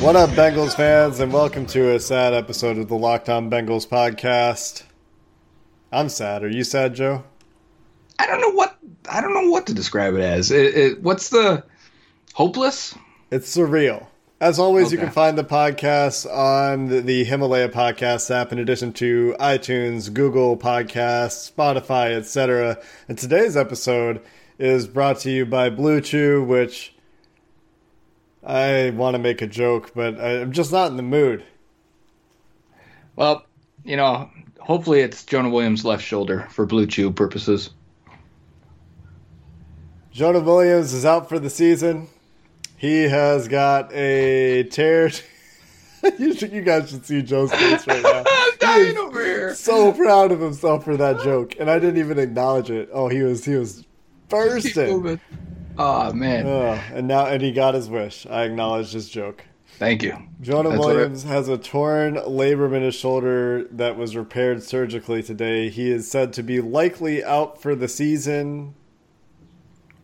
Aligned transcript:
What 0.00 0.16
up, 0.16 0.30
Bengals 0.30 0.74
fans, 0.74 1.20
and 1.20 1.32
welcome 1.32 1.66
to 1.66 1.94
a 1.94 2.00
sad 2.00 2.32
episode 2.32 2.78
of 2.78 2.88
the 2.88 2.96
Locked 2.96 3.28
On 3.28 3.50
Bengals 3.50 3.86
podcast. 3.86 4.84
I'm 5.92 6.08
sad. 6.08 6.42
Are 6.44 6.48
you 6.48 6.64
sad, 6.64 6.94
Joe? 6.94 7.24
I 8.18 8.26
don't 8.26 8.40
know 8.40 8.50
what 8.50 8.78
I 9.10 9.20
don't 9.20 9.34
know 9.34 9.50
what 9.50 9.66
to 9.66 9.74
describe 9.74 10.14
it 10.14 10.20
as. 10.20 10.50
It, 10.50 10.74
it, 10.76 11.02
what's 11.02 11.28
the 11.30 11.64
hopeless? 12.32 12.94
It's 13.30 13.54
surreal. 13.54 14.06
As 14.40 14.58
always, 14.58 14.92
you 14.92 14.98
can 14.98 15.10
find 15.10 15.36
the 15.36 15.44
podcast 15.44 16.32
on 16.32 16.86
the- 16.88 17.00
the 17.02 17.24
Himalaya 17.24 17.68
Podcast 17.68 18.30
app, 18.34 18.52
in 18.52 18.58
addition 18.60 18.92
to 18.94 19.34
iTunes, 19.40 20.12
Google 20.14 20.56
Podcasts, 20.56 21.52
Spotify, 21.52 22.12
etc. 22.16 22.78
And 23.08 23.18
today's 23.18 23.56
episode 23.56 24.22
is 24.58 24.86
brought 24.86 25.18
to 25.20 25.30
you 25.30 25.44
by 25.44 25.68
Blue 25.70 26.00
Chew, 26.00 26.42
which 26.44 26.94
I 28.48 28.90
want 28.90 29.14
to 29.14 29.18
make 29.18 29.42
a 29.42 29.46
joke, 29.46 29.92
but 29.94 30.18
I'm 30.18 30.52
just 30.52 30.72
not 30.72 30.90
in 30.90 30.96
the 30.96 31.02
mood. 31.02 31.44
Well, 33.14 33.44
you 33.84 33.96
know, 33.96 34.30
hopefully 34.58 35.00
it's 35.00 35.22
Jonah 35.24 35.50
Williams' 35.50 35.84
left 35.84 36.02
shoulder 36.02 36.48
for 36.50 36.64
Blue 36.64 36.86
Chew 36.86 37.12
purposes. 37.12 37.70
Jonah 40.10 40.40
Williams 40.40 40.94
is 40.94 41.04
out 41.04 41.28
for 41.28 41.38
the 41.38 41.50
season. 41.50 42.08
He 42.78 43.02
has 43.02 43.48
got 43.48 43.92
a 43.92 44.62
tear. 44.64 45.10
you, 46.18 46.34
should, 46.34 46.52
you 46.52 46.62
guys 46.62 46.88
should 46.88 47.04
see 47.04 47.20
Joe's 47.20 47.52
face 47.52 47.86
right 47.86 48.02
now. 48.02 48.24
dying 48.58 48.96
over 48.96 49.22
here. 49.22 49.54
So 49.54 49.92
proud 49.92 50.32
of 50.32 50.40
himself 50.40 50.84
for 50.84 50.96
that 50.96 51.22
joke, 51.22 51.56
and 51.60 51.70
I 51.70 51.78
didn't 51.78 51.98
even 51.98 52.18
acknowledge 52.18 52.70
it. 52.70 52.88
Oh, 52.92 53.08
he 53.08 53.22
was 53.22 53.44
he 53.44 53.56
was 53.56 53.84
bursting. 54.28 55.20
Oh 55.78 56.12
man, 56.12 56.46
Oh, 56.46 56.80
and 56.92 57.06
now 57.06 57.26
and 57.26 57.40
he 57.40 57.52
got 57.52 57.74
his 57.74 57.88
wish. 57.88 58.26
I 58.26 58.44
acknowledge 58.44 58.90
his 58.92 59.08
joke. 59.08 59.44
thank 59.78 60.02
you. 60.02 60.16
Jonah 60.40 60.70
That's 60.70 60.80
Williams 60.84 61.22
has 61.22 61.48
a 61.48 61.56
torn 61.58 62.16
labrum 62.16 62.74
in 62.74 62.82
his 62.82 62.94
shoulder 62.96 63.64
that 63.72 63.96
was 63.96 64.16
repaired 64.16 64.62
surgically 64.62 65.22
today. 65.22 65.68
He 65.68 65.90
is 65.90 66.10
said 66.10 66.32
to 66.34 66.42
be 66.42 66.60
likely 66.60 67.22
out 67.22 67.62
for 67.62 67.74
the 67.76 67.86
season. 67.88 68.74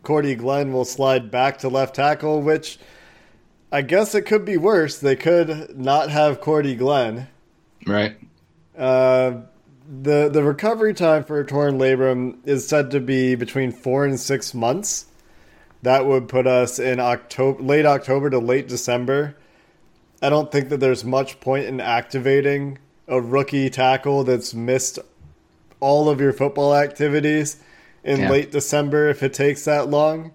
Cordy 0.03 0.35
Glenn 0.35 0.71
will 0.71 0.85
slide 0.85 1.29
back 1.31 1.57
to 1.59 1.67
left 1.67 1.95
tackle, 1.95 2.41
which 2.41 2.77
I 3.71 3.81
guess 3.81 4.15
it 4.15 4.21
could 4.21 4.45
be 4.45 4.55
worse. 4.55 4.97
They 4.99 5.15
could 5.15 5.77
not 5.77 6.09
have 6.09 6.39
Cordy 6.39 6.75
Glenn. 6.75 7.27
Right. 7.85 8.15
Uh, 8.77 9.41
the 10.01 10.29
the 10.29 10.43
recovery 10.43 10.93
time 10.93 11.23
for 11.23 11.39
a 11.39 11.45
torn 11.45 11.77
labrum 11.77 12.37
is 12.47 12.67
said 12.67 12.91
to 12.91 12.99
be 12.99 13.35
between 13.35 13.71
four 13.71 14.05
and 14.05 14.19
six 14.19 14.53
months. 14.53 15.05
That 15.85 16.07
would 16.07 16.27
put 16.27 16.47
us 16.47 16.79
in 16.79 16.99
October, 16.99 17.61
late 17.61 17.85
October 17.85 18.31
to 18.31 18.39
late 18.39 18.67
December. 18.67 19.35
I 20.19 20.29
don't 20.29 20.51
think 20.51 20.69
that 20.69 20.79
there's 20.79 21.05
much 21.05 21.39
point 21.39 21.67
in 21.67 21.79
activating 21.79 22.79
a 23.07 23.21
rookie 23.21 23.69
tackle 23.69 24.23
that's 24.23 24.55
missed 24.55 24.97
all 25.79 26.09
of 26.09 26.19
your 26.19 26.33
football 26.33 26.75
activities 26.75 27.57
in 28.03 28.21
Yeah. 28.21 28.31
late 28.31 28.51
December 28.51 29.09
if 29.09 29.21
it 29.21 29.35
takes 29.35 29.65
that 29.65 29.87
long. 29.87 30.31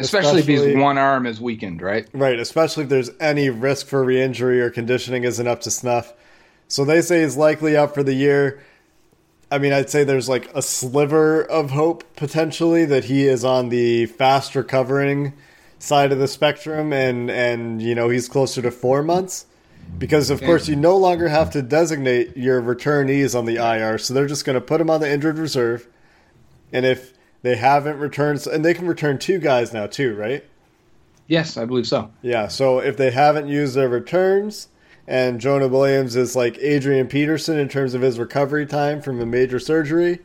Especially, 0.00 0.40
if 0.40 0.46
his 0.46 0.74
one 0.74 0.98
arm 0.98 1.26
is 1.26 1.40
weakened, 1.40 1.80
right? 1.80 2.08
Right, 2.12 2.40
especially 2.40 2.82
if 2.82 2.88
there's 2.90 3.12
any 3.20 3.50
risk 3.50 3.86
for 3.86 4.02
re-injury 4.02 4.60
or 4.60 4.68
conditioning 4.68 5.22
isn't 5.22 5.46
up 5.46 5.60
to 5.60 5.70
snuff. 5.70 6.12
So 6.66 6.84
they 6.84 7.02
say 7.02 7.22
he's 7.22 7.36
likely 7.36 7.76
out 7.76 7.94
for 7.94 8.02
the 8.02 8.14
year. 8.14 8.58
I 9.52 9.58
mean, 9.58 9.74
I'd 9.74 9.90
say 9.90 10.02
there's 10.02 10.30
like 10.30 10.50
a 10.54 10.62
sliver 10.62 11.42
of 11.42 11.70
hope 11.72 12.04
potentially 12.16 12.86
that 12.86 13.04
he 13.04 13.26
is 13.26 13.44
on 13.44 13.68
the 13.68 14.06
fast 14.06 14.54
recovering 14.54 15.34
side 15.78 16.10
of 16.10 16.18
the 16.18 16.26
spectrum, 16.26 16.90
and 16.92 17.30
and 17.30 17.82
you 17.82 17.94
know 17.94 18.08
he's 18.08 18.28
closer 18.28 18.62
to 18.62 18.70
four 18.70 19.02
months 19.02 19.44
because 19.98 20.30
of 20.30 20.40
course 20.42 20.68
you 20.68 20.76
no 20.76 20.96
longer 20.96 21.28
have 21.28 21.50
to 21.50 21.60
designate 21.60 22.34
your 22.34 22.62
returnees 22.62 23.38
on 23.38 23.44
the 23.44 23.56
IR, 23.56 23.98
so 23.98 24.14
they're 24.14 24.26
just 24.26 24.46
going 24.46 24.54
to 24.54 24.60
put 24.60 24.80
him 24.80 24.88
on 24.88 25.00
the 25.00 25.12
injured 25.12 25.38
reserve, 25.38 25.86
and 26.72 26.86
if 26.86 27.12
they 27.42 27.56
haven't 27.56 27.98
returned, 27.98 28.46
and 28.46 28.64
they 28.64 28.72
can 28.72 28.86
return 28.86 29.18
two 29.18 29.38
guys 29.38 29.74
now 29.74 29.86
too, 29.86 30.14
right? 30.14 30.44
Yes, 31.26 31.58
I 31.58 31.66
believe 31.66 31.86
so. 31.86 32.10
Yeah, 32.22 32.48
so 32.48 32.78
if 32.78 32.96
they 32.96 33.10
haven't 33.10 33.48
used 33.48 33.74
their 33.74 33.88
returns, 33.88 34.68
and 35.06 35.40
Jonah 35.40 35.68
Williams 35.68 36.16
is 36.16 36.36
like 36.36 36.58
Adrian 36.58 37.08
Peterson 37.08 37.58
in 37.58 37.68
terms 37.68 37.94
of 37.94 38.02
his 38.02 38.18
recovery 38.18 38.66
time 38.66 39.02
from 39.02 39.20
a 39.20 39.26
major 39.26 39.58
surgery, 39.58 40.20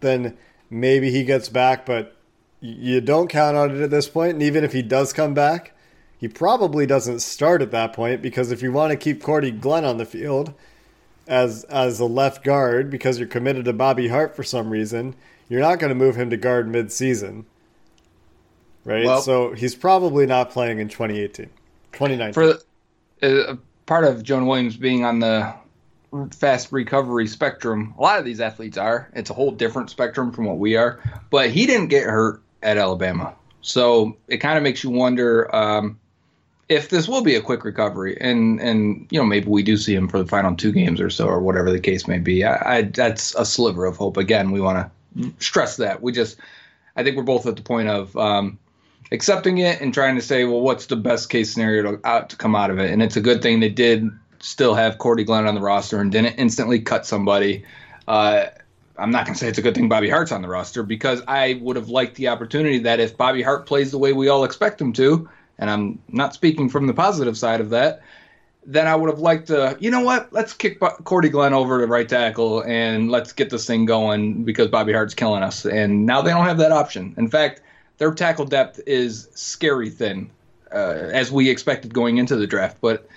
then 0.00 0.36
maybe 0.70 1.10
he 1.10 1.24
gets 1.24 1.48
back, 1.48 1.84
but 1.84 2.16
you 2.60 3.00
don't 3.00 3.28
count 3.28 3.56
on 3.56 3.74
it 3.74 3.82
at 3.82 3.90
this 3.90 4.08
point. 4.08 4.34
And 4.34 4.42
even 4.42 4.64
if 4.64 4.72
he 4.72 4.82
does 4.82 5.12
come 5.12 5.34
back, 5.34 5.72
he 6.18 6.26
probably 6.26 6.86
doesn't 6.86 7.20
start 7.20 7.62
at 7.62 7.70
that 7.70 7.92
point 7.92 8.22
because 8.22 8.50
if 8.50 8.62
you 8.62 8.72
want 8.72 8.90
to 8.90 8.96
keep 8.96 9.22
Cordy 9.22 9.50
Glenn 9.50 9.84
on 9.84 9.98
the 9.98 10.04
field 10.04 10.52
as 11.26 11.64
as 11.64 12.00
a 12.00 12.06
left 12.06 12.42
guard 12.42 12.90
because 12.90 13.18
you're 13.18 13.28
committed 13.28 13.66
to 13.66 13.72
Bobby 13.72 14.08
Hart 14.08 14.34
for 14.34 14.42
some 14.42 14.70
reason, 14.70 15.14
you're 15.48 15.60
not 15.60 15.78
going 15.78 15.90
to 15.90 15.94
move 15.94 16.16
him 16.16 16.30
to 16.30 16.36
guard 16.36 16.68
mid-season. 16.68 17.46
Right? 18.84 19.04
Well- 19.04 19.20
so 19.20 19.52
he's 19.52 19.74
probably 19.74 20.26
not 20.26 20.50
playing 20.50 20.78
in 20.78 20.88
2018. 20.88 21.50
2019. 21.92 22.32
For 22.32 22.46
the, 23.20 23.50
uh, 23.50 23.56
part 23.88 24.04
of 24.04 24.22
Jonah 24.22 24.44
Williams 24.44 24.76
being 24.76 25.04
on 25.04 25.18
the 25.18 25.52
fast 26.30 26.70
recovery 26.70 27.26
spectrum, 27.26 27.94
a 27.98 28.02
lot 28.02 28.18
of 28.18 28.24
these 28.24 28.40
athletes 28.40 28.76
are. 28.76 29.10
It's 29.14 29.30
a 29.30 29.34
whole 29.34 29.50
different 29.50 29.90
spectrum 29.90 30.30
from 30.30 30.44
what 30.44 30.58
we 30.58 30.76
are. 30.76 31.00
But 31.30 31.50
he 31.50 31.66
didn't 31.66 31.88
get 31.88 32.04
hurt 32.04 32.42
at 32.62 32.76
Alabama, 32.76 33.34
so 33.62 34.16
it 34.28 34.38
kind 34.38 34.56
of 34.56 34.62
makes 34.62 34.84
you 34.84 34.90
wonder 34.90 35.54
um, 35.54 35.98
if 36.68 36.90
this 36.90 37.08
will 37.08 37.22
be 37.22 37.34
a 37.34 37.40
quick 37.40 37.64
recovery. 37.64 38.16
And 38.20 38.60
and 38.60 39.08
you 39.10 39.18
know 39.18 39.26
maybe 39.26 39.48
we 39.48 39.62
do 39.62 39.76
see 39.76 39.94
him 39.94 40.06
for 40.06 40.18
the 40.18 40.28
final 40.28 40.54
two 40.54 40.70
games 40.70 41.00
or 41.00 41.10
so, 41.10 41.26
or 41.26 41.40
whatever 41.40 41.72
the 41.72 41.80
case 41.80 42.06
may 42.06 42.18
be. 42.18 42.44
I, 42.44 42.76
I 42.76 42.82
that's 42.82 43.34
a 43.34 43.44
sliver 43.44 43.86
of 43.86 43.96
hope. 43.96 44.18
Again, 44.18 44.50
we 44.50 44.60
want 44.60 44.90
to 45.16 45.32
stress 45.38 45.78
that 45.78 46.02
we 46.02 46.12
just. 46.12 46.36
I 46.94 47.04
think 47.04 47.16
we're 47.16 47.22
both 47.22 47.46
at 47.46 47.56
the 47.56 47.62
point 47.62 47.88
of. 47.88 48.14
Um, 48.16 48.58
accepting 49.10 49.58
it 49.58 49.80
and 49.80 49.92
trying 49.92 50.16
to 50.16 50.22
say, 50.22 50.44
well, 50.44 50.60
what's 50.60 50.86
the 50.86 50.96
best 50.96 51.30
case 51.30 51.52
scenario 51.52 51.96
to, 51.96 52.06
out 52.06 52.30
to 52.30 52.36
come 52.36 52.54
out 52.54 52.70
of 52.70 52.78
it? 52.78 52.90
And 52.90 53.02
it's 53.02 53.16
a 53.16 53.20
good 53.20 53.42
thing 53.42 53.60
they 53.60 53.68
did 53.68 54.08
still 54.40 54.74
have 54.74 54.98
Cordy 54.98 55.24
Glenn 55.24 55.46
on 55.46 55.54
the 55.54 55.60
roster 55.60 56.00
and 56.00 56.12
didn't 56.12 56.34
instantly 56.34 56.80
cut 56.80 57.06
somebody. 57.06 57.64
Uh, 58.06 58.46
I'm 58.98 59.10
not 59.10 59.26
going 59.26 59.34
to 59.34 59.38
say 59.38 59.48
it's 59.48 59.58
a 59.58 59.62
good 59.62 59.74
thing 59.74 59.88
Bobby 59.88 60.10
Hart's 60.10 60.32
on 60.32 60.42
the 60.42 60.48
roster 60.48 60.82
because 60.82 61.22
I 61.28 61.58
would 61.62 61.76
have 61.76 61.88
liked 61.88 62.16
the 62.16 62.28
opportunity 62.28 62.78
that 62.80 63.00
if 63.00 63.16
Bobby 63.16 63.42
Hart 63.42 63.66
plays 63.66 63.90
the 63.90 63.98
way 63.98 64.12
we 64.12 64.28
all 64.28 64.44
expect 64.44 64.80
him 64.80 64.92
to, 64.94 65.28
and 65.58 65.70
I'm 65.70 66.02
not 66.08 66.34
speaking 66.34 66.68
from 66.68 66.86
the 66.86 66.94
positive 66.94 67.36
side 67.36 67.60
of 67.60 67.70
that, 67.70 68.02
then 68.66 68.86
I 68.86 68.94
would 68.94 69.08
have 69.08 69.20
liked 69.20 69.46
to, 69.48 69.76
you 69.80 69.90
know 69.90 70.02
what? 70.02 70.32
Let's 70.32 70.52
kick 70.52 70.78
Cordy 70.80 71.30
Glenn 71.30 71.54
over 71.54 71.80
to 71.80 71.86
right 71.86 72.08
tackle 72.08 72.62
and 72.62 73.10
let's 73.10 73.32
get 73.32 73.50
this 73.50 73.66
thing 73.66 73.86
going 73.86 74.44
because 74.44 74.68
Bobby 74.68 74.92
Hart's 74.92 75.14
killing 75.14 75.42
us. 75.42 75.64
And 75.64 76.04
now 76.04 76.20
they 76.20 76.30
don't 76.30 76.44
have 76.44 76.58
that 76.58 76.72
option. 76.72 77.14
In 77.16 77.28
fact, 77.28 77.62
their 77.98 78.12
tackle 78.12 78.46
depth 78.46 78.80
is 78.86 79.28
scary 79.34 79.90
thin, 79.90 80.30
uh, 80.72 81.10
as 81.12 81.30
we 81.30 81.50
expected 81.50 81.92
going 81.92 82.16
into 82.18 82.36
the 82.36 82.46
draft. 82.46 82.78
But 82.80 83.08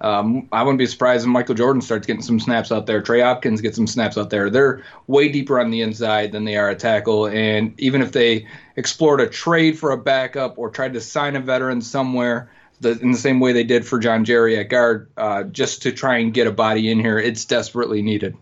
Um, 0.00 0.46
I 0.52 0.62
wouldn't 0.62 0.78
be 0.78 0.86
surprised 0.86 1.24
if 1.24 1.28
Michael 1.28 1.56
Jordan 1.56 1.82
starts 1.82 2.06
getting 2.06 2.22
some 2.22 2.38
snaps 2.38 2.70
out 2.70 2.86
there. 2.86 3.02
Trey 3.02 3.20
Hopkins 3.20 3.60
gets 3.60 3.74
some 3.74 3.88
snaps 3.88 4.16
out 4.16 4.30
there. 4.30 4.48
They're 4.48 4.84
way 5.08 5.28
deeper 5.28 5.58
on 5.58 5.72
the 5.72 5.82
inside 5.82 6.30
than 6.30 6.44
they 6.44 6.56
are 6.56 6.70
at 6.70 6.78
tackle. 6.78 7.26
And 7.26 7.74
even 7.80 8.00
if 8.00 8.12
they 8.12 8.46
explored 8.76 9.20
a 9.20 9.26
trade 9.26 9.76
for 9.76 9.90
a 9.90 9.98
backup 9.98 10.56
or 10.56 10.70
tried 10.70 10.92
to 10.92 11.00
sign 11.00 11.34
a 11.34 11.40
veteran 11.40 11.80
somewhere, 11.80 12.48
the, 12.80 12.96
in 13.00 13.10
the 13.10 13.18
same 13.18 13.40
way 13.40 13.52
they 13.52 13.64
did 13.64 13.84
for 13.84 13.98
John 13.98 14.24
Jerry 14.24 14.56
at 14.56 14.68
guard, 14.68 15.08
uh, 15.16 15.42
just 15.42 15.82
to 15.82 15.90
try 15.90 16.18
and 16.18 16.32
get 16.32 16.46
a 16.46 16.52
body 16.52 16.92
in 16.92 17.00
here, 17.00 17.18
it's 17.18 17.44
desperately 17.44 18.00
needed. 18.00 18.36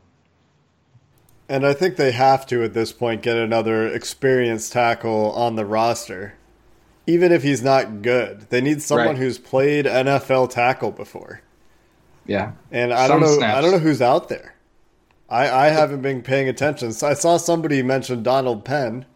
And 1.49 1.65
I 1.67 1.75
think 1.75 1.97
they 1.97 2.13
have 2.13 2.45
to 2.47 2.63
at 2.65 2.75
this 2.75 2.93
point 2.93 3.23
get 3.23 3.37
another 3.37 3.87
experienced 3.87 4.73
tackle 4.73 5.31
on 5.33 5.55
the 5.57 5.65
roster. 5.65 6.35
Even 7.07 7.31
if 7.31 7.45
he's 7.45 7.63
not 7.63 8.03
good, 8.03 8.47
they 8.51 8.61
need 8.61 8.83
someone 8.83 9.07
Right. 9.09 9.17
who's 9.17 9.39
played 9.39 9.87
NFL 9.87 10.49
tackle 10.51 10.91
before. 10.91 11.41
Yeah. 12.27 12.53
And 12.73 12.93
I 12.93 13.07
Some 13.07 13.21
don't 13.21 13.31
know. 13.31 13.37
snaps. 13.37 13.57
I 13.57 13.61
don't 13.61 13.71
know 13.71 13.79
who's 13.79 14.03
out 14.03 14.29
there. 14.29 14.55
I, 15.31 15.49
I 15.49 15.67
haven't 15.69 16.03
been 16.03 16.23
paying 16.23 16.49
attention. 16.49 16.93
So 16.93 17.07
I 17.07 17.15
saw 17.15 17.37
somebody 17.37 17.81
mention 17.83 18.25
Donald 18.25 18.65
Penn. 18.65 19.07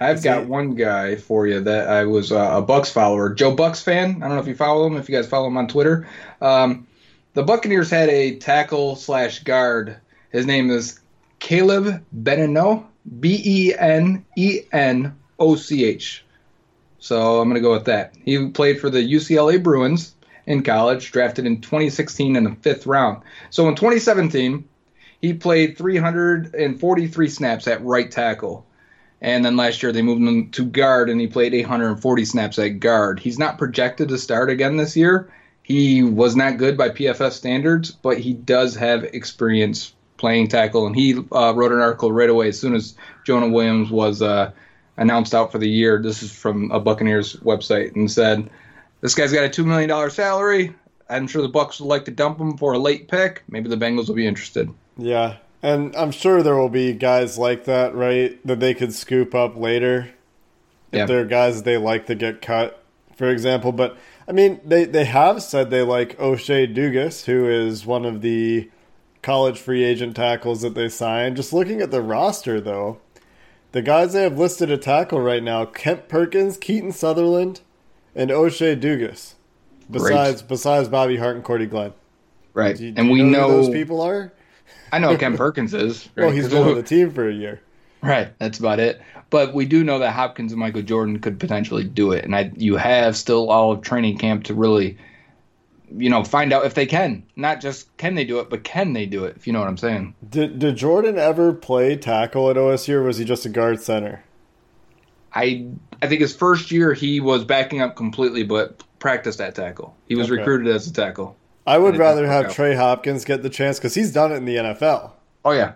I've 0.00 0.16
Is 0.16 0.24
got 0.24 0.40
he- 0.40 0.46
one 0.46 0.74
guy 0.74 1.14
for 1.14 1.46
you 1.46 1.60
that 1.60 1.88
I 1.88 2.04
was 2.04 2.32
uh, 2.32 2.50
a 2.54 2.62
Bucks 2.62 2.90
follower, 2.90 3.32
Joe 3.32 3.54
Bucks 3.54 3.80
fan. 3.80 4.16
I 4.16 4.26
don't 4.26 4.34
know 4.36 4.40
if 4.40 4.48
you 4.48 4.56
follow 4.56 4.84
him. 4.86 4.96
If 4.96 5.08
you 5.08 5.14
guys 5.14 5.28
follow 5.28 5.46
him 5.46 5.56
on 5.56 5.68
Twitter, 5.68 6.08
um, 6.40 6.88
the 7.34 7.44
Buccaneers 7.44 7.88
had 7.88 8.08
a 8.08 8.34
tackle 8.38 8.96
slash 8.96 9.44
guard. 9.44 9.96
His 10.30 10.44
name 10.44 10.70
is 10.70 10.98
Caleb 11.42 12.04
Benenoch, 12.12 12.84
B 13.18 13.42
E 13.44 13.74
N 13.76 14.24
E 14.36 14.60
N 14.70 15.16
O 15.40 15.56
C 15.56 15.84
H. 15.84 16.24
So 17.00 17.40
I'm 17.40 17.48
going 17.48 17.60
to 17.60 17.68
go 17.68 17.72
with 17.72 17.86
that. 17.86 18.14
He 18.24 18.48
played 18.50 18.80
for 18.80 18.88
the 18.88 19.00
UCLA 19.00 19.60
Bruins 19.60 20.14
in 20.46 20.62
college, 20.62 21.10
drafted 21.10 21.44
in 21.44 21.60
2016 21.60 22.36
in 22.36 22.44
the 22.44 22.54
fifth 22.60 22.86
round. 22.86 23.24
So 23.50 23.68
in 23.68 23.74
2017, 23.74 24.68
he 25.20 25.34
played 25.34 25.76
343 25.76 27.28
snaps 27.28 27.66
at 27.66 27.84
right 27.84 28.08
tackle. 28.08 28.64
And 29.20 29.44
then 29.44 29.56
last 29.56 29.82
year 29.82 29.90
they 29.90 30.02
moved 30.02 30.22
him 30.22 30.50
to 30.52 30.64
guard, 30.64 31.10
and 31.10 31.20
he 31.20 31.26
played 31.26 31.54
840 31.54 32.24
snaps 32.24 32.58
at 32.60 32.78
guard. 32.78 33.18
He's 33.18 33.38
not 33.38 33.58
projected 33.58 34.10
to 34.10 34.18
start 34.18 34.48
again 34.48 34.76
this 34.76 34.96
year. 34.96 35.32
He 35.64 36.04
was 36.04 36.36
not 36.36 36.58
good 36.58 36.78
by 36.78 36.90
PFF 36.90 37.32
standards, 37.32 37.90
but 37.90 38.18
he 38.18 38.32
does 38.32 38.76
have 38.76 39.02
experience 39.02 39.92
playing 40.22 40.46
tackle. 40.46 40.86
And 40.86 40.94
he 40.94 41.18
uh, 41.32 41.52
wrote 41.54 41.72
an 41.72 41.80
article 41.80 42.12
right 42.12 42.30
away 42.30 42.48
as 42.48 42.58
soon 42.58 42.74
as 42.74 42.94
Jonah 43.26 43.48
Williams 43.48 43.90
was 43.90 44.22
uh, 44.22 44.52
announced 44.96 45.34
out 45.34 45.50
for 45.50 45.58
the 45.58 45.68
year. 45.68 46.00
This 46.00 46.22
is 46.22 46.32
from 46.32 46.70
a 46.70 46.78
Buccaneers 46.78 47.36
website, 47.40 47.94
and 47.94 48.10
said, 48.10 48.48
"This 49.02 49.14
guy's 49.14 49.32
got 49.32 49.44
a 49.44 49.50
two 49.50 49.66
million 49.66 49.88
dollar 49.88 50.08
salary. 50.08 50.74
I'm 51.10 51.26
sure 51.26 51.42
the 51.42 51.48
Bucks 51.48 51.80
would 51.80 51.88
like 51.88 52.06
to 52.06 52.12
dump 52.12 52.40
him 52.40 52.56
for 52.56 52.72
a 52.72 52.78
late 52.78 53.08
pick. 53.08 53.42
Maybe 53.48 53.68
the 53.68 53.76
Bengals 53.76 54.08
will 54.08 54.14
be 54.14 54.26
interested." 54.26 54.70
Yeah, 54.96 55.36
and 55.60 55.94
I'm 55.96 56.12
sure 56.12 56.42
there 56.42 56.56
will 56.56 56.68
be 56.68 56.92
guys 56.92 57.36
like 57.36 57.64
that, 57.64 57.94
right? 57.94 58.38
That 58.46 58.60
they 58.60 58.74
could 58.74 58.94
scoop 58.94 59.34
up 59.34 59.56
later. 59.56 60.10
Yeah. 60.92 61.02
If 61.02 61.08
there 61.08 61.20
are 61.20 61.24
guys 61.24 61.64
they 61.64 61.76
like 61.78 62.06
to 62.06 62.14
get 62.14 62.40
cut, 62.40 62.84
for 63.16 63.28
example. 63.28 63.72
But 63.72 63.98
I 64.28 64.32
mean, 64.32 64.60
they 64.64 64.84
they 64.84 65.04
have 65.04 65.42
said 65.42 65.70
they 65.70 65.82
like 65.82 66.18
O'Shea 66.20 66.68
Dugas, 66.68 67.24
who 67.24 67.48
is 67.48 67.84
one 67.84 68.04
of 68.04 68.22
the 68.22 68.70
college 69.22 69.58
free 69.58 69.82
agent 69.84 70.16
tackles 70.16 70.62
that 70.62 70.74
they 70.74 70.88
signed. 70.88 71.36
Just 71.36 71.52
looking 71.52 71.80
at 71.80 71.90
the 71.90 72.02
roster, 72.02 72.60
though, 72.60 73.00
the 73.72 73.82
guys 73.82 74.12
they 74.12 74.22
have 74.22 74.38
listed 74.38 74.70
at 74.70 74.82
tackle 74.82 75.20
right 75.20 75.42
now: 75.42 75.64
Kent 75.64 76.08
Perkins, 76.08 76.56
Keaton 76.56 76.92
Sutherland, 76.92 77.60
and 78.14 78.30
O'Shea 78.30 78.76
Dugas. 78.76 79.34
Besides, 79.90 80.42
besides 80.42 80.88
Bobby 80.88 81.16
Hart 81.16 81.36
and 81.36 81.44
Cordy 81.44 81.66
Glenn, 81.66 81.92
Right, 82.54 82.76
do, 82.76 82.84
you- 82.84 82.94
and 82.96 83.08
do 83.08 83.12
we 83.12 83.22
know, 83.22 83.40
know 83.40 83.48
who 83.50 83.62
those 83.64 83.70
people 83.70 84.00
are. 84.00 84.32
I 84.92 84.98
know 84.98 85.16
Kent 85.16 85.36
Perkins 85.38 85.74
is. 85.74 86.08
Right? 86.14 86.24
Well, 86.26 86.34
he's 86.34 86.48
been 86.48 86.62
on 86.62 86.74
the 86.74 86.82
team 86.82 87.10
for 87.10 87.28
a 87.28 87.32
year. 87.32 87.60
Right, 88.02 88.36
that's 88.38 88.58
about 88.58 88.80
it. 88.80 89.00
But 89.30 89.54
we 89.54 89.64
do 89.64 89.84
know 89.84 89.98
that 90.00 90.12
Hopkins 90.12 90.52
and 90.52 90.60
Michael 90.60 90.82
Jordan 90.82 91.18
could 91.20 91.38
potentially 91.38 91.84
do 91.84 92.12
it, 92.12 92.24
and 92.24 92.34
I, 92.34 92.50
you 92.56 92.76
have 92.76 93.16
still 93.16 93.48
all 93.50 93.72
of 93.72 93.80
training 93.82 94.18
camp 94.18 94.44
to 94.44 94.54
really, 94.54 94.98
you 95.96 96.10
know, 96.10 96.24
find 96.24 96.52
out 96.52 96.64
if 96.64 96.74
they 96.74 96.86
can. 96.86 97.24
Not 97.36 97.60
just 97.60 97.94
can 97.96 98.14
they 98.14 98.24
do 98.24 98.38
it, 98.40 98.48
but 98.50 98.64
can 98.64 98.92
they 98.92 99.06
do 99.06 99.24
it? 99.24 99.36
If 99.36 99.46
you 99.46 99.52
know 99.52 99.58
what 99.60 99.68
I'm 99.68 99.76
saying. 99.76 100.14
Did 100.28 100.58
did 100.58 100.76
Jordan 100.76 101.18
ever 101.18 101.52
play 101.52 101.96
tackle 101.96 102.50
at 102.50 102.56
OSU, 102.56 102.94
or 102.94 103.02
was 103.02 103.18
he 103.18 103.24
just 103.24 103.46
a 103.46 103.48
guard 103.48 103.80
center? 103.80 104.24
I 105.34 105.66
I 106.02 106.08
think 106.08 106.20
his 106.20 106.34
first 106.34 106.70
year 106.70 106.92
he 106.94 107.20
was 107.20 107.44
backing 107.44 107.80
up 107.80 107.96
completely, 107.96 108.42
but 108.42 108.82
practiced 108.98 109.40
at 109.40 109.54
tackle. 109.54 109.94
He 110.08 110.14
was 110.14 110.30
Okay. 110.30 110.38
recruited 110.38 110.68
as 110.74 110.86
a 110.86 110.92
tackle. 110.92 111.36
I 111.66 111.78
would 111.78 111.96
rather 111.96 112.26
have 112.26 112.46
out. 112.46 112.52
Trey 112.52 112.74
Hopkins 112.74 113.24
get 113.24 113.42
the 113.42 113.50
chance 113.50 113.78
because 113.78 113.94
he's 113.94 114.12
done 114.12 114.32
it 114.32 114.36
in 114.36 114.44
the 114.44 114.56
NFL, 114.56 115.12
Oh 115.44 115.52
yeah, 115.52 115.74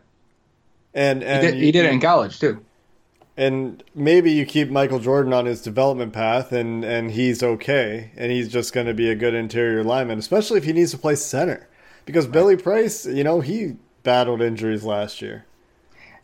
and 0.95 1.23
he 1.23 1.29
and 1.29 1.43
did, 1.43 1.55
he 1.55 1.73
did 1.73 1.85
it 1.87 1.93
in 1.93 2.01
college 2.01 2.39
too. 2.41 2.65
And 3.37 3.85
maybe 3.95 4.33
you 4.33 4.47
keep 4.47 4.71
Michael 4.71 4.99
Jordan 4.99 5.33
on 5.35 5.45
his 5.45 5.61
development 5.61 6.13
path, 6.15 6.53
and 6.53 6.85
and 6.85 7.11
he's 7.11 7.43
okay, 7.43 8.11
and 8.17 8.33
he's 8.33 8.49
just 8.49 8.73
going 8.73 8.87
to 8.87 8.95
be 8.95 9.11
a 9.11 9.15
good 9.15 9.35
interior 9.35 9.85
lineman, 9.85 10.19
especially 10.19 10.57
if 10.59 10.65
he 10.65 10.73
needs 10.73 10.91
to 10.93 10.99
play 10.99 11.17
center, 11.17 11.69
because 12.07 12.27
Billy 12.27 12.57
Price, 12.57 13.05
you 13.05 13.25
know, 13.25 13.41
he 13.41 13.77
battled 14.03 14.41
injuries 14.41 14.85
last 14.85 15.21
year. 15.21 15.45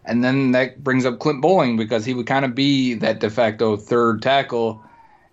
And 0.04 0.24
then 0.24 0.52
that 0.52 0.82
brings 0.82 1.04
up 1.04 1.20
Clint 1.20 1.42
Boling 1.42 1.76
because 1.76 2.04
he 2.04 2.14
would 2.14 2.26
kind 2.26 2.44
of 2.44 2.54
be 2.54 2.94
that 2.94 3.20
de 3.20 3.30
facto 3.30 3.76
third 3.76 4.20
tackle. 4.22 4.82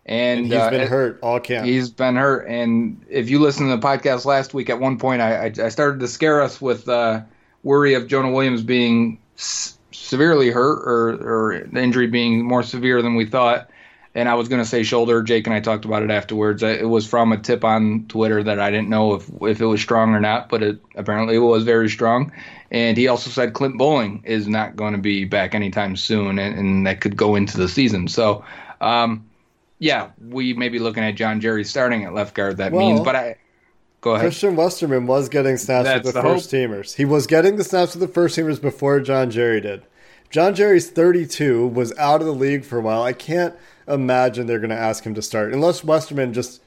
And, 0.06 0.42
And 0.42 0.48
he's 0.48 0.56
uh, 0.56 0.70
been 0.70 0.88
hurt 0.88 1.20
all 1.24 1.40
camp. 1.40 1.66
He's 1.66 1.90
been 1.90 2.18
hurt, 2.18 2.48
and 2.48 3.04
if 3.10 3.30
you 3.30 3.40
listen 3.40 3.70
to 3.70 3.76
the 3.76 3.82
podcast 3.82 4.26
last 4.26 4.54
week, 4.54 4.70
at 4.70 4.80
one 4.80 4.98
point 4.98 5.22
I, 5.22 5.46
I, 5.46 5.54
I 5.66 5.70
started 5.70 6.02
to 6.02 6.08
scare 6.08 6.42
us 6.42 6.60
with 6.60 6.90
uh, 6.90 7.22
worry 7.64 7.94
of 7.94 8.08
Jonah 8.08 8.32
Williams 8.32 8.64
being 8.64 9.18
s- 9.38 9.79
severely 9.92 10.50
hurt 10.50 10.80
or, 10.86 11.10
or 11.10 11.64
the 11.72 11.82
injury 11.82 12.08
being 12.08 12.46
more 12.46 12.64
severe 12.64 13.02
than 13.02 13.16
we 13.16 13.26
thought. 13.26 13.70
And 14.16 14.28
I 14.28 14.34
was 14.34 14.50
going 14.50 14.62
to 14.62 14.68
say 14.68 14.82
shoulder. 14.84 15.22
Jake 15.22 15.46
and 15.46 15.54
I 15.54 15.60
talked 15.60 15.86
about 15.86 16.02
it 16.02 16.10
afterwards. 16.10 16.64
It 16.64 16.90
was 16.90 17.08
from 17.08 17.32
a 17.32 17.38
tip 17.38 17.64
on 17.64 18.06
Twitter 18.08 18.44
that 18.44 18.60
I 18.60 18.72
didn't 18.72 18.90
know 18.90 19.14
if 19.14 19.30
if 19.42 19.62
it 19.62 19.66
was 19.66 19.82
strong 19.82 20.16
or 20.16 20.20
not, 20.20 20.50
but 20.50 20.64
it 20.64 20.80
apparently 20.96 21.36
it 21.36 21.40
was 21.40 21.64
very 21.64 21.90
strong. 21.90 22.32
And 22.72 22.98
he 22.98 23.08
also 23.08 23.30
said 23.30 23.54
Clint 23.54 23.78
Boling 23.78 24.24
is 24.26 24.48
not 24.48 24.76
going 24.76 24.94
to 24.94 25.00
be 25.00 25.26
back 25.26 25.54
anytime 25.54 25.96
soon, 25.96 26.40
and, 26.40 26.58
and 26.58 26.88
that 26.88 27.02
could 27.02 27.16
go 27.16 27.36
into 27.36 27.58
the 27.58 27.70
season. 27.70 28.08
So. 28.08 28.44
Um, 28.82 29.26
yeah, 29.80 30.10
we 30.28 30.54
may 30.54 30.68
be 30.70 30.78
looking 30.78 31.04
at 31.04 31.16
John 31.16 31.40
Jerry 31.40 31.64
starting 31.64 32.04
at 32.04 32.14
left 32.14 32.36
guard. 32.36 32.58
That 32.58 32.74
Well, 32.74 32.86
means, 32.86 33.00
but 33.00 33.16
I 33.16 33.38
go 34.02 34.12
ahead. 34.12 34.26
Christian 34.26 34.56
Westerman 34.56 35.08
was 35.08 35.30
getting 35.30 35.58
snaps 35.58 35.86
That's 35.86 36.06
with 36.06 36.14
the, 36.16 36.22
the 36.22 36.28
hope. 36.28 36.38
first 36.38 36.52
teamers. 36.52 36.96
He 36.96 37.06
was 37.06 37.28
getting 37.28 37.58
the 37.58 37.64
snaps 37.64 37.96
with 37.96 38.02
the 38.02 38.14
first 38.14 38.38
teamers 38.38 38.62
before 38.62 39.00
John 39.00 39.30
Jerry 39.32 39.62
did. 39.62 39.84
John 40.30 40.54
Jerry's 40.54 40.90
32, 40.90 41.68
was 41.68 41.98
out 41.98 42.22
of 42.22 42.28
the 42.28 42.34
league 42.34 42.64
for 42.64 42.78
a 42.78 42.82
while. 42.82 43.02
I 43.02 43.14
can't 43.14 43.56
imagine 43.88 44.46
they're 44.46 44.60
going 44.60 44.70
to 44.70 44.76
ask 44.76 45.04
him 45.04 45.16
to 45.16 45.22
start 45.22 45.54
unless 45.54 45.84
Westerman 45.84 46.34
just, 46.34 46.62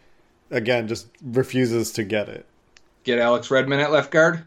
again, 0.51 0.89
just 0.89 1.07
refuses 1.23 1.93
to 1.93 2.03
get 2.03 2.29
it. 2.29 2.45
Get 3.05 3.19
Alex 3.21 3.51
Redmond 3.51 3.81
at 3.81 3.93
left 3.93 4.11
guard. 4.11 4.45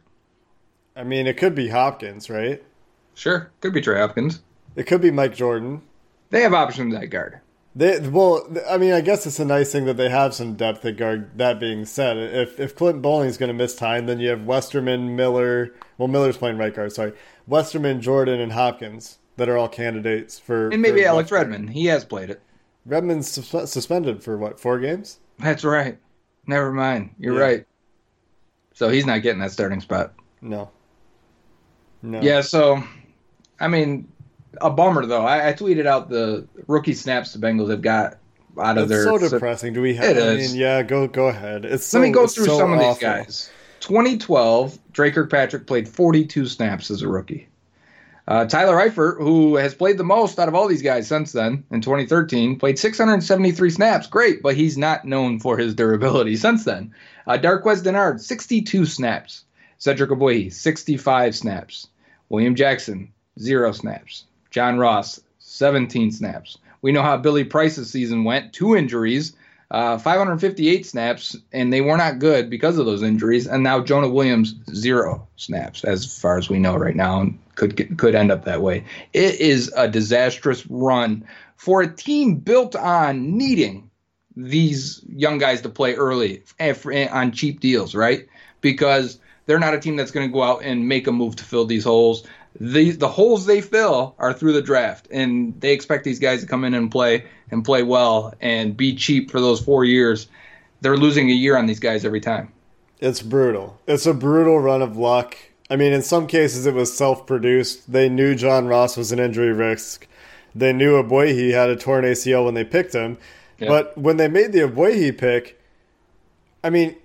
I 0.96 1.04
mean, 1.04 1.28
it 1.28 1.38
could 1.38 1.56
be 1.56 1.70
Hopkins, 1.70 2.30
right? 2.30 2.62
Sure, 3.14 3.52
could 3.62 3.74
be 3.74 3.82
Trey 3.82 4.00
Hopkins. 4.00 4.42
It 4.76 4.84
could 4.88 5.02
be 5.02 5.12
Mike 5.12 5.36
Jordan. 5.36 5.82
They 6.30 6.42
have 6.42 6.54
options 6.54 6.94
at 6.94 7.06
guard. 7.10 7.40
They 7.78 8.00
well, 8.00 8.48
I 8.70 8.78
mean, 8.78 8.94
I 8.94 9.02
guess 9.02 9.26
it's 9.28 9.40
a 9.40 9.44
nice 9.46 9.72
thing 9.72 9.84
that 9.86 9.98
they 9.98 10.10
have 10.10 10.34
some 10.34 10.54
depth 10.56 10.86
at 10.86 10.96
guard. 10.96 11.38
That 11.38 11.60
being 11.60 11.86
said, 11.86 12.16
if 12.18 12.58
if 12.60 12.74
Clinton 12.76 13.02
Boling's 13.02 13.38
going 13.38 13.50
to 13.50 13.54
miss 13.54 13.76
time, 13.76 14.06
then 14.06 14.20
you 14.20 14.30
have 14.30 14.46
Westerman, 14.46 15.16
Miller. 15.18 15.74
Well, 15.98 16.08
Miller's 16.08 16.38
playing 16.38 16.58
right 16.58 16.74
guard. 16.74 16.94
Sorry, 16.94 17.12
Westerman, 17.48 18.00
Jordan, 18.02 18.40
and 18.40 18.54
Hopkins 18.54 19.18
that 19.36 19.50
are 19.50 19.58
all 19.58 19.68
candidates 19.68 20.40
for. 20.40 20.70
And 20.70 20.82
maybe 20.82 21.02
for 21.02 21.08
Alex 21.10 21.30
guard. 21.30 21.50
Redmond. 21.50 21.72
He 21.72 21.88
has 21.88 22.06
played 22.06 22.30
it. 22.30 22.42
Redmond's 22.86 23.28
sus- 23.30 23.72
suspended 23.72 24.24
for 24.24 24.38
what? 24.38 24.58
Four 24.58 24.80
games? 24.80 25.20
That's 25.40 25.66
right. 25.66 25.98
Never 26.48 26.72
mind. 26.72 27.14
You're 27.20 27.34
Yeah. 27.36 27.42
right. 27.42 27.66
So 28.74 28.88
he's 28.90 29.06
not 29.06 29.22
getting 29.22 29.40
that 29.42 29.52
starting 29.52 29.82
spot. 29.82 30.14
No. 30.42 30.70
No. 32.02 32.22
Yeah. 32.22 32.40
So, 32.42 32.82
I 33.60 33.68
mean, 33.68 34.08
a 34.62 34.70
bummer 34.70 35.06
though. 35.06 35.26
I, 35.26 35.50
I 35.50 35.54
tweeted 35.54 35.86
out 35.86 36.10
the 36.10 36.48
rookie 36.68 36.94
snaps 36.94 37.34
the 37.34 37.40
Bengals 37.40 37.70
have 37.70 37.82
got 37.82 38.18
out 38.60 38.78
of 38.78 38.90
their. 38.90 39.02
It's 39.02 39.20
their. 39.22 39.30
so 39.30 39.36
depressing. 39.36 39.74
Do 39.74 39.82
we 39.82 39.96
have? 39.96 40.18
It 40.18 40.22
I 40.22 40.28
is. 40.32 40.52
mean, 40.52 40.62
yeah. 40.62 40.84
Go 40.84 41.08
go 41.08 41.28
ahead. 41.28 41.66
It's 41.66 41.86
so, 41.86 42.00
Let 42.00 42.06
me 42.06 42.12
go 42.12 42.28
through 42.28 42.46
so 42.46 42.58
some 42.58 42.74
of 42.74 42.80
these 42.80 42.98
guys. 43.00 43.50
2012, 43.82 44.80
Dre 44.94 45.12
Kirkpatrick 45.12 45.68
played 45.68 45.88
42 45.88 46.48
snaps 46.48 46.90
as 46.90 47.04
a 47.04 47.08
rookie. 47.08 47.48
Uh, 48.28 48.46
Tyler 48.46 48.76
Eifert, 48.78 49.18
who 49.20 49.56
has 49.58 49.76
played 49.76 50.00
the 50.00 50.04
most 50.04 50.40
out 50.40 50.48
of 50.48 50.56
all 50.56 50.68
these 50.68 50.82
guys 50.82 51.08
since 51.08 51.32
then, 51.32 51.64
in 51.70 51.82
2013, 51.82 52.58
played 52.58 52.80
673 52.80 53.70
snaps. 53.70 54.08
Great, 54.08 54.42
but 54.42 54.56
he's 54.56 54.78
not 54.78 55.06
known 55.06 55.40
for 55.40 55.58
his 55.58 55.76
durability 55.76 56.36
since 56.36 56.64
then. 56.64 56.92
Uh, 57.28 57.38
Darqueze 57.38 57.84
Dennard, 57.84 58.20
62 58.20 58.88
snaps. 58.88 59.44
Cedric 59.78 60.10
Ogbuehi, 60.10 60.52
65 60.52 61.36
snaps. 61.36 61.88
William 62.30 62.56
Jackson, 62.56 63.12
zero 63.40 63.72
snaps. 63.72 64.26
John 64.56 64.78
Ross, 64.78 65.20
17 65.40 66.14
snaps. 66.14 66.58
We 66.82 66.94
know 66.94 67.02
how 67.02 67.18
Billy 67.18 67.44
Price's 67.44 67.92
season 67.92 68.24
went, 68.24 68.54
two 68.54 68.74
injuries. 68.74 69.34
Uh, 69.70 69.76
uh, 69.76 69.98
558 69.98 70.86
snaps, 70.86 71.36
and 71.52 71.74
they 71.74 71.82
were 71.82 71.98
not 71.98 72.20
good 72.20 72.50
because 72.50 72.78
of 72.78 72.86
those 72.86 73.04
injuries. 73.04 73.48
And 73.48 73.64
now 73.64 73.82
Jonah 73.82 74.08
Williams 74.08 74.56
zero 74.74 75.28
snaps, 75.36 75.84
as 75.84 76.06
far 76.06 76.38
as 76.38 76.48
we 76.48 76.60
know 76.60 76.78
right 76.78 76.96
now, 76.96 77.20
and 77.20 77.38
could 77.56 77.98
could 77.98 78.16
end 78.16 78.32
up 78.32 78.46
that 78.46 78.62
way. 78.62 78.86
It 79.12 79.42
is 79.42 79.74
a 79.76 79.90
disastrous 79.90 80.66
run 80.68 81.28
for 81.58 81.82
a 81.82 81.94
team 81.94 82.36
built 82.36 82.78
on 82.78 83.38
needing 83.38 83.90
these 84.38 85.02
young 85.10 85.38
guys 85.38 85.62
to 85.64 85.70
play 85.70 85.96
early 85.96 86.44
on 87.12 87.34
cheap 87.34 87.60
deals, 87.60 87.94
right? 87.94 88.26
Because 88.62 89.20
they're 89.48 89.60
not 89.60 89.74
a 89.74 89.80
team 89.80 89.98
that's 89.98 90.12
going 90.12 90.30
to 90.30 90.34
go 90.34 90.44
out 90.44 90.64
and 90.64 90.88
make 90.88 91.08
a 91.08 91.12
move 91.12 91.36
to 91.38 91.44
fill 91.44 91.66
these 91.66 91.84
holes. 91.84 92.26
The 92.60 92.92
the 92.92 93.08
holes 93.08 93.46
they 93.46 93.62
fill 93.62 94.16
are 94.18 94.34
through 94.34 94.54
the 94.54 94.62
draft, 94.62 95.08
and 95.12 95.60
they 95.60 95.74
expect 95.74 96.04
these 96.04 96.20
guys 96.20 96.42
to 96.42 96.48
come 96.48 96.64
in 96.64 96.74
and 96.74 96.90
play 96.90 97.26
and 97.52 97.66
play 97.66 97.84
well 97.84 98.34
and 98.40 98.76
be 98.76 98.96
cheap 98.96 99.30
for 99.30 99.42
those 99.42 99.60
four 99.60 99.84
years. 99.84 100.28
They're 100.82 100.98
losing 100.98 101.30
a 101.30 101.34
year 101.34 101.58
on 101.58 101.66
these 101.66 101.80
guys 101.80 102.06
every 102.06 102.22
time. 102.22 102.52
It's 103.00 103.22
brutal. 103.22 103.80
It's 103.88 104.06
a 104.06 104.14
brutal 104.14 104.60
run 104.60 104.82
of 104.82 104.98
luck. 104.98 105.38
I 105.70 105.76
mean, 105.76 105.94
in 105.94 106.02
some 106.02 106.28
cases, 106.28 106.66
it 106.66 106.74
was 106.74 106.96
self 106.96 107.28
produced. 107.28 107.92
They 107.92 108.08
knew 108.08 108.36
John 108.36 108.68
Ross 108.68 108.96
was 108.96 109.12
an 109.12 109.20
injury 109.20 109.52
risk. 109.52 110.08
They 110.54 110.72
knew 110.72 111.02
Ogbuehi 111.02 111.52
had 111.52 111.70
a 111.70 111.76
torn 111.76 112.06
ACL 112.06 112.46
when 112.46 112.54
they 112.54 112.64
picked 112.64 112.94
him. 112.94 113.18
Yeah. 113.60 113.68
But 113.68 113.98
when 113.98 114.18
they 114.18 114.28
made 114.28 114.54
the 114.54 114.60
Ogbuehi 114.60 115.18
pick, 115.18 115.60
I 116.64 116.70
mean, 116.70 116.96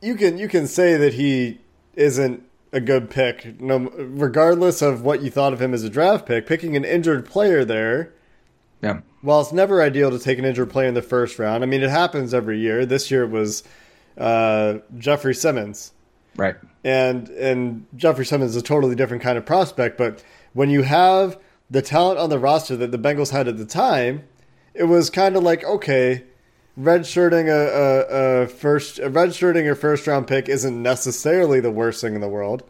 you 0.00 0.14
can 0.14 0.38
you 0.38 0.48
can 0.48 0.66
say 0.68 0.96
that 0.96 1.14
he 1.14 1.58
isn't 1.94 2.45
a 2.72 2.80
good 2.80 3.08
pick, 3.10 3.60
no, 3.60 3.90
regardless 3.96 4.82
of 4.82 5.02
what 5.02 5.22
you 5.22 5.30
thought 5.30 5.52
of 5.52 5.62
him 5.62 5.72
as 5.72 5.84
a 5.84 5.90
draft 5.90 6.26
pick. 6.26 6.46
Picking 6.46 6.76
an 6.76 6.84
injured 6.84 7.24
player 7.24 7.64
there, 7.64 8.12
Yeah. 8.82 9.00
while 9.22 9.40
it's 9.40 9.52
never 9.52 9.80
ideal 9.82 10.10
to 10.10 10.18
take 10.18 10.38
an 10.38 10.44
injured 10.44 10.70
player 10.70 10.88
in 10.88 10.94
the 10.94 11.02
first 11.02 11.38
round. 11.38 11.62
I 11.62 11.66
mean, 11.66 11.82
it 11.82 11.90
happens 11.90 12.34
every 12.34 12.58
year. 12.58 12.84
This 12.84 13.10
year 13.10 13.24
it 13.24 13.30
was 13.30 13.62
uh, 14.18 14.78
Jeffrey 14.98 15.34
Simmons 15.34 15.92
Right. 16.36 16.56
and 16.84 17.28
and 17.30 17.86
Jeffrey 17.96 18.24
Simmons 18.26 18.50
is 18.52 18.56
a 18.56 18.62
totally 18.62 18.94
different 18.94 19.22
kind 19.22 19.36
of 19.38 19.44
prospect. 19.46 19.96
But 19.98 20.22
when 20.54 20.70
you 20.70 20.82
have 20.82 21.38
the 21.70 21.82
talent 21.82 22.18
on 22.18 22.30
the 22.30 22.38
roster 22.38 22.76
that 22.76 22.92
the 22.92 22.98
Bengals 22.98 23.30
had 23.30 23.46
at 23.48 23.58
the 23.58 23.64
time, 23.66 24.22
it 24.74 24.84
was 24.84 25.10
kind 25.10 25.36
of 25.36 25.42
like 25.42 25.64
okay, 25.64 26.24
redshirting 26.78 27.48
a, 27.48 28.10
a, 28.10 28.42
a 28.42 28.46
first 28.48 28.98
a 28.98 29.10
redshirting 29.10 29.70
a 29.70 29.74
first 29.74 30.06
round 30.06 30.26
pick 30.26 30.48
isn't 30.48 30.82
necessarily 30.82 31.60
the 31.60 31.70
worst 31.70 32.00
thing 32.00 32.14
in 32.14 32.20
the 32.20 32.28
world. 32.28 32.62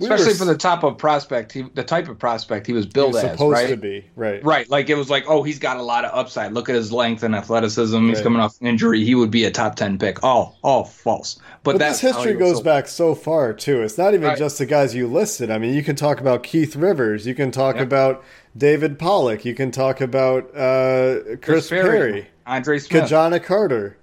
We 0.00 0.08
were 0.08 0.14
Especially 0.16 0.32
s- 0.32 0.38
for 0.40 0.44
the 0.44 0.56
top 0.56 0.82
of 0.82 0.98
prospect, 0.98 1.52
he, 1.52 1.62
the 1.74 1.84
type 1.84 2.08
of 2.08 2.18
prospect 2.18 2.66
he 2.66 2.72
was 2.72 2.84
he 2.84 2.90
built 2.90 3.12
was 3.12 3.22
as, 3.22 3.30
supposed 3.32 3.52
right? 3.54 3.68
to 3.68 3.76
be 3.76 4.04
right. 4.16 4.44
Right, 4.44 4.68
like 4.68 4.90
it 4.90 4.96
was 4.96 5.08
like, 5.08 5.24
oh, 5.28 5.44
he's 5.44 5.60
got 5.60 5.76
a 5.76 5.82
lot 5.82 6.04
of 6.04 6.10
upside. 6.12 6.52
Look 6.52 6.68
at 6.68 6.74
his 6.74 6.90
length 6.90 7.22
and 7.22 7.34
athleticism. 7.34 8.08
He's 8.08 8.20
coming 8.20 8.40
off 8.40 8.60
an 8.60 8.66
injury. 8.66 9.04
He 9.04 9.14
would 9.14 9.30
be 9.30 9.44
a 9.44 9.52
top 9.52 9.76
ten 9.76 9.96
pick. 9.98 10.22
All, 10.24 10.58
all 10.64 10.82
false. 10.84 11.36
But, 11.62 11.72
But 11.72 11.78
that's 11.78 12.00
this 12.00 12.14
history 12.14 12.34
goes 12.34 12.54
sold. 12.54 12.64
back 12.64 12.88
so 12.88 13.14
far 13.14 13.52
too. 13.52 13.82
It's 13.82 13.96
not 13.96 14.14
even 14.14 14.28
Right. 14.28 14.38
just 14.38 14.58
the 14.58 14.66
guys 14.66 14.94
you 14.96 15.06
listed. 15.06 15.50
I 15.50 15.58
mean, 15.58 15.74
you 15.74 15.82
can 15.84 15.94
talk 15.96 16.20
about 16.20 16.42
Keith 16.42 16.74
Rivers. 16.74 17.26
You 17.26 17.34
can 17.36 17.50
talk 17.52 17.76
Yep. 17.76 17.84
about 17.84 18.24
David 18.56 18.98
Pollack. 18.98 19.44
You 19.44 19.54
can 19.54 19.70
talk 19.70 20.00
about 20.00 20.50
uh, 20.56 21.36
Chris, 21.40 21.68
Perry, 21.68 22.26
Andre 22.46 22.78
Smith. 22.78 23.04
Ki-Jana 23.04 23.38
Carter. 23.38 23.96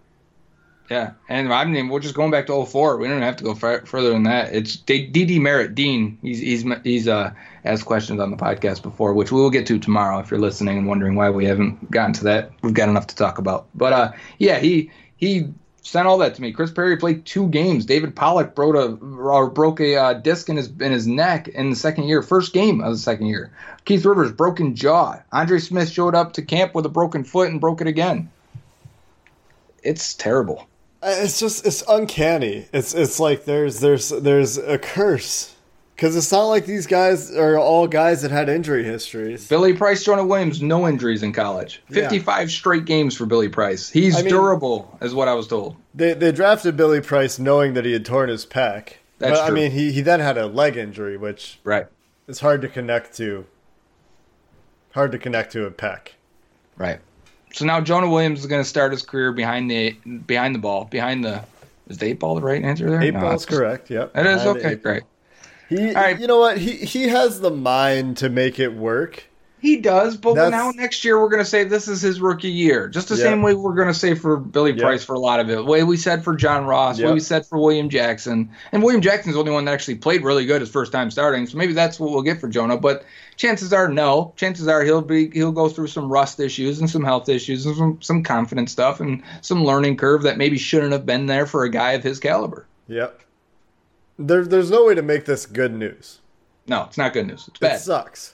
Yeah, 0.91 1.11
and 1.29 1.53
I 1.53 1.63
mean, 1.63 1.87
we're 1.87 2.01
just 2.01 2.15
going 2.15 2.31
back 2.31 2.47
to 2.47 2.65
04. 2.65 2.97
We 2.97 3.07
don't 3.07 3.21
have 3.21 3.37
to 3.37 3.45
go 3.45 3.55
far, 3.55 3.85
further 3.85 4.09
than 4.09 4.23
that. 4.23 4.53
It's 4.53 4.75
D.D. 4.75 5.39
Merritt, 5.39 5.73
Dean. 5.73 6.17
He's 6.21 6.39
he's 6.39 6.65
he's 6.83 7.07
uh, 7.07 7.31
asked 7.63 7.85
questions 7.85 8.19
on 8.19 8.29
the 8.29 8.35
podcast 8.35 8.81
before, 8.81 9.13
which 9.13 9.31
we 9.31 9.39
will 9.39 9.49
get 9.49 9.65
to 9.67 9.79
tomorrow. 9.79 10.19
If 10.19 10.29
you're 10.29 10.41
listening 10.41 10.77
and 10.77 10.85
wondering 10.85 11.15
why 11.15 11.29
we 11.29 11.45
haven't 11.45 11.89
gotten 11.89 12.11
to 12.15 12.25
that, 12.25 12.51
we've 12.61 12.73
got 12.73 12.89
enough 12.89 13.07
to 13.07 13.15
talk 13.15 13.37
about. 13.37 13.67
But 13.73 13.93
uh, 13.93 14.11
yeah, 14.37 14.59
he 14.59 14.91
he 15.15 15.53
sent 15.81 16.09
all 16.09 16.17
that 16.17 16.35
to 16.35 16.41
me. 16.41 16.51
Chris 16.51 16.71
Perry 16.71 16.97
played 16.97 17.25
two 17.25 17.47
games. 17.47 17.85
David 17.85 18.13
Pollack 18.13 18.53
broke 18.53 18.75
a 18.75 18.93
or 19.01 19.49
broke 19.49 19.79
a 19.79 19.95
uh, 19.95 20.13
disc 20.15 20.49
in 20.49 20.57
his 20.57 20.67
in 20.67 20.91
his 20.91 21.07
neck 21.07 21.47
in 21.47 21.69
the 21.69 21.77
second 21.77 22.09
year, 22.09 22.21
first 22.21 22.51
game 22.51 22.81
of 22.81 22.91
the 22.91 22.99
second 22.99 23.27
year. 23.27 23.53
Keith 23.85 24.03
Rivers 24.03 24.33
broken 24.33 24.75
jaw. 24.75 25.21
Andre 25.31 25.59
Smith 25.59 25.89
showed 25.89 26.15
up 26.15 26.33
to 26.33 26.41
camp 26.41 26.75
with 26.75 26.85
a 26.85 26.89
broken 26.89 27.23
foot 27.23 27.49
and 27.49 27.61
broke 27.61 27.79
it 27.79 27.87
again. 27.87 28.29
It's 29.83 30.15
terrible. 30.15 30.67
Uh, 31.03 31.15
It's 31.19 31.39
just 31.39 31.65
it's 31.65 31.83
uncanny. 31.87 32.67
It's 32.73 32.93
it's 32.93 33.19
like 33.19 33.45
there's 33.45 33.79
there's 33.79 34.09
there's 34.09 34.57
a 34.57 34.77
curse 34.77 35.55
because 35.95 36.15
it's 36.15 36.31
not 36.31 36.45
like 36.45 36.65
these 36.65 36.87
guys 36.87 37.35
are 37.35 37.57
all 37.57 37.87
guys 37.87 38.21
that 38.23 38.31
had 38.31 38.49
injury 38.49 38.83
histories. 38.83 39.47
Billy 39.47 39.73
Price, 39.73 40.03
Jonah 40.03 40.25
Williams, 40.25 40.61
no 40.61 40.87
injuries 40.87 41.21
in 41.23 41.31
college. 41.33 41.81
Yeah. 41.89 42.09
55 42.09 42.51
straight 42.51 42.85
games 42.85 43.15
for 43.15 43.25
Billy 43.25 43.49
Price. 43.49 43.89
He's 43.89 44.15
I 44.15 44.21
mean- 44.21 44.29
durable, 44.29 44.97
is 45.01 45.13
what 45.13 45.27
I 45.27 45.33
was 45.33 45.47
told. 45.47 45.75
They 45.95 46.13
they 46.13 46.31
drafted 46.31 46.77
Billy 46.77 47.01
Price 47.01 47.39
knowing 47.39 47.73
that 47.73 47.85
he 47.85 47.93
had 47.93 48.05
torn 48.05 48.29
his 48.29 48.45
pec. 48.45 48.93
That's 49.19 49.39
but 49.39 49.47
I 49.47 49.51
mean, 49.51 49.71
he 49.71 49.91
he 49.91 50.01
then 50.01 50.19
had 50.19 50.37
a 50.37 50.47
leg 50.47 50.77
injury, 50.77 51.17
which 51.17 51.59
Right. 51.63 51.87
is 52.27 52.39
hard 52.39 52.61
to 52.61 52.67
connect 52.67 53.15
to. 53.17 53.45
Hard 54.93 55.11
to 55.13 55.17
connect 55.17 55.51
to 55.53 55.65
a 55.65 55.71
pec. 55.71 56.09
Right. 56.77 56.99
So 57.53 57.65
now 57.65 57.81
Jonah 57.81 58.09
Williams 58.09 58.39
is 58.39 58.45
going 58.45 58.61
to 58.61 58.67
start 58.67 58.91
his 58.91 59.03
career 59.03 59.31
behind 59.31 59.69
the 59.69 59.91
behind 60.25 60.55
the 60.55 60.59
ball, 60.59 60.85
behind 60.85 61.23
the 61.23 61.43
is 61.87 61.97
the 61.97 62.07
eight 62.07 62.19
ball 62.19 62.35
the 62.35 62.41
right 62.41 62.63
answer 62.63 62.89
there? 62.89 63.01
Eight 63.01 63.13
No, 63.13 63.21
ball's 63.21 63.45
correct. 63.45 63.89
Yep. 63.89 64.15
It 64.15 64.25
is 64.25 64.41
okay, 64.45 64.75
great. 64.75 65.03
He, 65.67 65.93
right. 65.93 66.19
you 66.19 66.27
know 66.27 66.39
what? 66.39 66.57
He 66.57 66.71
he 66.77 67.07
has 67.09 67.41
the 67.41 67.51
mind 67.51 68.17
to 68.17 68.29
make 68.29 68.59
it 68.59 68.73
work. 68.73 69.25
He 69.61 69.77
does, 69.77 70.17
but 70.17 70.33
That's- 70.33 70.51
now 70.51 70.71
next 70.71 71.05
year 71.05 71.21
we're 71.21 71.29
going 71.29 71.43
to 71.43 71.49
say 71.49 71.63
this 71.63 71.87
is 71.87 72.01
his 72.01 72.19
rookie 72.19 72.49
year, 72.49 72.87
just 72.87 73.09
the 73.09 73.15
Yeah. 73.15 73.25
same 73.25 73.43
way 73.43 73.53
we're 73.53 73.75
going 73.75 73.89
to 73.89 73.93
say 73.93 74.15
for 74.15 74.37
Billy 74.37 74.71
Yeah. 74.71 74.81
Price 74.83 75.03
for 75.03 75.13
a 75.13 75.19
lot 75.19 75.39
of 75.39 75.49
it. 75.51 75.55
The 75.57 75.63
way 75.63 75.83
we 75.83 75.97
said 75.97 76.23
for 76.23 76.35
John 76.35 76.65
Ross, 76.65 76.97
the 76.97 77.05
way 77.05 77.13
we 77.13 77.19
said 77.19 77.45
for 77.45 77.59
William 77.59 77.87
Jackson, 77.87 78.49
and 78.71 78.81
William 78.81 79.01
Jackson's 79.01 79.35
the 79.35 79.39
only 79.39 79.51
one 79.51 79.65
that 79.65 79.71
actually 79.73 79.95
played 79.95 80.23
really 80.23 80.47
good 80.47 80.61
his 80.61 80.69
first 80.71 80.91
time 80.91 81.11
starting. 81.11 81.45
So 81.45 81.59
maybe 81.59 81.73
that's 81.73 81.99
what 81.99 82.11
we'll 82.11 82.23
get 82.23 82.41
for 82.41 82.47
Jonah. 82.47 82.75
But 82.75 83.05
chances 83.37 83.71
are 83.71 83.87
no. 83.87 84.33
Chances 84.35 84.67
are 84.67 84.83
he'll 84.83 85.01
be 85.03 85.29
he'll 85.29 85.51
go 85.51 85.69
through 85.69 85.87
some 85.87 86.11
rust 86.11 86.39
issues 86.39 86.79
and 86.79 86.89
some 86.89 87.03
health 87.03 87.29
issues 87.29 87.63
and 87.67 87.75
some 87.77 87.97
some 88.01 88.23
confidence 88.23 88.71
stuff 88.71 88.99
and 88.99 89.21
some 89.41 89.63
learning 89.63 89.95
curve 89.97 90.23
that 90.23 90.39
maybe 90.39 90.57
shouldn't 90.57 90.91
have 90.91 91.05
been 91.05 91.27
there 91.27 91.45
for 91.45 91.63
a 91.65 91.69
guy 91.69 91.91
of 91.91 92.03
his 92.03 92.19
caliber. 92.19 92.65
Yep. 92.87 93.19
There, 94.17 94.43
there's 94.43 94.71
no 94.71 94.85
way 94.85 94.95
to 94.95 95.03
make 95.03 95.25
this 95.25 95.45
good 95.45 95.73
news. 95.73 96.19
No, 96.67 96.83
it's 96.85 96.97
not 96.97 97.13
good 97.13 97.27
news. 97.27 97.47
It's 97.47 97.61
It 97.61 97.79
sucks. 97.85 98.33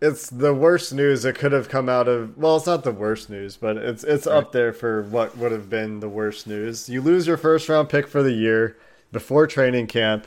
It's 0.00 0.30
the 0.30 0.54
worst 0.54 0.94
news 0.94 1.22
that 1.24 1.34
could 1.36 1.50
have 1.52 1.68
come 1.68 1.88
out 1.88 2.06
of. 2.06 2.38
Well, 2.38 2.56
it's 2.56 2.66
not 2.66 2.84
the 2.84 2.92
worst 2.92 3.28
news, 3.28 3.56
but 3.56 3.76
it's 3.76 4.04
it's 4.04 4.26
up 4.28 4.52
there 4.52 4.72
for 4.72 5.02
what 5.02 5.36
would 5.36 5.50
have 5.50 5.68
been 5.68 5.98
the 6.00 6.08
worst 6.08 6.46
news. 6.46 6.88
You 6.88 7.02
lose 7.02 7.26
your 7.26 7.36
first 7.36 7.68
round 7.68 7.88
pick 7.88 8.06
for 8.06 8.22
the 8.22 8.32
year 8.32 8.76
before 9.10 9.46
training 9.48 9.88
camp. 9.88 10.26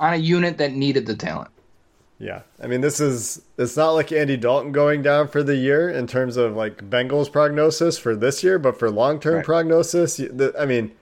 On 0.00 0.12
a 0.12 0.16
unit 0.16 0.58
that 0.58 0.72
needed 0.72 1.06
the 1.06 1.14
talent. 1.14 1.50
Yeah, 2.18 2.42
I 2.60 2.66
mean 2.66 2.80
this 2.80 2.98
is 2.98 3.42
it's 3.58 3.76
not 3.76 3.90
like 3.92 4.10
Andy 4.10 4.36
Dalton 4.36 4.72
going 4.72 5.02
down 5.02 5.28
for 5.28 5.42
the 5.44 5.56
year 5.56 5.88
in 5.88 6.06
terms 6.08 6.36
of 6.36 6.56
like 6.56 6.88
Bengals 6.90 7.30
prognosis 7.30 7.98
for 7.98 8.16
this 8.16 8.42
year, 8.42 8.58
but 8.58 8.76
for 8.78 8.90
long 8.90 9.20
term 9.20 9.36
Right. 9.36 9.44
prognosis, 9.44 10.20
I 10.58 10.66
mean, 10.66 10.92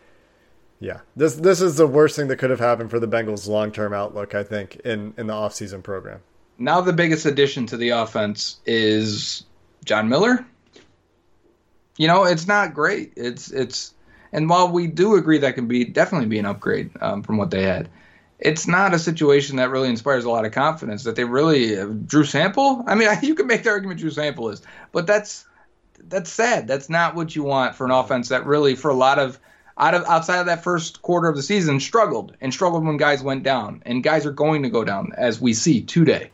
yeah, 0.78 1.00
this 1.16 1.36
this 1.36 1.60
is 1.62 1.76
the 1.76 1.86
worst 1.86 2.16
thing 2.16 2.28
that 2.28 2.36
could 2.36 2.50
have 2.50 2.60
happened 2.60 2.90
for 2.90 2.98
the 3.00 3.08
Bengals 3.08 3.48
long 3.48 3.70
term 3.72 3.92
outlook. 3.94 4.34
I 4.34 4.42
think 4.42 4.76
in 4.76 5.14
in 5.16 5.26
the 5.26 5.34
offseason 5.34 5.82
program. 5.82 6.20
Now 6.60 6.82
the 6.82 6.92
biggest 6.92 7.24
addition 7.24 7.64
to 7.68 7.78
the 7.78 7.88
offense 7.88 8.60
is 8.66 9.44
John 9.86 10.10
Miller. 10.10 10.44
You 11.96 12.06
know, 12.06 12.24
it's 12.24 12.46
not 12.46 12.74
great. 12.74 13.14
It's 13.16 13.50
it's 13.50 13.94
and 14.30 14.46
while 14.46 14.70
we 14.70 14.86
do 14.86 15.16
agree 15.16 15.38
that 15.38 15.54
can 15.54 15.68
be 15.68 15.86
definitely 15.86 16.28
be 16.28 16.38
an 16.38 16.44
upgrade 16.44 16.90
um, 17.00 17.22
from 17.22 17.38
what 17.38 17.50
they 17.50 17.62
had, 17.62 17.88
it's 18.38 18.66
not 18.66 18.92
a 18.92 18.98
situation 18.98 19.56
that 19.56 19.70
really 19.70 19.88
inspires 19.88 20.26
a 20.26 20.30
lot 20.30 20.44
of 20.44 20.52
confidence 20.52 21.04
that 21.04 21.16
they 21.16 21.24
really 21.24 21.78
uh, 21.78 21.86
Drew 21.86 22.24
Sample. 22.24 22.84
I 22.86 22.94
mean, 22.94 23.08
you 23.22 23.34
can 23.34 23.46
make 23.46 23.62
the 23.62 23.70
argument 23.70 23.98
Drew 23.98 24.10
Sample 24.10 24.50
is, 24.50 24.60
but 24.92 25.06
that's 25.06 25.46
that's 25.98 26.30
sad. 26.30 26.68
That's 26.68 26.90
not 26.90 27.14
what 27.14 27.34
you 27.34 27.42
want 27.42 27.74
for 27.74 27.86
an 27.86 27.90
offense 27.90 28.28
that 28.28 28.44
really 28.44 28.74
for 28.74 28.90
a 28.90 28.94
lot 28.94 29.18
of 29.18 29.40
out 29.78 29.94
of 29.94 30.04
outside 30.04 30.40
of 30.40 30.46
that 30.46 30.62
first 30.62 31.00
quarter 31.00 31.26
of 31.26 31.36
the 31.36 31.42
season 31.42 31.80
struggled 31.80 32.36
and 32.42 32.52
struggled 32.52 32.84
when 32.84 32.98
guys 32.98 33.22
went 33.22 33.44
down 33.44 33.82
and 33.86 34.02
guys 34.02 34.26
are 34.26 34.30
going 34.30 34.62
to 34.62 34.68
go 34.68 34.84
down 34.84 35.14
as 35.16 35.40
we 35.40 35.54
see 35.54 35.80
today 35.80 36.30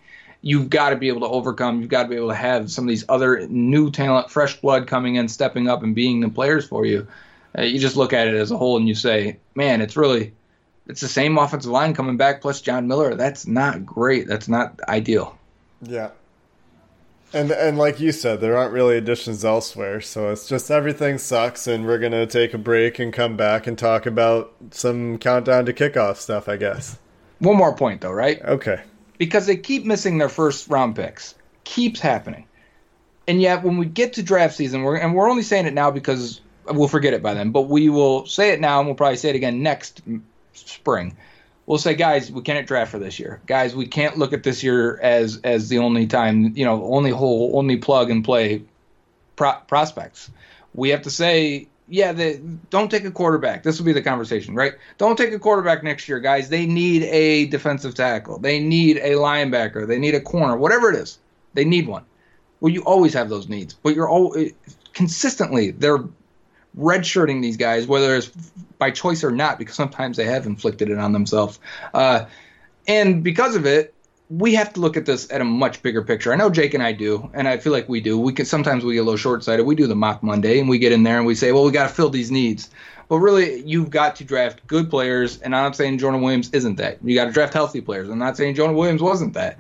you've 0.47 0.71
got 0.71 0.91
to 0.91 0.97
be 0.97 1.09
able 1.09 1.23
to 1.23 1.27
overcome. 1.27 1.81
You've 1.81 1.91
got 1.91 2.05
to 2.05 2.09
be 2.09 2.15
able 2.15 2.29
to 2.29 2.35
have 2.37 2.71
some 2.71 2.85
of 2.85 2.89
these 2.89 3.05
other 3.09 3.49
new 3.49 3.91
talent, 3.91 4.31
fresh 4.31 4.61
blood 4.61 4.87
coming 4.87 5.17
in, 5.17 5.27
stepping 5.27 5.69
up, 5.69 5.83
and 5.83 5.93
being 5.93 6.21
the 6.21 6.29
players 6.29 6.65
for 6.65 6.87
you. 6.87 7.09
Uh, 7.59 7.63
you 7.63 7.81
just 7.81 7.97
look 7.97 8.13
at 8.13 8.29
it 8.29 8.35
as 8.35 8.53
a 8.53 8.57
whole 8.57 8.77
and 8.77 8.87
you 8.87 8.95
say, 8.95 9.39
man, 9.57 9.81
it's 9.81 9.97
really, 9.97 10.33
it's 10.87 11.01
the 11.01 11.09
same 11.09 11.37
offensive 11.37 11.73
line 11.73 11.95
coming 11.95 12.17
back 12.17 12.43
plus 12.43 12.61
John 12.61 12.87
Miller. 12.87 13.17
That's 13.17 13.49
not 13.49 13.85
great. 13.85 14.29
That's 14.29 14.47
not 14.47 14.79
ideal. 14.89 15.37
Yeah. 15.83 16.11
And 17.33 17.51
and 17.51 17.77
like 17.77 17.99
you 17.99 18.13
said, 18.13 18.41
there 18.41 18.57
aren't 18.57 18.73
really 18.73 18.97
additions 18.97 19.45
elsewhere, 19.45 20.01
so 20.01 20.31
it's 20.31 20.49
just 20.49 20.71
everything 20.71 21.19
sucks, 21.19 21.67
and 21.67 21.85
we're 21.85 21.99
gonna 21.99 22.25
take 22.25 22.55
a 22.55 22.59
break 22.59 23.01
and 23.01 23.13
come 23.13 23.37
back 23.37 23.67
and 23.67 23.77
talk 23.77 24.07
about 24.07 24.55
some 24.71 25.19
countdown 25.19 25.67
to 25.67 25.73
kickoff 25.73 26.17
stuff, 26.19 26.49
I 26.49 26.57
guess. 26.57 26.99
One 27.41 27.57
more 27.57 27.75
point 27.75 28.01
though, 28.01 28.13
right? 28.13 28.41
Okay. 28.43 28.83
Because 29.19 29.47
they 29.47 29.57
keep 29.57 29.85
missing 29.85 30.19
their 30.19 30.29
first 30.29 30.69
round 30.69 30.97
picks. 30.97 31.35
Keeps 31.65 32.01
happening. 32.01 32.47
And 33.29 33.41
yet 33.41 33.65
when 33.65 33.77
we 33.79 33.87
get 33.87 34.15
to 34.15 34.23
draft 34.23 34.55
season, 34.55 34.83
we're 34.83 34.97
and 34.97 35.15
we're 35.15 35.29
only 35.29 35.43
saying 35.43 35.67
it 35.67 35.75
now 35.75 35.91
because 35.91 36.41
we'll 36.67 36.89
forget 36.89 37.15
it 37.15 37.23
by 37.23 37.35
then. 37.35 37.51
But 37.51 37.63
we 37.63 37.89
will 37.89 38.27
say 38.27 38.51
it 38.51 38.61
now, 38.61 38.79
and 38.79 38.87
we'll 38.87 38.95
probably 38.95 39.17
say 39.17 39.31
it 39.31 39.37
again 39.37 39.63
next 39.63 40.03
spring. 40.55 41.17
We'll 41.67 41.79
say, 41.79 41.95
guys, 41.95 42.31
we 42.31 42.43
can't 42.43 42.67
draft 42.67 42.93
for 42.93 43.01
this 43.01 43.19
year. 43.19 43.41
Guys, 43.47 43.75
we 43.75 43.87
can't 43.87 44.17
look 44.17 44.33
at 44.33 44.45
this 44.45 44.63
year 44.63 44.99
as 45.01 45.41
as 45.43 45.69
the 45.69 45.79
only 45.79 46.07
time, 46.07 46.57
you 46.57 46.65
know, 46.65 46.85
only 46.85 47.11
whole, 47.11 47.59
only 47.59 47.77
plug 47.77 48.11
and 48.11 48.25
play 48.25 48.63
pro- 49.35 49.59
prospects. 49.67 50.31
We 50.75 50.91
have 50.91 51.03
to 51.03 51.11
say, 51.11 51.67
yeah, 51.89 52.13
the, 52.13 52.41
don't 52.71 52.91
take 52.91 53.05
a 53.05 53.11
quarterback. 53.11 53.63
This 53.63 53.79
will 53.79 53.87
be 53.87 53.93
the 53.93 54.03
conversation, 54.03 54.55
right? 54.55 54.75
Don't 54.99 55.17
take 55.17 55.33
a 55.33 55.39
quarterback 55.39 55.85
next 55.85 56.09
year, 56.09 56.19
guys. 56.19 56.49
They 56.49 56.67
need 56.67 57.05
a 57.05 57.47
defensive 57.47 57.95
tackle. 57.95 58.39
They 58.39 58.59
need 58.59 58.99
a 58.99 59.13
linebacker. 59.13 59.87
They 59.87 59.99
need 59.99 60.15
a 60.15 60.21
corner. 60.21 60.57
Whatever 60.57 60.91
it 60.91 60.97
is, 60.97 61.19
they 61.55 61.65
need 61.65 61.87
one. 61.87 62.05
Well, 62.61 62.73
you 62.73 62.83
always 62.83 63.13
have 63.15 63.29
those 63.29 63.49
needs, 63.49 63.75
but 63.75 63.95
you're 63.95 64.09
all 64.09 64.37
consistently 64.95 65.73
they're 65.73 66.05
redshirting 66.79 67.43
these 67.43 67.57
guys, 67.57 67.87
whether 67.87 68.17
it's 68.17 68.29
by 68.79 68.91
choice 68.91 69.23
or 69.23 69.31
not, 69.31 69.59
because 69.59 69.75
sometimes 69.75 70.17
they 70.17 70.25
have 70.25 70.47
inflicted 70.47 70.91
it 70.91 70.99
on 70.99 71.13
themselves. 71.13 71.59
Uh, 71.95 72.27
and 72.89 73.23
because 73.23 73.57
of 73.57 73.67
it, 73.67 73.95
we 74.29 74.55
have 74.55 74.73
to 74.73 74.81
look 74.81 74.97
at 74.97 75.07
this 75.07 75.31
at 75.31 75.41
a 75.41 75.45
much 75.45 75.83
bigger 75.83 76.03
picture. 76.03 76.33
I 76.33 76.37
know 76.37 76.51
Jake 76.51 76.75
and 76.75 76.83
I 76.83 76.93
do, 76.93 77.31
and 77.33 77.47
I 77.47 77.59
feel 77.59 77.73
like 77.73 77.89
we 77.89 78.01
do. 78.01 78.19
We 78.19 78.33
can 78.33 78.45
sometimes 78.47 78.85
we 78.85 78.95
get 78.95 79.01
a 79.01 79.05
little 79.05 79.17
short 79.17 79.45
sighted. 79.45 79.67
We 79.67 79.75
do 79.77 79.87
the 79.87 79.95
mock 79.95 80.23
Monday, 80.23 80.59
and 80.59 80.69
we 80.69 80.79
get 80.79 80.93
in 80.93 81.03
there 81.05 81.19
and 81.19 81.27
we 81.27 81.35
say, 81.35 81.53
well, 81.53 81.65
we 81.65 81.71
got 81.71 81.89
to 81.89 81.95
fill 81.95 82.11
these 82.11 82.31
needs. 82.31 82.71
But 83.09 83.19
really, 83.19 83.63
you've 83.63 83.91
got 83.91 84.17
to 84.17 84.25
draft 84.25 84.67
good 84.67 84.91
players, 84.91 85.41
and 85.43 85.55
I'm 85.55 85.63
not 85.63 85.77
saying 85.77 85.99
Jordan 85.99 86.23
Williams 86.23 86.51
isn't 86.53 86.75
that. 86.77 86.99
You 87.05 87.15
got 87.15 87.27
to 87.27 87.31
draft 87.31 87.55
healthy 87.55 87.81
players. 87.81 88.09
I'm 88.09 88.19
not 88.19 88.37
saying 88.37 88.57
Jordan 88.57 88.77
Williams 88.77 89.01
wasn't 89.01 89.35
that. 89.35 89.59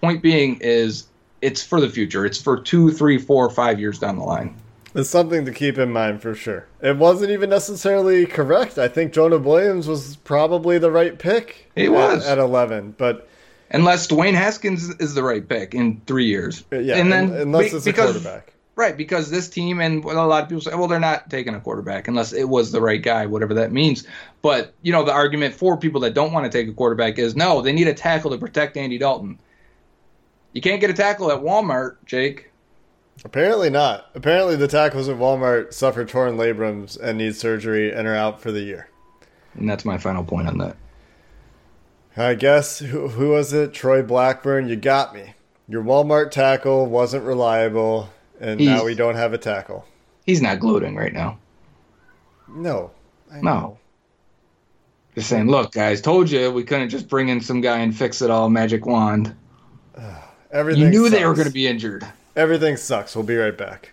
Point 0.00 0.22
being 0.22 0.58
is 0.62 1.06
it's 1.42 1.62
for 1.62 1.78
the 1.78 1.90
future. 1.90 2.24
It's 2.24 2.40
for 2.40 2.58
two, 2.58 2.90
three, 2.90 3.18
four, 3.18 3.50
five 3.50 3.78
years 3.78 3.98
down 3.98 4.16
the 4.16 4.24
line. 4.24 4.56
It's 4.94 5.10
something 5.10 5.44
to 5.44 5.52
keep 5.52 5.76
in 5.76 5.92
mind 5.92 6.22
for 6.22 6.34
sure. 6.34 6.66
It 6.80 6.96
wasn't 6.96 7.32
even 7.32 7.50
necessarily 7.50 8.24
correct. 8.24 8.78
I 8.78 8.88
think 8.88 9.12
Jonah 9.12 9.36
Williams 9.36 9.86
was 9.86 10.16
probably 10.16 10.78
the 10.78 10.90
right 10.90 11.18
pick. 11.18 11.70
He 11.74 11.84
at- 11.84 11.92
was. 11.92 12.26
at 12.26 12.38
eleven, 12.38 12.94
but 12.96 13.28
Unless 13.70 14.08
Dwayne 14.08 14.34
Haskins 14.34 14.90
is 14.96 15.14
the 15.14 15.22
right 15.22 15.46
pick 15.46 15.74
in 15.74 16.00
three 16.06 16.26
years. 16.26 16.64
uh, 16.72 16.78
yeah, 16.78 16.96
and 16.96 17.10
then 17.10 17.32
un- 17.32 17.40
unless 17.40 17.72
it's 17.72 17.86
a 17.86 17.92
quarterback. 17.92 18.52
Right, 18.76 18.94
because 18.94 19.30
this 19.30 19.48
team 19.48 19.80
and 19.80 20.04
a 20.04 20.26
lot 20.26 20.42
of 20.42 20.48
people 20.50 20.60
say, 20.60 20.74
well, 20.74 20.86
they're 20.86 21.00
not 21.00 21.30
taking 21.30 21.54
a 21.54 21.60
quarterback 21.60 22.08
unless 22.08 22.34
it 22.34 22.44
was 22.44 22.72
the 22.72 22.80
right 22.82 23.02
guy, 23.02 23.24
whatever 23.24 23.54
that 23.54 23.72
means. 23.72 24.06
But 24.42 24.74
you 24.82 24.92
know, 24.92 25.02
the 25.02 25.12
argument 25.12 25.54
for 25.54 25.78
people 25.78 26.02
that 26.02 26.12
don't 26.12 26.32
want 26.32 26.44
to 26.44 26.56
take 26.56 26.68
a 26.68 26.74
quarterback 26.74 27.18
is 27.18 27.34
no, 27.34 27.62
they 27.62 27.72
need 27.72 27.88
a 27.88 27.94
tackle 27.94 28.30
to 28.32 28.38
protect 28.38 28.76
Andy 28.76 28.98
Dalton. 28.98 29.38
You 30.52 30.60
can't 30.60 30.80
get 30.80 30.90
a 30.90 30.94
tackle 30.94 31.32
at 31.32 31.40
Walmart, 31.40 31.96
Jake. 32.04 32.50
Apparently 33.24 33.70
not. 33.70 34.10
Apparently 34.14 34.56
the 34.56 34.68
tackles 34.68 35.08
at 35.08 35.16
Walmart 35.16 35.72
suffer 35.72 36.04
torn 36.04 36.36
labrums 36.36 37.00
and 37.00 37.18
need 37.18 37.34
surgery 37.34 37.92
and 37.92 38.06
are 38.06 38.14
out 38.14 38.40
for 38.40 38.52
the 38.52 38.60
year. 38.60 38.88
And 39.54 39.68
that's 39.68 39.86
my 39.86 39.96
final 39.96 40.22
point 40.22 40.48
on 40.48 40.58
that. 40.58 40.76
I 42.16 42.34
guess 42.34 42.78
who, 42.78 43.08
who 43.08 43.30
was 43.30 43.52
it? 43.52 43.74
Troy 43.74 44.02
Blackburn. 44.02 44.68
You 44.68 44.76
got 44.76 45.14
me. 45.14 45.34
Your 45.68 45.82
Walmart 45.82 46.30
tackle 46.30 46.86
wasn't 46.86 47.24
reliable, 47.24 48.08
and 48.40 48.60
now 48.60 48.84
we 48.84 48.94
don't 48.94 49.16
have 49.16 49.32
a 49.32 49.38
tackle. 49.38 49.84
He's 50.24 50.40
not 50.40 50.60
gloating 50.60 50.94
right 50.96 51.12
now. 51.12 51.38
No, 52.48 52.90
I 53.32 53.40
No. 53.40 53.42
know. 53.42 53.78
Just 55.14 55.28
saying, 55.30 55.50
look, 55.50 55.72
guys, 55.72 56.00
told 56.02 56.30
you 56.30 56.50
we 56.50 56.62
couldn't 56.62 56.90
just 56.90 57.08
bring 57.08 57.28
in 57.30 57.40
some 57.40 57.60
guy 57.62 57.78
and 57.78 57.96
fix 57.96 58.20
it 58.20 58.30
all, 58.30 58.50
magic 58.50 58.84
wand. 58.86 59.34
Everything. 60.52 60.84
You 60.84 60.90
knew 60.90 61.10
they 61.10 61.24
were 61.24 61.34
going 61.34 61.48
to 61.48 61.52
be 61.52 61.66
injured. 61.66 62.06
Everything 62.36 62.76
sucks. 62.76 63.16
We'll 63.16 63.24
be 63.24 63.36
right 63.36 63.56
back. 63.56 63.92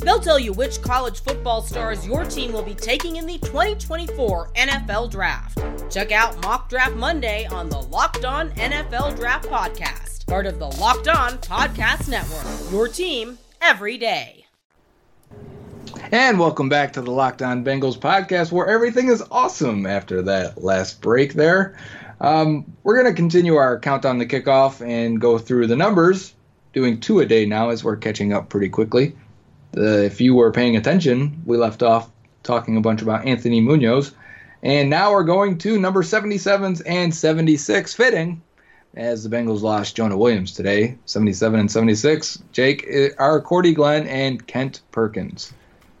They'll 0.00 0.20
tell 0.20 0.38
you 0.38 0.52
which 0.52 0.80
college 0.80 1.22
football 1.22 1.60
stars 1.60 2.06
your 2.06 2.24
team 2.24 2.52
will 2.52 2.62
be 2.62 2.74
taking 2.74 3.16
in 3.16 3.26
the 3.26 3.38
2024 3.38 4.52
NFL 4.54 5.10
Draft. 5.10 5.58
Check 5.90 6.12
out 6.12 6.40
Mock 6.42 6.68
Draft 6.68 6.94
Monday 6.94 7.46
on 7.46 7.68
the 7.68 7.80
Locked 7.80 8.24
On 8.24 8.50
NFL 8.52 9.16
Draft 9.16 9.48
Podcast, 9.48 10.24
part 10.26 10.46
of 10.46 10.60
the 10.60 10.68
Locked 10.68 11.08
On 11.08 11.32
Podcast 11.38 12.08
Network. 12.08 12.72
Your 12.72 12.86
team 12.86 13.38
every 13.60 13.98
day. 13.98 14.46
And 16.12 16.38
welcome 16.38 16.68
back 16.68 16.92
to 16.92 17.00
the 17.00 17.10
Locked 17.10 17.42
On 17.42 17.64
Bengals 17.64 17.98
podcast, 17.98 18.52
where 18.52 18.68
everything 18.68 19.08
is 19.08 19.22
awesome 19.32 19.84
after 19.84 20.22
that 20.22 20.62
last 20.62 21.00
break 21.00 21.34
there. 21.34 21.76
Um, 22.20 22.72
we're 22.84 23.02
going 23.02 23.12
to 23.12 23.20
continue 23.20 23.56
our 23.56 23.80
countdown 23.80 24.20
to 24.20 24.26
kickoff 24.26 24.80
and 24.80 25.20
go 25.20 25.38
through 25.38 25.66
the 25.66 25.76
numbers, 25.76 26.34
doing 26.72 27.00
two 27.00 27.18
a 27.18 27.26
day 27.26 27.46
now 27.46 27.70
as 27.70 27.82
we're 27.82 27.96
catching 27.96 28.32
up 28.32 28.48
pretty 28.48 28.68
quickly. 28.68 29.16
The, 29.72 30.04
if 30.04 30.20
you 30.20 30.34
were 30.34 30.50
paying 30.50 30.76
attention, 30.76 31.42
we 31.44 31.56
left 31.56 31.82
off 31.82 32.10
talking 32.42 32.76
a 32.76 32.80
bunch 32.80 33.02
about 33.02 33.26
Anthony 33.26 33.60
Munoz. 33.60 34.14
And 34.62 34.90
now 34.90 35.12
we're 35.12 35.24
going 35.24 35.58
to 35.58 35.78
number 35.78 36.02
77s 36.02 36.82
and 36.86 37.14
76, 37.14 37.94
fitting 37.94 38.42
as 38.94 39.22
the 39.22 39.34
Bengals 39.34 39.62
lost 39.62 39.94
Jonah 39.94 40.16
Williams 40.16 40.52
today, 40.52 40.98
77 41.04 41.60
and 41.60 41.70
76. 41.70 42.42
Jake, 42.52 42.84
eh, 42.88 43.10
are 43.18 43.40
Cordy 43.40 43.72
Glenn 43.72 44.06
and 44.08 44.44
Kent 44.46 44.80
Perkins. 44.90 45.52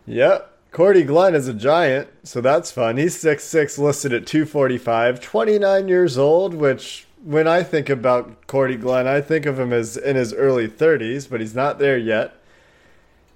Yep. 0.06 0.56
Cordy 0.72 1.02
Glenn 1.02 1.34
is 1.34 1.48
a 1.48 1.54
giant, 1.54 2.08
so 2.24 2.40
that's 2.40 2.70
fun. 2.70 2.96
He's 2.96 3.16
6'6, 3.16 3.78
listed 3.78 4.12
at 4.12 4.26
245, 4.26 5.20
29 5.20 5.88
years 5.88 6.18
old, 6.18 6.54
which 6.54 7.06
when 7.24 7.48
I 7.48 7.62
think 7.62 7.88
about 7.88 8.46
Cordy 8.46 8.76
Glenn, 8.76 9.06
I 9.06 9.20
think 9.20 9.46
of 9.46 9.58
him 9.58 9.72
as 9.72 9.96
in 9.96 10.16
his 10.16 10.32
early 10.34 10.68
30s, 10.68 11.28
but 11.28 11.40
he's 11.40 11.54
not 11.54 11.78
there 11.78 11.98
yet. 11.98 12.37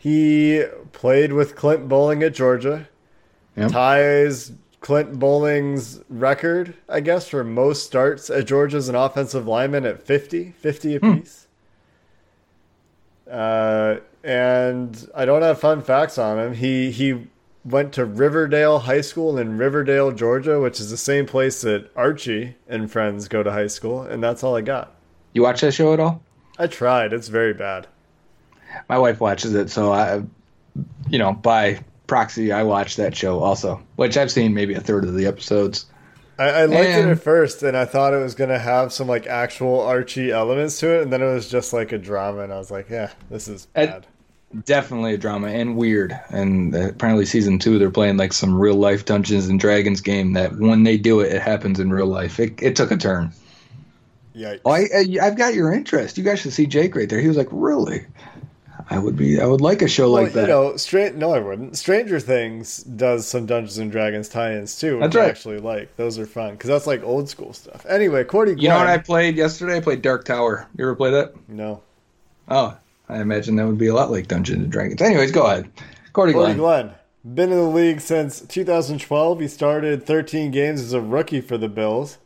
He 0.02 0.64
played 0.90 1.32
with 1.32 1.54
Clint 1.54 1.88
Boling 1.88 2.24
at 2.24 2.34
Georgia, 2.34 2.88
Yep. 3.56 3.70
ties 3.70 4.50
Clint 4.80 5.16
Boling's 5.20 6.00
record, 6.08 6.74
I 6.88 6.98
guess, 6.98 7.28
for 7.28 7.44
most 7.44 7.86
starts 7.86 8.28
at 8.28 8.46
Georgia 8.46 8.78
as 8.78 8.88
an 8.88 8.96
offensive 8.96 9.46
lineman 9.46 9.86
at 9.86 10.04
50, 10.04 10.54
50 10.58 10.96
apiece. 10.96 11.46
Uh, 13.30 13.98
and 14.24 15.08
I 15.14 15.24
don't 15.24 15.42
have 15.42 15.60
fun 15.60 15.82
facts 15.82 16.18
on 16.18 16.36
him. 16.36 16.54
He 16.54 16.90
he 16.90 17.28
went 17.64 17.92
to 17.92 18.04
Riverdale 18.04 18.80
High 18.80 19.02
School 19.02 19.38
in 19.38 19.56
Riverdale, 19.56 20.10
Georgia, 20.10 20.58
which 20.58 20.80
is 20.80 20.90
the 20.90 20.96
same 20.96 21.26
place 21.26 21.60
that 21.62 21.90
Archie 21.94 22.56
and 22.68 22.90
friends 22.90 23.28
go 23.28 23.44
to 23.44 23.52
high 23.52 23.68
school, 23.68 24.02
and 24.02 24.20
that's 24.20 24.42
all 24.42 24.56
I 24.56 24.62
got. 24.62 24.96
You 25.32 25.42
watch 25.42 25.60
that 25.60 25.72
show 25.74 25.92
at 25.92 26.00
all? 26.00 26.20
I 26.58 26.66
tried. 26.66 27.12
It's 27.12 27.28
very 27.28 27.54
bad. 27.54 27.86
My 28.88 28.98
wife 28.98 29.20
watches 29.20 29.54
it, 29.54 29.70
so 29.70 29.92
I, 29.92 30.22
you 31.08 31.18
know, 31.18 31.32
by 31.32 31.84
proxy, 32.06 32.52
I 32.52 32.62
watch 32.62 32.96
that 32.96 33.16
show 33.16 33.40
also, 33.40 33.82
which 33.96 34.16
I've 34.16 34.30
seen 34.30 34.54
maybe 34.54 34.74
a 34.74 34.80
third 34.80 35.04
of 35.04 35.14
the 35.14 35.26
episodes. 35.26 35.86
I, 36.38 36.48
I 36.48 36.64
liked 36.64 36.90
it 36.90 37.08
at 37.08 37.22
first, 37.22 37.62
and 37.62 37.76
I 37.76 37.84
thought 37.84 38.14
it 38.14 38.22
was 38.22 38.34
gonna 38.34 38.58
have 38.58 38.92
some 38.92 39.06
like 39.06 39.26
actual 39.26 39.80
Archie 39.80 40.30
elements 40.30 40.80
to 40.80 40.98
it, 40.98 41.02
and 41.02 41.12
then 41.12 41.22
it 41.22 41.32
was 41.32 41.48
just 41.48 41.72
like 41.72 41.92
a 41.92 41.98
drama, 41.98 42.40
and 42.40 42.52
I 42.52 42.58
was 42.58 42.70
like, 42.70 42.88
yeah, 42.90 43.12
this 43.30 43.48
is 43.48 43.66
bad. 43.66 44.06
Definitely 44.66 45.14
a 45.14 45.18
drama 45.18 45.48
and 45.48 45.78
weird. 45.78 46.18
And 46.28 46.74
apparently, 46.74 47.24
season 47.24 47.58
two, 47.58 47.78
they're 47.78 47.90
playing 47.90 48.18
like 48.18 48.34
some 48.34 48.54
real 48.54 48.74
life 48.74 49.06
Dungeons 49.06 49.48
and 49.48 49.58
Dragons 49.58 50.02
game 50.02 50.34
that 50.34 50.54
when 50.56 50.82
they 50.82 50.98
do 50.98 51.20
it, 51.20 51.32
it 51.32 51.40
happens 51.40 51.80
in 51.80 51.90
real 51.90 52.06
life. 52.06 52.38
It, 52.38 52.62
it 52.62 52.76
took 52.76 52.90
a 52.90 52.98
turn. 52.98 53.32
Yeah. 54.34 54.56
Oh, 54.64 54.70
I, 54.70 54.88
I, 54.94 55.06
I've 55.22 55.38
got 55.38 55.54
your 55.54 55.72
interest. 55.72 56.18
You 56.18 56.24
guys 56.24 56.40
should 56.40 56.52
see 56.52 56.66
Jake 56.66 56.94
right 56.94 57.08
there. 57.08 57.18
He 57.18 57.28
was 57.28 57.36
like, 57.38 57.48
really? 57.50 58.04
I 58.90 58.98
would 58.98 59.16
be. 59.16 59.40
I 59.40 59.46
would 59.46 59.60
like 59.60 59.82
a 59.82 59.88
show 59.88 60.12
Well, 60.12 60.22
like 60.24 60.32
that. 60.32 60.42
you 60.42 60.46
know, 60.48 60.76
straight. 60.76 61.14
No, 61.14 61.32
I 61.34 61.38
wouldn't. 61.40 61.76
Stranger 61.76 62.18
Things 62.20 62.78
does 62.82 63.26
some 63.26 63.46
Dungeons 63.46 63.78
and 63.78 63.90
Dragons 63.90 64.28
tie-ins 64.28 64.78
too. 64.78 64.98
Which 64.98 65.12
That's 65.12 65.16
I 65.26 65.28
actually 65.28 65.58
like. 65.58 65.96
Those 65.96 66.18
are 66.18 66.26
fun 66.26 66.52
because 66.52 66.68
that's 66.68 66.86
like 66.86 67.02
old 67.02 67.28
school 67.28 67.52
stuff. 67.52 67.84
Anyway, 67.88 68.24
Cordy. 68.24 68.54
you 68.60 68.68
know 68.68 68.78
what 68.78 68.86
I 68.88 68.98
played 68.98 69.36
yesterday? 69.36 69.76
I 69.76 69.80
played 69.80 70.02
Dark 70.02 70.24
Tower. 70.24 70.68
You 70.76 70.84
ever 70.84 70.94
play 70.96 71.10
that? 71.10 71.34
No. 71.48 71.82
Oh, 72.48 72.76
I 73.08 73.20
imagine 73.20 73.56
that 73.56 73.66
would 73.66 73.78
be 73.78 73.86
a 73.88 73.94
lot 73.94 74.10
like 74.10 74.28
Dungeons 74.28 74.62
and 74.62 74.72
Dragons. 74.72 75.00
Anyways, 75.02 75.32
go 75.32 75.44
ahead. 75.46 75.70
Cordy 76.12 76.32
Cordy 76.32 76.54
Glenn. 76.54 76.56
Glenn. 76.56 76.94
Been 77.34 77.50
in 77.52 77.56
the 77.58 77.62
league 77.64 78.00
since 78.00 78.40
2012. 78.40 79.40
He 79.40 79.48
started 79.48 80.04
13 80.04 80.50
games 80.50 80.80
as 80.80 80.92
a 80.92 81.00
rookie 81.00 81.40
for 81.40 81.56
the 81.56 81.68
Bills. 81.68 82.18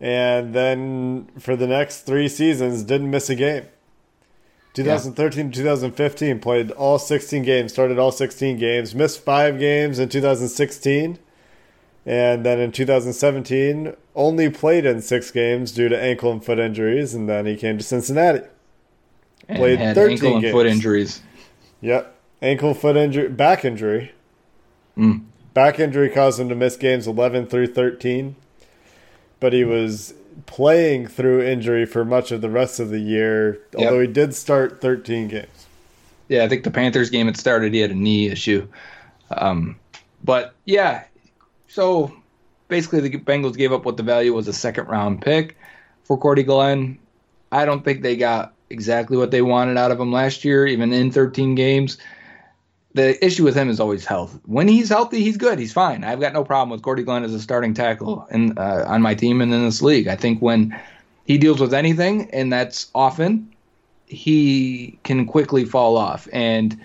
And 0.00 0.54
then 0.54 1.28
for 1.38 1.54
the 1.56 1.66
next 1.66 2.00
three 2.02 2.28
seasons, 2.28 2.82
didn't 2.82 3.10
miss 3.10 3.30
a 3.30 3.34
game. 3.34 3.66
2013 4.74 5.50
to 5.50 5.58
2015, 5.58 6.40
played 6.40 6.70
all 6.72 6.98
16 6.98 7.42
games, 7.42 7.72
started 7.72 7.98
all 7.98 8.12
16 8.12 8.56
games, 8.58 8.94
missed 8.94 9.20
five 9.24 9.58
games 9.58 9.98
in 9.98 10.08
2016. 10.08 11.18
And 12.06 12.46
then 12.46 12.60
in 12.60 12.72
2017, 12.72 13.94
only 14.14 14.48
played 14.48 14.86
in 14.86 15.02
six 15.02 15.30
games 15.30 15.72
due 15.72 15.88
to 15.88 16.00
ankle 16.00 16.32
and 16.32 16.44
foot 16.44 16.58
injuries. 16.58 17.14
And 17.14 17.28
then 17.28 17.46
he 17.46 17.56
came 17.56 17.78
to 17.78 17.84
Cincinnati. 17.84 18.46
and 19.48 19.58
Played 19.58 19.78
had 19.78 19.94
13 19.94 20.12
ankle 20.12 20.36
and 20.36 20.50
foot 20.50 20.66
injuries. 20.66 21.20
Yep. 21.80 22.16
Ankle, 22.40 22.74
foot 22.74 22.96
injury, 22.96 23.28
back 23.28 23.64
injury. 23.64 24.12
Mm. 24.96 25.24
Back 25.52 25.78
injury 25.78 26.08
caused 26.08 26.40
him 26.40 26.48
to 26.48 26.54
miss 26.54 26.76
games 26.76 27.06
11 27.06 27.46
through 27.46 27.68
13. 27.68 28.36
But 29.40 29.52
he 29.52 29.64
was 29.64 30.14
playing 30.46 31.06
through 31.06 31.42
injury 31.42 31.86
for 31.86 32.04
much 32.04 32.32
of 32.32 32.40
the 32.40 32.50
rest 32.50 32.80
of 32.80 32.90
the 32.90 33.00
year, 33.00 33.60
although 33.76 34.00
he 34.00 34.06
did 34.06 34.34
start 34.34 34.80
13 34.80 35.28
games. 35.28 35.66
Yeah, 36.28 36.44
I 36.44 36.48
think 36.48 36.64
the 36.64 36.70
Panthers 36.70 37.10
game 37.10 37.28
it 37.28 37.36
started. 37.36 37.74
He 37.74 37.80
had 37.80 37.90
a 37.90 37.94
knee 37.94 38.28
issue, 38.28 38.68
um, 39.30 39.76
but 40.22 40.54
yeah. 40.64 41.04
So 41.68 42.14
basically, 42.68 43.00
the 43.00 43.18
Bengals 43.18 43.56
gave 43.56 43.72
up 43.72 43.84
what 43.84 43.96
the 43.96 44.02
value 44.02 44.32
was 44.32 44.48
a 44.48 44.52
second 44.52 44.86
round 44.86 45.22
pick 45.22 45.56
for 46.04 46.16
Cordy 46.16 46.44
Glenn. 46.44 46.98
I 47.52 47.64
don't 47.64 47.84
think 47.84 48.02
they 48.02 48.16
got 48.16 48.54
exactly 48.70 49.16
what 49.16 49.32
they 49.32 49.42
wanted 49.42 49.76
out 49.76 49.90
of 49.90 50.00
him 50.00 50.12
last 50.12 50.44
year, 50.44 50.66
even 50.66 50.92
in 50.92 51.10
13 51.10 51.54
games. 51.56 51.98
The 52.92 53.24
issue 53.24 53.44
with 53.44 53.54
him 53.54 53.68
is 53.68 53.78
always 53.78 54.04
health. 54.04 54.38
When 54.46 54.66
he's 54.66 54.88
healthy, 54.88 55.22
he's 55.22 55.36
good. 55.36 55.58
He's 55.60 55.72
fine. 55.72 56.02
I've 56.02 56.20
got 56.20 56.32
no 56.32 56.42
problem 56.42 56.70
with 56.70 56.82
Cordy 56.82 57.04
Glenn 57.04 57.22
as 57.22 57.32
a 57.32 57.40
starting 57.40 57.72
tackle 57.72 58.26
in, 58.30 58.58
uh, 58.58 58.84
on 58.86 59.00
my 59.00 59.14
team 59.14 59.40
and 59.40 59.52
in 59.52 59.64
this 59.64 59.80
league. 59.80 60.08
I 60.08 60.16
think 60.16 60.42
when 60.42 60.78
he 61.24 61.38
deals 61.38 61.60
with 61.60 61.72
anything, 61.72 62.30
and 62.32 62.52
that's 62.52 62.90
often, 62.92 63.54
he 64.06 64.98
can 65.04 65.26
quickly 65.26 65.64
fall 65.64 65.96
off. 65.96 66.26
And 66.32 66.80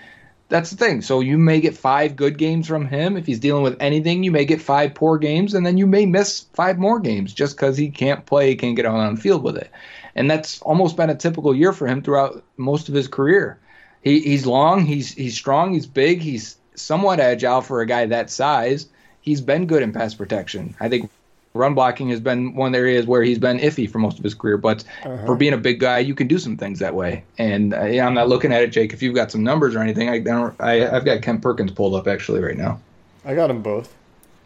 that's 0.49 0.69
the 0.69 0.77
thing. 0.77 1.01
So 1.01 1.21
you 1.21 1.39
may 1.39 1.59
get 1.59 1.75
five 1.75 2.15
good 2.15 2.37
games 2.37 2.67
from 2.67 2.85
him. 2.85 3.17
If 3.17 3.25
he's 3.25 3.39
dealing 3.39 3.63
with 3.63 3.75
anything, 3.79 4.23
you 4.23 4.31
may 4.31 4.45
get 4.45 4.61
five 4.61 4.93
poor 4.93 5.17
games, 5.17 5.55
and 5.55 5.65
then 5.65 5.77
you 5.77 5.87
may 5.87 6.05
miss 6.05 6.41
five 6.53 6.77
more 6.77 6.99
games 6.99 7.33
just 7.33 7.55
because 7.55 7.77
he 7.77 7.89
can't 7.89 8.25
play, 8.27 8.53
can't 8.55 8.75
get 8.75 8.85
on 8.85 9.15
the 9.15 9.19
field 9.19 9.41
with 9.41 9.57
it. 9.57 9.71
And 10.13 10.29
that's 10.29 10.61
almost 10.61 10.97
been 10.97 11.09
a 11.09 11.15
typical 11.15 11.55
year 11.55 11.73
for 11.73 11.87
him 11.87 12.03
throughout 12.03 12.43
most 12.57 12.89
of 12.89 12.95
his 12.95 13.07
career. 13.07 13.59
He, 14.05 14.21
he's 14.21 14.45
long, 14.45 14.85
he's 14.85 15.13
he's 15.13 15.35
strong, 15.35 15.73
he's 15.73 15.87
big, 15.87 16.21
he's 16.21 16.57
somewhat 16.75 17.19
agile 17.19 17.61
for 17.61 17.81
a 17.81 17.85
guy 17.85 18.05
that 18.05 18.29
size. 18.29 18.87
He's 19.21 19.41
been 19.41 19.65
good 19.65 19.81
in 19.81 19.91
pass 19.91 20.13
protection. 20.13 20.75
I 20.79 20.87
think 20.87 21.09
run 21.55 21.73
blocking 21.73 22.09
has 22.09 22.19
been 22.19 22.53
one 22.53 22.67
of 22.67 22.73
the 22.73 22.77
areas 22.77 23.07
where 23.07 23.23
he's 23.23 23.39
been 23.39 23.57
iffy 23.57 23.89
for 23.89 23.97
most 23.97 24.19
of 24.19 24.23
his 24.23 24.35
career. 24.35 24.57
But 24.57 24.83
for 25.25 25.35
being 25.35 25.53
a 25.53 25.57
big 25.57 25.79
guy, 25.79 25.99
you 25.99 26.13
can 26.13 26.27
do 26.27 26.37
some 26.37 26.55
things 26.55 26.77
that 26.79 26.93
way. 26.93 27.23
And 27.39 27.73
uh, 27.73 27.85
yeah, 27.85 28.05
I'm 28.05 28.13
not 28.13 28.29
looking 28.29 28.53
at 28.53 28.61
it, 28.61 28.71
Jake. 28.71 28.93
If 28.93 29.01
you've 29.01 29.15
got 29.15 29.31
some 29.31 29.43
numbers 29.43 29.75
or 29.75 29.79
anything, 29.79 30.07
I 30.07 30.19
don't. 30.19 30.53
I, 30.61 30.87
I've 30.87 31.03
got 31.03 31.23
Kent 31.23 31.41
Perkins 31.41 31.71
pulled 31.71 31.95
up 31.95 32.07
actually 32.07 32.41
right 32.41 32.57
now. 32.57 32.79
I 33.25 33.33
got 33.33 33.47
them 33.47 33.63
both. 33.63 33.91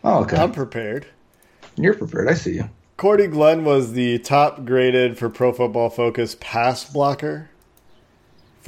Oh, 0.05 0.21
okay. 0.21 0.37
I'm 0.37 0.53
prepared. 0.53 1.05
You're 1.75 1.95
prepared. 1.95 2.29
I 2.29 2.33
see 2.33 2.55
you. 2.55 2.69
Cordy 2.95 3.27
Glenn 3.27 3.65
was 3.65 3.91
the 3.91 4.19
top 4.19 4.63
graded 4.63 5.17
for 5.17 5.29
Pro 5.29 5.51
Football 5.51 5.89
Focus 5.89 6.37
pass 6.39 6.89
blocker 6.89 7.49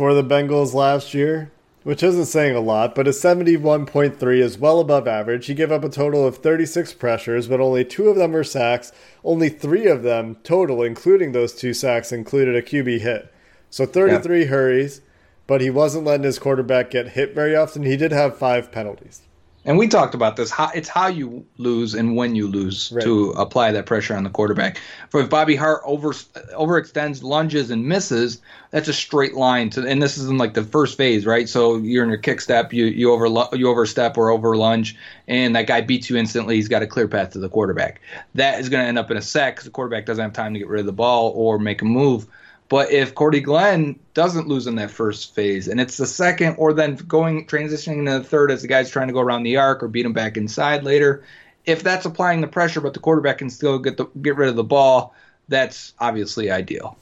for 0.01 0.15
the 0.15 0.23
Bengals 0.23 0.73
last 0.73 1.13
year, 1.13 1.51
which 1.83 2.01
isn't 2.01 2.25
saying 2.25 2.55
a 2.55 2.59
lot, 2.59 2.95
but 2.95 3.07
a 3.07 3.11
71.3 3.11 4.39
is 4.39 4.57
well 4.57 4.79
above 4.79 5.07
average. 5.07 5.45
He 5.45 5.53
gave 5.53 5.71
up 5.71 5.83
a 5.83 5.89
total 5.89 6.25
of 6.25 6.37
36 6.37 6.95
pressures, 6.95 7.47
but 7.47 7.61
only 7.61 7.85
two 7.85 8.09
of 8.09 8.15
them 8.15 8.31
were 8.31 8.43
sacks. 8.43 8.91
Only 9.23 9.47
three 9.47 9.85
of 9.85 10.01
them 10.01 10.37
total, 10.41 10.81
including 10.81 11.33
those 11.33 11.53
two 11.53 11.75
sacks, 11.75 12.11
included 12.11 12.55
a 12.55 12.63
QB 12.63 13.01
hit. 13.01 13.31
So 13.69 13.85
33 13.85 14.45
hurries, 14.45 15.01
but 15.45 15.61
he 15.61 15.69
wasn't 15.69 16.05
letting 16.05 16.23
his 16.23 16.39
quarterback 16.39 16.89
get 16.89 17.09
hit 17.09 17.35
very 17.35 17.55
often. 17.55 17.83
He 17.83 17.95
did 17.95 18.11
have 18.11 18.35
five 18.35 18.71
penalties. 18.71 19.21
And 19.63 19.77
we 19.77 19.87
talked 19.87 20.15
about 20.15 20.37
this. 20.37 20.49
How, 20.49 20.71
it's 20.73 20.89
how 20.89 21.07
you 21.07 21.45
lose 21.57 21.93
and 21.93 22.15
when 22.15 22.35
you 22.35 22.47
lose 22.47 22.91
Right. 22.91 23.03
to 23.03 23.29
apply 23.31 23.71
that 23.73 23.85
pressure 23.85 24.15
on 24.15 24.23
the 24.23 24.29
quarterback. 24.29 24.79
For 25.09 25.21
if 25.21 25.29
Bobby 25.29 25.55
Hart 25.55 25.81
over 25.85 26.09
overextends, 26.11 27.21
lunges, 27.21 27.69
and 27.69 27.85
misses, 27.85 28.41
that's 28.71 28.87
a 28.87 28.93
straight 28.93 29.35
line 29.35 29.69
to. 29.71 29.87
And 29.87 30.01
this 30.01 30.17
is 30.17 30.27
in 30.27 30.37
like 30.37 30.55
the 30.55 30.63
first 30.63 30.97
phase, 30.97 31.27
right? 31.27 31.47
So 31.47 31.77
you're 31.77 32.03
in 32.03 32.09
your 32.09 32.17
kick 32.17 32.41
step, 32.41 32.73
you 32.73 32.85
you 32.85 33.11
over 33.11 33.27
you 33.55 33.69
overstep 33.69 34.17
or 34.17 34.31
over 34.31 34.55
lunge, 34.57 34.95
and 35.27 35.55
that 35.55 35.67
guy 35.67 35.81
beats 35.81 36.09
you 36.09 36.17
instantly. 36.17 36.55
He's 36.55 36.67
got 36.67 36.81
a 36.81 36.87
clear 36.87 37.07
path 37.07 37.31
to 37.31 37.39
the 37.39 37.49
quarterback. 37.49 38.01
That 38.33 38.59
is 38.59 38.67
going 38.67 38.83
to 38.83 38.87
end 38.87 38.97
up 38.97 39.11
in 39.11 39.17
a 39.17 39.21
sack 39.21 39.55
because 39.55 39.65
the 39.65 39.71
quarterback 39.71 40.07
doesn't 40.07 40.23
have 40.23 40.33
time 40.33 40.53
to 40.53 40.59
get 40.59 40.69
rid 40.69 40.79
of 40.79 40.85
the 40.87 40.91
ball 40.91 41.33
or 41.35 41.59
make 41.59 41.81
a 41.83 41.85
move. 41.85 42.25
But 42.71 42.89
if 42.89 43.15
Cordy 43.15 43.41
Glenn 43.41 43.99
doesn't 44.13 44.47
lose 44.47 44.65
in 44.65 44.75
that 44.75 44.91
first 44.91 45.35
phase, 45.35 45.67
and 45.67 45.81
it's 45.81 45.97
the 45.97 46.07
second, 46.07 46.55
or 46.55 46.71
then 46.71 46.95
going 46.95 47.45
transitioning 47.45 47.97
into 47.97 48.19
the 48.19 48.23
third 48.23 48.49
as 48.49 48.61
the 48.61 48.69
guy's 48.69 48.89
trying 48.89 49.07
to 49.07 49.13
go 49.13 49.19
around 49.19 49.43
the 49.43 49.57
arc 49.57 49.83
or 49.83 49.89
beat 49.89 50.05
him 50.05 50.13
back 50.13 50.37
inside 50.37 50.85
later, 50.85 51.21
if 51.65 51.83
that's 51.83 52.05
applying 52.05 52.39
the 52.39 52.47
pressure, 52.47 52.79
but 52.79 52.93
the 52.93 53.01
quarterback 53.01 53.39
can 53.39 53.49
still 53.49 53.77
get 53.77 53.97
the 53.97 54.05
get 54.21 54.37
rid 54.37 54.47
of 54.47 54.55
the 54.55 54.63
ball, 54.63 55.13
that's 55.49 55.93
obviously 55.99 56.49
ideal. 56.49 56.97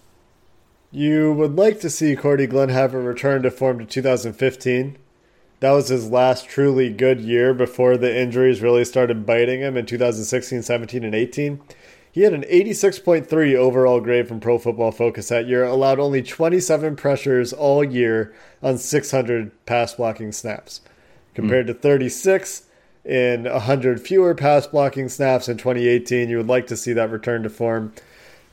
You 0.89 1.33
would 1.33 1.55
like 1.55 1.79
to 1.81 1.89
see 1.91 2.15
Cordy 2.15 2.47
Glenn 2.47 2.69
have 2.69 2.95
a 2.95 2.99
return 2.99 3.43
to 3.43 3.51
form 3.51 3.77
to 3.77 3.85
2015. 3.85 4.97
That 5.59 5.71
was 5.71 5.89
his 5.89 6.09
last 6.09 6.47
truly 6.47 6.89
good 6.89 7.21
year 7.21 7.53
before 7.53 7.95
the 7.95 8.19
injuries 8.19 8.63
really 8.63 8.85
started 8.85 9.23
biting 9.23 9.59
him 9.59 9.77
in 9.77 9.85
2016, 9.85 10.63
17, 10.63 11.03
and 11.03 11.13
18. 11.13 11.61
He 12.11 12.21
had 12.21 12.33
an 12.33 12.43
86.3 12.43 13.55
overall 13.55 13.99
grade 14.01 14.27
from 14.27 14.39
Pro 14.39 14.57
Football 14.57 14.91
Focus 14.91 15.29
that 15.29 15.47
year, 15.47 15.63
allowed 15.63 15.99
only 15.99 16.23
27 16.23 16.95
pressures 16.95 17.53
all 17.53 17.83
year 17.83 18.33
on 18.63 18.77
600 18.77 19.65
pass 19.65 19.93
blocking 19.93 20.31
snaps, 20.31 20.81
compared 21.35 21.67
to 21.67 21.73
36 21.73 22.63
in 23.05 23.43
100 23.43 24.01
fewer 24.01 24.33
pass 24.33 24.65
blocking 24.65 25.07
snaps 25.07 25.47
in 25.47 25.57
2018. 25.57 26.29
You 26.29 26.37
would 26.37 26.47
like 26.47 26.67
to 26.67 26.77
see 26.77 26.93
that 26.93 27.11
return 27.11 27.43
to 27.43 27.49
form. 27.49 27.93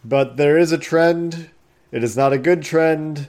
But 0.04 0.36
there 0.36 0.58
is 0.58 0.70
a 0.70 0.78
trend. 0.78 1.50
It 1.90 2.04
is 2.04 2.16
not 2.16 2.32
a 2.34 2.38
good 2.38 2.62
trend. 2.62 3.28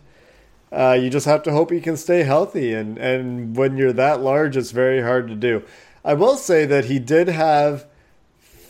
Uh, 0.71 0.97
you 0.99 1.09
just 1.09 1.25
have 1.25 1.43
to 1.43 1.51
hope 1.51 1.71
he 1.71 1.79
can 1.79 1.95
stay 1.95 2.23
healthy, 2.23 2.73
and 2.73 2.97
and 2.97 3.55
when 3.55 3.77
you're 3.77 3.93
that 3.93 4.19
large, 4.19 4.57
it's 4.57 4.71
very 4.71 5.01
hard 5.01 5.29
to 5.29 5.35
do. 5.35 5.63
I 6.03 6.13
will 6.13 6.35
say 6.35 6.65
that 6.65 6.85
he 6.85 6.99
did 6.99 7.29
have 7.29 7.85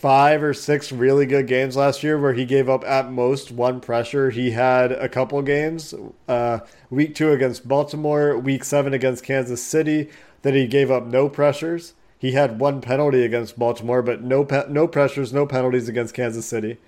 five 0.00 0.42
or 0.42 0.54
six 0.54 0.92
really 0.92 1.26
good 1.26 1.46
games 1.46 1.76
last 1.76 2.02
year 2.02 2.18
where 2.18 2.32
he 2.32 2.44
gave 2.44 2.68
up 2.68 2.84
at 2.84 3.10
most 3.10 3.50
one 3.50 3.80
pressure. 3.80 4.30
He 4.30 4.52
had 4.52 4.92
a 4.92 5.08
couple 5.08 5.42
games, 5.42 5.92
uh, 6.28 6.60
week 6.88 7.14
two 7.14 7.32
against 7.32 7.66
Baltimore, 7.66 8.38
week 8.38 8.64
seven 8.64 8.94
against 8.94 9.24
Kansas 9.24 9.62
City, 9.62 10.08
that 10.42 10.54
he 10.54 10.66
gave 10.66 10.90
up 10.90 11.06
no 11.06 11.28
pressures. 11.28 11.94
He 12.18 12.32
had 12.32 12.60
one 12.60 12.80
penalty 12.80 13.24
against 13.24 13.58
Baltimore, 13.58 14.02
but 14.02 14.22
no 14.22 14.44
pe- 14.44 14.68
no 14.68 14.86
pressures, 14.86 15.32
no 15.32 15.46
penalties 15.46 15.88
against 15.88 16.14
Kansas 16.14 16.46
City. 16.46 16.78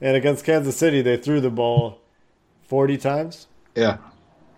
And 0.00 0.16
against 0.16 0.44
Kansas 0.44 0.76
City, 0.76 1.02
they 1.02 1.16
threw 1.16 1.40
the 1.40 1.50
ball 1.50 2.00
forty 2.66 2.96
times. 2.96 3.46
Yeah. 3.74 3.98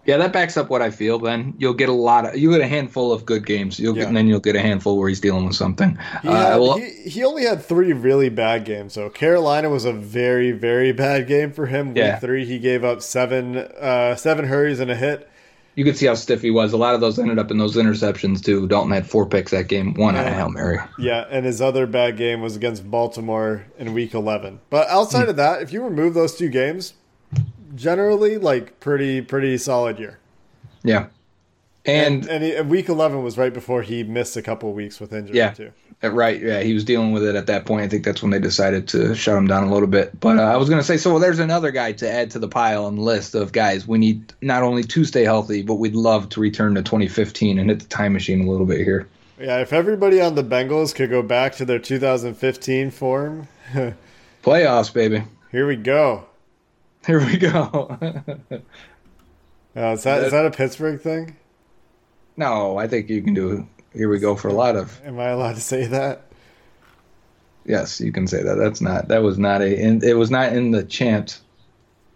Yeah, 0.06 0.18
that 0.18 0.32
backs 0.32 0.56
up 0.56 0.70
what 0.70 0.82
I 0.82 0.90
feel. 0.90 1.18
Then 1.18 1.54
you'll 1.58 1.74
get 1.74 1.88
a 1.88 1.92
lot 1.92 2.26
of 2.26 2.36
you 2.36 2.50
get 2.52 2.60
a 2.60 2.66
handful 2.66 3.12
of 3.12 3.24
good 3.26 3.44
games. 3.44 3.78
You'll 3.78 3.94
Yeah. 3.96 4.02
get, 4.02 4.08
and 4.08 4.16
then 4.16 4.26
you'll 4.28 4.40
get 4.40 4.54
a 4.56 4.60
handful 4.60 4.96
where 4.98 5.08
he's 5.08 5.20
dealing 5.20 5.46
with 5.46 5.56
something. 5.56 5.98
He, 6.22 6.28
Uh, 6.28 6.58
well, 6.60 6.78
he, 6.78 7.10
he 7.10 7.24
only 7.24 7.44
had 7.44 7.62
three 7.62 7.92
really 7.92 8.28
bad 8.28 8.64
games. 8.64 8.92
So 8.92 9.08
Carolina 9.10 9.68
was 9.68 9.84
a 9.84 9.92
very 9.92 10.52
very 10.52 10.92
bad 10.92 11.26
game 11.26 11.52
for 11.52 11.66
him. 11.66 11.88
Week 11.88 11.96
Yeah. 11.98 12.18
three, 12.18 12.44
he 12.44 12.58
gave 12.58 12.84
up 12.84 13.02
seven 13.02 13.56
uh, 13.56 14.14
seven 14.16 14.46
hurries 14.46 14.80
and 14.80 14.90
a 14.90 14.96
hit. 14.96 15.28
you 15.74 15.84
could 15.84 15.94
see 15.98 16.06
how 16.06 16.14
stiff 16.14 16.40
he 16.40 16.50
was. 16.50 16.72
A 16.72 16.76
lot 16.78 16.94
of 16.94 17.02
those 17.02 17.18
ended 17.18 17.38
up 17.38 17.50
in 17.50 17.58
those 17.58 17.76
interceptions 17.76 18.42
too. 18.42 18.66
Dalton 18.66 18.92
had 18.92 19.06
four 19.06 19.26
picks 19.26 19.50
that 19.50 19.68
game, 19.68 19.92
one 19.92 20.14
on 20.16 20.24
a 20.24 20.28
Yeah. 20.28 20.34
hail 20.36 20.48
mary. 20.48 20.78
Yeah, 20.98 21.26
and 21.30 21.44
his 21.44 21.60
other 21.60 21.86
bad 21.86 22.16
game 22.16 22.40
was 22.40 22.56
against 22.56 22.90
Baltimore 22.90 23.66
in 23.78 23.92
Week 23.92 24.14
eleven. 24.14 24.60
But 24.70 24.88
outside 24.88 25.28
of 25.28 25.36
that, 25.36 25.60
if 25.60 25.74
you 25.74 25.82
remove 25.82 26.14
those 26.14 26.34
two 26.34 26.48
games, 26.48 26.94
generally 27.76 28.36
like 28.38 28.80
pretty 28.80 29.20
pretty 29.20 29.56
solid 29.58 29.98
year. 30.00 30.18
Yeah, 30.82 31.06
and, 31.84 32.26
And, 32.28 32.42
he, 32.42 32.60
Week 32.62 32.88
eleven 32.88 33.22
was 33.22 33.38
right 33.38 33.52
before 33.54 33.82
he 33.82 34.02
missed 34.02 34.36
a 34.36 34.42
couple 34.42 34.72
weeks 34.72 34.98
with 34.98 35.12
injury 35.12 35.36
Yeah. 35.36 35.50
too. 35.50 35.70
Uh, 36.04 36.10
Right, 36.10 36.40
yeah, 36.42 36.60
he 36.60 36.74
was 36.74 36.84
dealing 36.84 37.12
with 37.12 37.24
it 37.24 37.34
at 37.36 37.46
that 37.46 37.64
point. 37.64 37.82
I 37.82 37.88
think 37.88 38.04
that's 38.04 38.20
when 38.22 38.30
they 38.30 38.38
decided 38.38 38.86
to 38.88 39.14
shut 39.14 39.34
him 39.36 39.46
down 39.46 39.64
a 39.64 39.72
little 39.72 39.88
bit. 39.88 40.18
But 40.20 40.38
uh, 40.38 40.42
I 40.42 40.56
was 40.58 40.68
going 40.68 40.78
to 40.80 40.86
say, 40.86 40.98
so 40.98 41.18
there's 41.18 41.38
another 41.38 41.70
guy 41.70 41.92
to 41.92 42.10
add 42.10 42.30
to 42.32 42.38
the 42.38 42.48
pile 42.48 42.86
and 42.86 42.98
list 42.98 43.34
of 43.34 43.50
guys 43.52 43.88
we 43.88 43.96
need 43.98 44.34
not 44.42 44.62
only 44.62 44.82
to 44.82 45.04
stay 45.06 45.24
healthy, 45.24 45.62
but 45.62 45.76
we'd 45.76 45.94
love 45.94 46.28
to 46.30 46.40
return 46.40 46.74
to 46.74 46.82
2015 46.82 47.58
and 47.58 47.70
hit 47.70 47.80
the 47.80 47.86
time 47.86 48.12
machine 48.12 48.46
a 48.46 48.50
little 48.50 48.66
bit 48.66 48.80
here. 48.84 49.08
Yeah, 49.40 49.60
if 49.60 49.72
everybody 49.72 50.20
on 50.20 50.34
the 50.34 50.44
Bengals 50.44 50.94
could 50.94 51.08
go 51.08 51.22
back 51.22 51.54
to 51.56 51.64
their 51.64 51.78
2015 51.78 52.90
form, 52.90 53.48
Playoffs, 54.44 54.92
baby. 54.92 55.22
here 55.50 55.66
we 55.66 55.76
go. 55.76 56.26
Here 57.06 57.24
we 57.24 57.36
go. 57.36 57.98
Uh, 59.76 59.92
is 59.92 60.04
that 60.04 60.22
is 60.24 60.32
that 60.32 60.46
a 60.46 60.50
Pittsburgh 60.50 60.98
thing? 60.98 61.36
no, 62.38 62.78
I 62.78 62.88
think 62.88 63.10
you 63.10 63.20
can 63.22 63.34
do. 63.34 63.68
Here 63.92 64.08
we 64.08 64.18
go 64.18 64.34
for 64.34 64.48
a 64.48 64.54
lot 64.54 64.74
of. 64.74 64.98
Am 65.04 65.18
I 65.18 65.26
allowed 65.26 65.56
to 65.56 65.60
say 65.60 65.86
that? 65.86 66.22
Yes, 67.66 68.00
you 68.00 68.10
can 68.10 68.26
say 68.26 68.42
that. 68.42 68.54
That's 68.54 68.80
not. 68.80 69.08
That 69.08 69.22
was 69.22 69.38
not 69.38 69.60
a. 69.60 69.78
In, 69.78 70.02
it 70.02 70.16
was 70.16 70.30
not 70.30 70.54
in 70.54 70.70
the 70.70 70.82
chant 70.82 71.42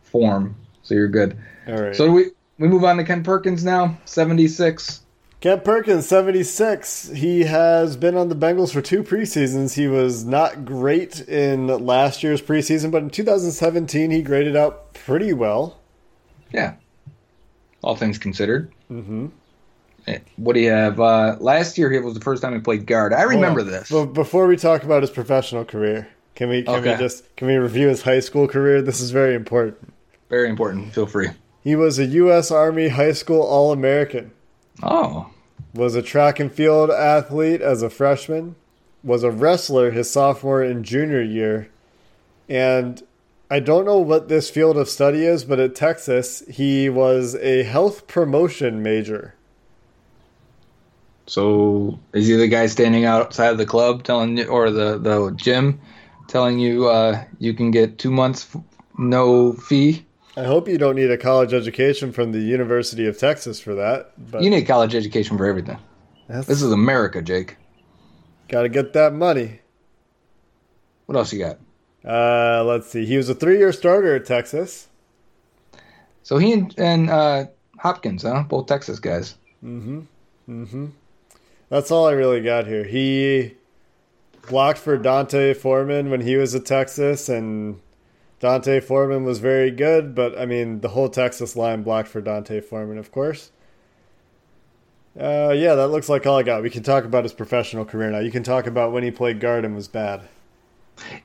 form. 0.02 0.56
So 0.82 0.94
you're 0.94 1.08
good. 1.08 1.36
All 1.68 1.74
right. 1.74 1.94
So 1.94 2.10
we 2.10 2.30
we 2.58 2.66
move 2.66 2.82
on 2.82 2.96
to 2.96 3.04
Ken 3.04 3.22
Perkins 3.22 3.62
now. 3.62 3.98
76. 4.06 5.02
Kent 5.40 5.64
Perkins, 5.64 6.06
76. 6.06 7.08
He 7.14 7.44
has 7.44 7.96
been 7.96 8.14
on 8.14 8.28
the 8.28 8.34
Bengals 8.34 8.72
for 8.74 8.82
two 8.82 9.02
preseasons. 9.02 9.74
He 9.74 9.88
was 9.88 10.22
not 10.24 10.66
great 10.66 11.20
in 11.28 11.66
last 11.66 12.22
year's 12.22 12.42
preseason, 12.42 12.90
but 12.90 13.02
in 13.02 13.08
2017 13.08 14.10
he 14.10 14.20
graded 14.20 14.54
out 14.54 14.92
pretty 14.92 15.32
well. 15.32 15.78
Yeah. 16.52 16.74
all 17.82 17.96
things 17.96 18.18
considered. 18.18 18.70
Mm-hmm. 18.90 19.26
What 20.36 20.54
do 20.54 20.60
you 20.60 20.70
have? 20.70 20.98
Uh, 20.98 21.36
last 21.40 21.78
year, 21.78 21.92
it 21.92 22.02
was 22.02 22.14
the 22.14 22.20
first 22.20 22.42
time 22.42 22.52
he 22.52 22.60
played 22.60 22.84
guard. 22.84 23.12
I 23.14 23.22
remember 23.22 23.60
Hold 23.60 23.72
this. 23.72 23.90
But 23.90 24.06
before 24.06 24.46
we 24.48 24.56
talk 24.56 24.82
about 24.82 25.02
his 25.02 25.10
professional 25.10 25.64
career, 25.64 26.08
can 26.34 26.48
we 26.48 26.64
can 26.64 26.74
Okay. 26.76 26.92
we 26.92 26.98
just 26.98 27.36
can 27.36 27.46
we 27.46 27.54
review 27.56 27.86
his 27.88 28.02
high 28.02 28.18
school 28.20 28.48
career? 28.48 28.82
This 28.82 29.00
is 29.00 29.12
very 29.12 29.34
important. 29.36 29.76
Very 30.28 30.48
important. 30.48 30.92
Feel 30.94 31.06
free. 31.06 31.28
He 31.62 31.76
was 31.76 31.98
a 32.00 32.06
U.S. 32.06 32.50
Army 32.50 32.88
high 32.88 33.12
school 33.12 33.42
All 33.42 33.70
American. 33.72 34.32
Oh, 34.82 35.30
Was 35.74 35.94
a 35.94 36.02
track 36.02 36.40
and 36.40 36.52
field 36.52 36.90
athlete 36.90 37.60
as 37.60 37.82
a 37.82 37.90
freshman. 37.90 38.56
Was 39.02 39.22
a 39.22 39.30
wrestler 39.30 39.90
his 39.90 40.10
sophomore 40.10 40.62
and 40.62 40.84
junior 40.84 41.22
year, 41.22 41.70
and 42.48 43.02
I 43.50 43.60
don't 43.60 43.84
know 43.84 43.98
what 43.98 44.28
this 44.28 44.50
field 44.50 44.76
of 44.76 44.88
study 44.88 45.24
is, 45.24 45.44
but 45.44 45.58
at 45.60 45.74
Texas 45.74 46.42
he 46.48 46.88
was 46.88 47.34
a 47.36 47.62
health 47.64 48.06
promotion 48.06 48.82
major. 48.82 49.34
so 51.26 51.98
is 52.12 52.26
he 52.26 52.34
the 52.34 52.48
guy 52.48 52.66
standing 52.66 53.04
outside 53.04 53.48
of 53.50 53.58
the 53.58 53.66
club 53.66 54.02
telling 54.02 54.36
you, 54.36 54.46
or 54.46 54.70
the 54.70 54.98
the 54.98 55.30
gym, 55.36 55.80
telling 56.28 56.58
you 56.58 56.88
uh, 56.88 57.24
you 57.38 57.54
can 57.54 57.70
get 57.70 57.98
two 57.98 58.10
months 58.10 58.48
no 58.98 59.52
fee? 59.54 60.04
I 60.40 60.44
hope 60.44 60.68
you 60.68 60.78
don't 60.78 60.96
need 60.96 61.10
a 61.10 61.18
college 61.18 61.52
education 61.52 62.12
from 62.12 62.32
the 62.32 62.38
University 62.40 63.06
of 63.06 63.18
Texas 63.18 63.60
for 63.60 63.74
that. 63.74 64.12
But 64.30 64.42
You 64.42 64.48
need 64.48 64.62
college 64.66 64.94
education 64.94 65.36
for 65.36 65.44
everything. 65.46 65.78
that's, 66.28 66.46
This 66.46 66.62
is 66.62 66.72
America, 66.72 67.20
Jake. 67.20 67.56
got 68.48 68.62
to 68.62 68.70
get 68.70 68.94
that 68.94 69.12
money. 69.12 69.60
What 71.04 71.16
else 71.18 71.30
you 71.32 71.40
got? 71.40 71.58
Uh, 72.02 72.64
let's 72.64 72.88
see. 72.88 73.04
He 73.04 73.18
was 73.18 73.28
a 73.28 73.34
three-year 73.34 73.72
starter 73.72 74.14
at 74.16 74.24
Texas. 74.24 74.88
So 76.22 76.38
he 76.38 76.52
and, 76.52 76.74
and 76.78 77.10
uh, 77.10 77.44
Hopkins, 77.78 78.22
huh? 78.22 78.44
Both 78.48 78.66
Texas 78.66 78.98
guys. 78.98 79.34
That's 81.68 81.90
all 81.90 82.06
I 82.06 82.12
really 82.12 82.40
got 82.40 82.66
here. 82.66 82.84
He 82.84 83.56
blocked 84.48 84.78
for 84.78 84.96
D'Onta 84.96 85.54
Foreman 85.54 86.08
when 86.10 86.22
he 86.22 86.36
was 86.36 86.54
at 86.54 86.64
Texas, 86.64 87.28
and 87.28 87.80
D'Onta 88.40 88.82
Foreman 88.82 89.24
was 89.24 89.38
very 89.38 89.70
good. 89.70 90.14
But 90.14 90.38
I 90.38 90.46
mean, 90.46 90.80
the 90.80 90.88
whole 90.88 91.08
Texas 91.08 91.56
line 91.56 91.82
blocked 91.82 92.08
for 92.08 92.20
D'Onta 92.20 92.62
Foreman, 92.62 92.98
of 92.98 93.12
course. 93.12 93.52
Uh, 95.18 95.52
yeah, 95.56 95.74
that 95.74 95.88
looks 95.88 96.08
like 96.08 96.26
all 96.26 96.38
I 96.38 96.42
got. 96.42 96.62
We 96.62 96.70
can 96.70 96.82
talk 96.82 97.04
about 97.04 97.24
his 97.24 97.32
professional 97.32 97.84
career 97.84 98.10
now. 98.10 98.20
You 98.20 98.30
can 98.30 98.42
talk 98.42 98.66
about 98.66 98.92
when 98.92 99.02
he 99.02 99.10
played 99.10 99.40
guard 99.40 99.64
and 99.64 99.74
was 99.74 99.88
bad. 99.88 100.22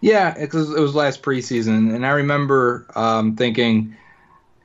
Yeah, 0.02 0.34
because 0.34 0.72
it 0.72 0.80
was 0.80 0.96
last 0.96 1.22
preseason, 1.22 1.94
and 1.94 2.06
I 2.06 2.12
remember 2.12 2.86
um, 2.96 3.36
thinking 3.36 3.96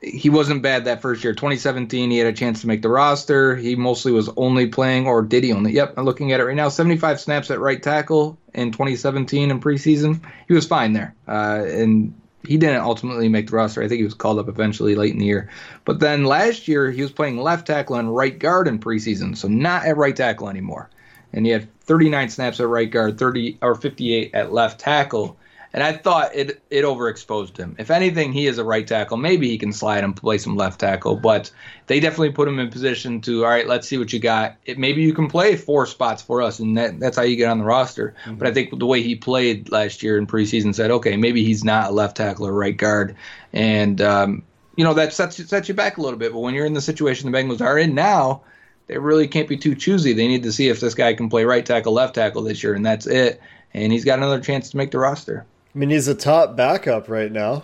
he 0.01 0.29
wasn't 0.29 0.63
bad 0.63 0.85
that 0.85 1.01
first 1.01 1.23
year. 1.23 1.33
2017, 1.33 2.09
he 2.09 2.17
had 2.17 2.27
a 2.27 2.33
chance 2.33 2.61
to 2.61 2.67
make 2.67 2.81
the 2.81 2.89
roster. 2.89 3.55
He 3.55 3.75
mostly 3.75 4.11
was 4.11 4.29
only 4.37 4.67
playing, 4.67 5.07
or 5.07 5.21
did 5.21 5.43
he 5.43 5.51
only? 5.51 5.73
Yep, 5.73 5.95
I'm 5.97 6.05
looking 6.05 6.31
at 6.31 6.39
it 6.39 6.45
right 6.45 6.55
now. 6.55 6.69
75 6.69 7.19
snaps 7.19 7.51
at 7.51 7.59
right 7.59 7.81
tackle 7.81 8.37
in 8.53 8.71
2017 8.71 9.51
in 9.51 9.59
preseason. 9.59 10.21
He 10.47 10.53
was 10.53 10.65
fine 10.65 10.93
there, 10.93 11.13
uh, 11.27 11.65
and 11.67 12.13
he 12.45 12.57
didn't 12.57 12.81
ultimately 12.81 13.29
make 13.29 13.49
the 13.49 13.55
roster. 13.55 13.81
I 13.81 13.87
think 13.87 13.99
he 13.99 14.05
was 14.05 14.13
called 14.13 14.39
up 14.39 14.49
eventually 14.49 14.95
late 14.95 15.13
in 15.13 15.19
the 15.19 15.25
year. 15.25 15.49
But 15.85 15.99
then 15.99 16.25
last 16.25 16.67
year, 16.67 16.91
he 16.91 17.01
was 17.01 17.11
playing 17.11 17.37
left 17.37 17.67
tackle 17.67 17.95
and 17.95 18.15
right 18.15 18.37
guard 18.37 18.67
in 18.67 18.79
preseason, 18.79 19.37
so 19.37 19.47
not 19.47 19.85
at 19.85 19.97
right 19.97 20.15
tackle 20.15 20.49
anymore 20.49 20.89
and 21.33 21.45
he 21.45 21.51
had 21.51 21.67
39 21.81 22.29
snaps 22.29 22.59
at 22.59 22.67
right 22.67 22.89
guard, 22.89 23.17
30 23.17 23.57
or 23.61 23.75
58 23.75 24.31
at 24.33 24.53
left 24.53 24.79
tackle. 24.79 25.37
And 25.73 25.81
I 25.81 25.93
thought 25.93 26.35
it 26.35 26.61
it 26.69 26.83
overexposed 26.83 27.55
him. 27.55 27.75
If 27.79 27.91
anything, 27.91 28.33
he 28.33 28.47
is 28.47 28.57
a 28.57 28.63
right 28.63 28.85
tackle. 28.85 29.15
Maybe 29.17 29.47
he 29.47 29.57
can 29.57 29.71
slide 29.71 30.03
and 30.03 30.15
play 30.15 30.37
some 30.37 30.57
left 30.57 30.81
tackle, 30.81 31.15
but 31.15 31.49
they 31.87 32.01
definitely 32.01 32.31
put 32.31 32.47
him 32.47 32.59
in 32.59 32.69
position 32.69 33.21
to 33.21 33.45
all 33.45 33.49
right. 33.49 33.67
Let's 33.67 33.87
see 33.87 33.97
what 33.97 34.11
you 34.11 34.19
got. 34.19 34.57
It, 34.65 34.77
maybe 34.77 35.01
you 35.01 35.13
can 35.13 35.29
play 35.29 35.55
four 35.55 35.85
spots 35.85 36.21
for 36.21 36.41
us, 36.41 36.59
and 36.59 36.77
that, 36.77 36.99
that's 36.99 37.15
how 37.15 37.23
you 37.23 37.37
get 37.37 37.49
on 37.49 37.59
the 37.59 37.63
roster. 37.63 38.15
But 38.37 38.47
I 38.47 38.53
think 38.53 38.77
the 38.77 38.85
way 38.85 39.01
he 39.01 39.15
played 39.15 39.71
last 39.71 40.03
year 40.03 40.17
in 40.17 40.27
preseason 40.27 40.75
said, 40.75 40.91
okay, 40.91 41.15
maybe 41.15 41.45
he's 41.45 41.63
not 41.63 41.91
a 41.91 41.93
left 41.93 42.17
tackle 42.17 42.47
or 42.47 42.53
right 42.53 42.75
guard, 42.75 43.15
and 43.53 44.01
um, 44.01 44.43
you 44.75 44.83
know 44.83 44.93
that 44.95 45.13
sets 45.13 45.37
sets 45.47 45.69
you 45.69 45.73
back 45.73 45.97
a 45.97 46.01
little 46.01 46.19
bit. 46.19 46.33
But 46.33 46.39
when 46.39 46.53
you're 46.53 46.65
in 46.65 46.73
the 46.73 46.81
situation 46.81 47.31
the 47.31 47.37
Bengals 47.37 47.61
are 47.61 47.77
in 47.77 47.95
now, 47.95 48.41
they 48.87 48.97
really 48.97 49.27
can't 49.27 49.47
be 49.47 49.55
too 49.55 49.75
choosy. 49.75 50.11
They 50.11 50.27
need 50.27 50.43
to 50.43 50.51
see 50.51 50.67
if 50.67 50.81
this 50.81 50.95
guy 50.95 51.13
can 51.13 51.29
play 51.29 51.45
right 51.45 51.65
tackle, 51.65 51.93
left 51.93 52.15
tackle 52.15 52.43
this 52.43 52.61
year, 52.61 52.73
and 52.73 52.85
that's 52.85 53.07
it. 53.07 53.39
And 53.73 53.93
he's 53.93 54.03
got 54.03 54.19
another 54.19 54.41
chance 54.41 54.69
to 54.71 54.77
make 54.77 54.91
the 54.91 54.99
roster. 54.99 55.45
I 55.73 55.77
mean, 55.77 55.89
he's 55.89 56.07
a 56.07 56.15
top 56.15 56.55
backup 56.55 57.07
right 57.09 57.31
now, 57.31 57.63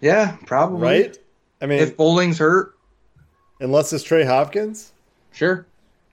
Yeah, 0.00 0.36
probably. 0.46 0.82
right? 0.82 1.18
I 1.60 1.66
mean, 1.66 1.80
If 1.80 1.96
Boling's 1.96 2.38
hurt, 2.38 2.74
unless 3.60 3.92
it's 3.92 4.04
Trey 4.04 4.24
Hopkins. 4.24 4.92
sure. 5.32 5.66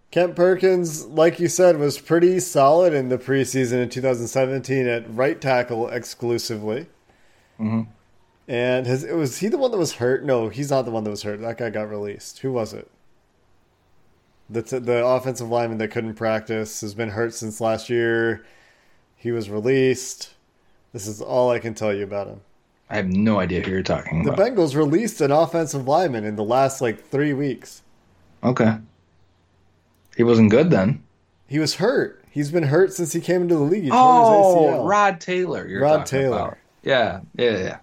Kent 0.10 0.36
Perkins, 0.38 1.06
like 1.06 1.38
you 1.38 1.50
said, 1.50 1.78
was 1.78 2.00
pretty 2.00 2.40
solid 2.40 2.94
in 2.94 3.10
the 3.10 3.18
preseason 3.18 3.84
in 3.84 3.90
2017 3.90 4.88
at 4.88 5.04
right 5.14 5.40
tackle 5.40 5.90
exclusively. 5.90 6.88
Mhm. 7.60 7.88
And 8.48 8.88
his, 8.88 9.06
was 9.06 9.40
he 9.40 9.50
the 9.50 9.58
one 9.58 9.72
that 9.72 9.78
was 9.78 9.96
hurt? 9.96 10.24
No, 10.24 10.48
he's 10.48 10.70
not 10.72 10.84
the 10.86 10.92
one 10.92 11.04
that 11.04 11.10
was 11.10 11.24
hurt. 11.24 11.42
That 11.42 11.58
guy 11.58 11.70
got 11.70 11.90
released. 11.90 12.40
Who 12.40 12.54
was 12.54 12.74
it? 12.74 12.90
The, 14.50 14.62
t- 14.62 14.80
the 14.80 15.06
offensive 15.06 15.50
lineman 15.50 15.78
that 15.80 15.90
couldn't 15.90 16.14
practice 16.14 16.80
has 16.80 16.94
been 16.94 17.10
hurt 17.10 17.34
since 17.34 17.60
last 17.60 17.90
year. 17.90 18.46
He 19.18 19.32
was 19.34 19.50
released. 19.50 20.36
This 20.94 21.08
is 21.08 21.22
all 21.22 21.50
I 21.52 21.60
can 21.60 21.74
tell 21.74 21.94
you 21.94 22.04
about 22.04 22.28
him. 22.28 22.42
I 22.90 22.96
have 22.96 23.08
no 23.08 23.40
idea 23.40 23.62
who 23.62 23.72
you're 23.72 23.84
talking 23.84 24.24
The 24.24 24.32
about. 24.32 24.44
The 24.44 24.52
Bengals 24.52 24.76
released 24.76 25.20
an 25.22 25.32
offensive 25.32 25.88
lineman 25.88 26.24
in 26.24 26.36
the 26.38 26.44
last 26.44 26.82
like 26.82 27.04
three 27.10 27.34
weeks. 27.34 27.82
okay. 28.44 28.78
He 30.16 30.24
wasn't 30.24 30.50
good 30.50 30.72
then. 30.72 31.04
He 31.48 31.60
was 31.60 31.76
hurt. 31.76 32.24
He's 32.32 32.50
been 32.50 32.64
hurt 32.64 32.92
since 32.94 33.14
he 33.14 33.22
came 33.22 33.44
into 33.44 33.56
the 33.56 33.62
league. 33.62 33.84
He 33.84 33.92
Oh, 33.92 33.96
ACL. 34.82 34.88
Rod 34.90 35.22
Taylor. 35.22 35.68
You're 35.68 35.82
Rod 35.82 36.06
Taylor. 36.08 36.36
about. 36.38 36.58
Yeah, 36.82 37.20
yeah, 37.36 37.58
yeah. 37.58 37.78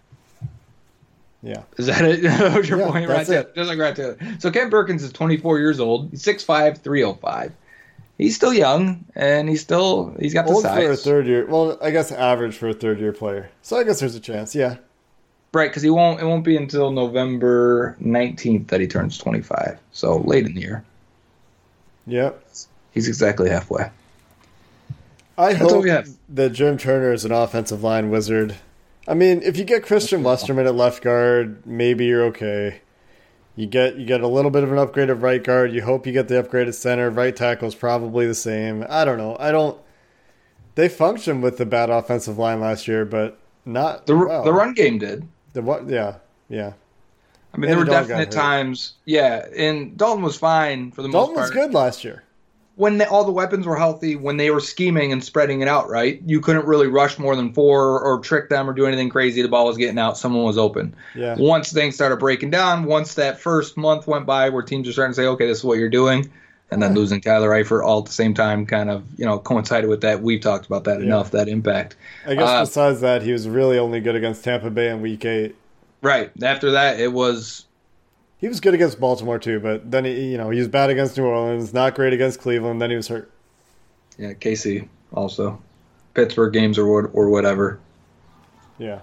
Yeah. 1.43 1.63
Is 1.77 1.87
that 1.87 2.03
it? 2.05 2.23
That 2.23 2.57
was 2.57 2.69
your 2.69 2.81
Yeah, 2.81 2.91
point, 2.91 3.09
Rod 3.09 3.19
that's 3.19 3.29
Taylor. 3.29 3.41
it. 3.43 3.55
Just 3.55 3.69
like 3.69 3.79
Rod 3.79 3.95
Taylor. 3.95 4.17
So 4.41 4.51
Ken 4.51 4.71
Perkins 4.71 5.03
is 5.03 5.13
24 5.13 5.59
years 5.61 5.79
old. 5.79 6.11
He's 6.11 6.25
6'5", 6.25 6.79
305. 6.83 7.53
He's 8.17 8.37
still 8.37 8.55
young, 8.55 9.05
and 9.15 9.49
he's 9.49 9.61
still 9.61 10.15
he's 10.21 10.35
got 10.35 10.47
the 10.47 10.53
Old 10.53 10.63
size. 10.63 10.85
for 10.85 10.93
a 10.93 10.97
third 10.97 11.27
year. 11.27 11.47
Well, 11.47 11.79
I 11.83 11.91
guess 11.91 12.13
average 12.13 12.57
for 12.57 12.69
a 12.69 12.75
third 12.75 13.01
year 13.01 13.13
player. 13.13 13.51
So 13.63 13.77
I 13.77 13.85
guess 13.85 14.01
there's 14.01 14.15
a 14.15 14.21
chance. 14.21 14.55
Yeah. 14.55 14.77
Right, 15.53 15.71
because 15.71 15.83
he 15.83 15.91
won't. 15.91 16.21
It 16.21 16.25
won't 16.25 16.45
be 16.45 16.57
until 16.57 16.91
November 16.91 17.97
19th 18.01 18.69
that 18.69 18.81
he 18.81 18.87
turns 18.89 19.19
25. 19.19 19.79
So 19.93 20.19
late 20.19 20.47
in 20.47 20.55
the 20.55 20.61
year. 20.61 20.85
Yep. 22.07 22.45
He's 22.93 23.09
exactly 23.09 23.51
halfway. 23.51 23.91
I 25.37 25.55
That's 25.55 25.73
hope 25.73 25.85
that 26.29 26.53
Jim 26.53 26.79
Turner 26.79 27.13
is 27.13 27.25
an 27.25 27.33
offensive 27.33 27.83
line 27.83 28.11
wizard. 28.11 28.57
I 29.07 29.15
mean, 29.15 29.43
if 29.43 29.57
you 29.57 29.65
get 29.65 29.85
Christian 29.85 30.23
Westerman 30.23 30.67
at 30.67 30.75
left 30.75 31.03
guard, 31.03 31.67
maybe 31.67 32.07
you're 32.07 32.25
okay. 32.27 32.81
You 33.57 33.67
get 33.67 33.97
you 33.97 34.05
get 34.05 34.21
a 34.21 34.27
little 34.27 34.51
bit 34.51 34.65
of 34.65 34.73
an 34.73 34.79
upgrade 34.79 35.11
at 35.11 35.21
right 35.21 35.43
guard. 35.43 35.73
You 35.73 35.83
hope 35.83 36.07
you 36.07 36.13
get 36.13 36.27
the 36.29 36.41
upgrade 36.41 36.67
at 36.67 36.75
center. 36.75 37.09
Right 37.11 37.35
tackle 37.35 37.69
is 37.69 37.75
probably 37.75 38.27
the 38.27 38.35
same. 38.35 38.85
I 38.89 39.05
don't 39.05 39.19
know. 39.19 39.37
I 39.39 39.53
don't. 39.53 39.81
They 40.75 40.89
functioned 40.89 41.43
with 41.43 41.57
the 41.59 41.67
bad 41.67 41.89
offensive 41.89 42.37
line 42.37 42.61
last 42.61 42.89
year, 42.89 43.05
but 43.05 43.39
not 43.65 44.07
The 44.07 44.17
well. 44.17 44.43
the 44.43 44.53
run 44.53 44.75
game 44.75 44.99
did. 44.99 45.29
The 45.53 45.63
what? 45.63 45.89
Yeah, 45.89 46.17
yeah. 46.49 46.73
I 47.53 47.57
mean, 47.57 47.71
there 47.71 47.79
were 47.79 47.85
Dalton 47.85 48.09
definite 48.09 48.33
times. 48.33 48.95
Yeah, 49.05 49.47
and 49.57 49.97
Dalton 49.97 50.25
was 50.25 50.37
fine 50.37 50.91
for 50.91 51.03
the 51.03 51.09
Dalton 51.09 51.37
most 51.37 51.43
was 51.43 51.51
good 51.53 51.73
last 51.73 52.03
year. 52.03 52.24
When 52.77 52.99
they, 52.99 53.05
all 53.05 53.25
the 53.25 53.33
weapons 53.33 53.67
were 53.67 53.77
healthy, 53.77 54.17
when 54.17 54.37
they 54.37 54.51
were 54.51 54.61
scheming 54.61 55.13
and 55.13 55.23
spreading 55.23 55.61
it 55.61 55.69
out 55.69 55.89
right, 55.89 56.21
you 56.27 56.41
couldn't 56.41 56.67
really 56.67 56.89
rush 56.89 57.19
more 57.19 57.37
than 57.37 57.53
four 57.53 58.01
or 58.01 58.19
trick 58.19 58.49
them 58.49 58.69
or 58.69 58.73
do 58.73 58.87
anything 58.87 59.09
crazy. 59.09 59.43
The 59.43 59.49
ball 59.49 59.67
was 59.67 59.77
getting 59.77 59.99
out, 59.99 60.19
someone 60.19 60.45
was 60.45 60.59
open. 60.59 60.95
Yeah. 61.15 61.37
Once 61.39 61.73
things 61.73 61.95
started 61.95 62.17
breaking 62.17 62.51
down, 62.51 62.85
once 62.85 63.15
that 63.15 63.39
first 63.39 63.77
month 63.77 64.09
went 64.09 64.27
by 64.27 64.49
where 64.49 64.63
teams 64.63 64.89
are 64.89 64.93
starting 64.93 65.13
to 65.13 65.17
say, 65.17 65.27
okay, 65.27 65.47
this 65.47 65.59
is 65.59 65.65
what 65.65 65.79
you're 65.79 65.89
doing, 65.89 66.33
and 66.71 66.83
then 66.83 66.95
losing 66.95 67.21
Tyler 67.21 67.51
Eifert 67.51 67.85
all 67.85 68.01
at 68.01 68.07
the 68.07 68.13
same 68.13 68.35
time 68.35 68.67
kind 68.67 68.91
of, 68.91 69.05
you 69.17 69.25
know, 69.25 69.39
coincided 69.39 69.89
with 69.89 70.01
that. 70.01 70.23
We've 70.23 70.41
talked 70.41 70.67
about 70.67 70.85
that 70.85 71.01
enough, 71.01 71.31
that 71.31 71.49
impact. 71.49 71.95
I 72.27 72.35
guess 72.35 72.49
Uh, 72.49 72.61
besides 72.63 73.01
that, 73.03 73.23
he 73.23 73.31
was 73.31 73.49
really 73.49 73.79
only 73.79 74.01
good 74.01 74.17
against 74.17 74.43
Tampa 74.43 74.71
Bay 74.71 74.89
in 74.89 75.01
Week 75.01 75.25
Eight. 75.25 75.55
Right. 76.03 76.33
After 76.43 76.73
that, 76.73 76.99
it 76.99 77.13
was 77.13 77.67
He 78.45 78.49
was 78.49 78.61
good 78.61 78.75
against 78.75 79.01
Baltimore 79.01 79.39
too, 79.39 79.59
but 79.59 79.91
then 79.91 80.05
he, 80.05 80.33
you 80.33 80.37
know, 80.37 80.51
he 80.51 80.59
was 80.59 80.69
bad 80.69 80.91
against 80.91 81.17
New 81.17 81.25
Orleans, 81.25 81.73
not 81.73 81.95
great 81.95 82.13
against 82.13 82.41
Cleveland. 82.41 82.79
Then 82.83 82.91
he 82.91 82.97
was 82.97 83.09
hurt. 83.09 83.31
yeah, 84.19 84.35
KC 84.35 84.87
also. 85.15 85.63
Pittsburgh 86.13 86.53
games 86.53 86.79
or 86.79 86.87
what 86.87 87.11
or 87.15 87.31
whatever. 87.31 87.81
Yeah, 88.77 88.99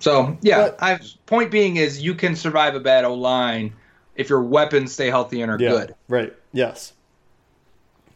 So 0.00 0.36
yeah, 0.40 0.70
But- 0.70 0.82
I 0.82 0.98
point 1.26 1.52
being 1.52 1.76
is 1.76 2.02
you 2.02 2.16
can 2.16 2.34
survive 2.34 2.74
a 2.74 2.80
bad 2.80 3.04
O 3.04 3.14
line 3.14 3.72
if 4.16 4.28
your 4.28 4.42
weapons 4.42 4.92
stay 4.92 5.06
healthy 5.08 5.40
and 5.40 5.52
are 5.52 5.56
yeah, 5.60 5.70
good. 5.70 5.94
right. 6.08 6.34
Yes, 6.52 6.94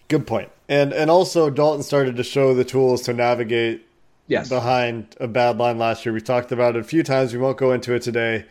good 0.09 0.27
point. 0.27 0.51
And 0.69 0.93
and 0.93 1.13
also 1.13 1.49
Dalton 1.49 1.85
started 1.85 2.17
to 2.17 2.25
show 2.25 2.55
the 2.55 2.65
tools 2.65 3.03
to 3.03 3.13
navigate 3.13 3.87
Yes. 4.27 4.49
behind 4.49 5.15
a 5.21 5.29
bad 5.29 5.59
line 5.59 5.79
last 5.79 6.05
year. 6.05 6.13
We 6.13 6.21
talked 6.21 6.51
about 6.51 6.75
it 6.75 6.81
a 6.81 6.85
few 6.85 7.05
times. 7.05 7.33
We 7.33 7.39
won't 7.39 7.57
go 7.57 7.71
into 7.71 7.95
it 7.95 8.03
today, 8.03 8.47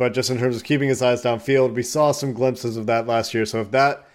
but 0.00 0.14
just 0.14 0.30
in 0.30 0.38
terms 0.38 0.56
of 0.56 0.64
keeping 0.64 0.88
his 0.88 1.02
eyes 1.02 1.22
downfield, 1.22 1.74
we 1.74 1.82
saw 1.82 2.10
some 2.10 2.32
glimpses 2.32 2.78
of 2.78 2.86
that 2.86 3.06
last 3.06 3.34
year. 3.34 3.44
So 3.44 3.60
if 3.60 3.70
that 3.72 4.08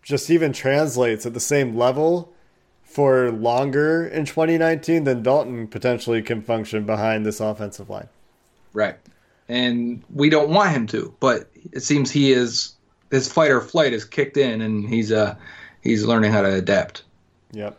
just 0.00 0.30
even 0.30 0.54
translates 0.54 1.26
at 1.26 1.34
the 1.34 1.40
same 1.40 1.76
level 1.76 2.32
for 2.82 3.30
longer 3.30 4.06
in 4.06 4.24
2019, 4.24 5.04
then 5.04 5.22
Dalton 5.22 5.68
potentially 5.68 6.22
can 6.22 6.40
function 6.40 6.86
behind 6.86 7.26
this 7.26 7.38
offensive 7.38 7.90
line. 7.90 8.08
Right. 8.72 8.96
And 9.46 10.02
we 10.08 10.30
don't 10.30 10.48
want 10.48 10.70
him 10.70 10.86
to, 10.86 11.14
but 11.20 11.50
it 11.72 11.80
seems 11.80 12.10
he 12.10 12.32
is 12.32 12.72
his 13.10 13.30
fight 13.30 13.50
or 13.50 13.60
flight 13.60 13.92
is 13.92 14.06
kicked 14.06 14.38
in 14.38 14.62
and 14.62 14.88
he's 14.88 15.12
uh 15.12 15.36
he's 15.82 16.06
learning 16.06 16.32
how 16.32 16.40
to 16.40 16.54
adapt. 16.54 17.02
Yep. 17.52 17.78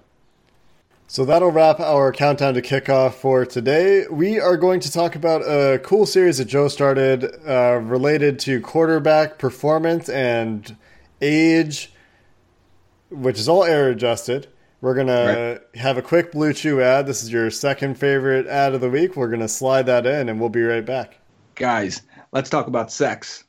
So 1.07 1.23
that'll 1.23 1.51
wrap 1.51 1.79
our 1.79 2.11
countdown 2.11 2.55
to 2.55 2.61
kickoff 2.63 3.13
for 3.13 3.45
today. 3.45 4.07
We 4.09 4.39
are 4.39 4.57
going 4.57 4.79
to 4.81 4.91
talk 4.91 5.15
about 5.15 5.41
a 5.41 5.79
cool 5.79 6.07
series 6.07 6.39
that 6.39 6.45
Joe 6.45 6.67
started 6.67 7.25
uh, 7.47 7.79
related 7.83 8.39
to 8.39 8.59
quarterback 8.59 9.37
performance 9.37 10.09
and 10.09 10.75
age, 11.21 11.93
which 13.11 13.37
is 13.37 13.47
all 13.47 13.63
era 13.63 13.91
adjusted. 13.91 14.47
We're 14.81 14.95
going 14.95 15.07
to 15.07 15.61
have 15.75 15.97
a 15.97 16.01
quick 16.01 16.31
Blue 16.31 16.53
Chew 16.53 16.81
ad. 16.81 17.05
This 17.05 17.23
is 17.23 17.31
your 17.31 17.51
second 17.51 17.99
favorite 17.99 18.47
ad 18.47 18.73
of 18.73 18.81
the 18.81 18.89
week. 18.89 19.15
We're 19.15 19.29
going 19.29 19.39
to 19.41 19.47
slide 19.47 19.85
that 19.85 20.07
in 20.07 20.27
and 20.27 20.39
we'll 20.39 20.49
be 20.49 20.63
right 20.63 20.85
back. 20.85 21.19
Guys, 21.53 22.01
let's 22.31 22.49
talk 22.49 22.65
about 22.65 22.91
sex. 22.91 23.43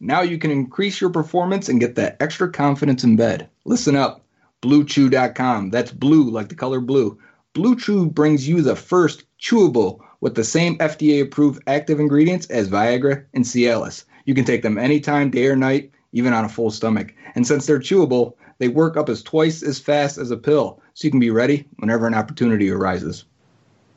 Now 0.00 0.22
you 0.22 0.38
can 0.38 0.50
increase 0.50 1.00
your 1.00 1.10
performance 1.10 1.68
and 1.68 1.78
get 1.78 1.94
that 1.96 2.16
extra 2.20 2.50
confidence 2.50 3.04
in 3.04 3.16
bed. 3.16 3.48
Listen 3.64 3.96
up. 3.96 4.21
BlueChew.com. 4.62 5.70
That's 5.70 5.92
blue 5.92 6.30
like 6.30 6.48
the 6.48 6.54
color 6.54 6.80
blue. 6.80 7.18
Blue 7.52 7.76
Chew 7.76 8.08
brings 8.08 8.48
you 8.48 8.62
the 8.62 8.76
first 8.76 9.24
chewable 9.38 10.00
with 10.20 10.36
the 10.36 10.44
same 10.44 10.78
FDA 10.78 11.20
approved 11.20 11.62
active 11.66 12.00
ingredients 12.00 12.46
as 12.46 12.68
Viagra 12.68 13.24
and 13.34 13.44
Cialis. 13.44 14.04
You 14.24 14.34
can 14.34 14.44
take 14.44 14.62
them 14.62 14.78
anytime, 14.78 15.30
day 15.30 15.48
or 15.48 15.56
night, 15.56 15.90
even 16.12 16.32
on 16.32 16.44
a 16.44 16.48
full 16.48 16.70
stomach. 16.70 17.12
And 17.34 17.46
since 17.46 17.66
they're 17.66 17.78
chewable, 17.78 18.34
they 18.58 18.68
work 18.68 18.96
up 18.96 19.08
as 19.08 19.22
twice 19.22 19.62
as 19.62 19.80
fast 19.80 20.16
as 20.16 20.30
a 20.30 20.36
pill, 20.36 20.80
so 20.94 21.06
you 21.06 21.10
can 21.10 21.20
be 21.20 21.30
ready 21.30 21.66
whenever 21.78 22.06
an 22.06 22.14
opportunity 22.14 22.70
arises. 22.70 23.24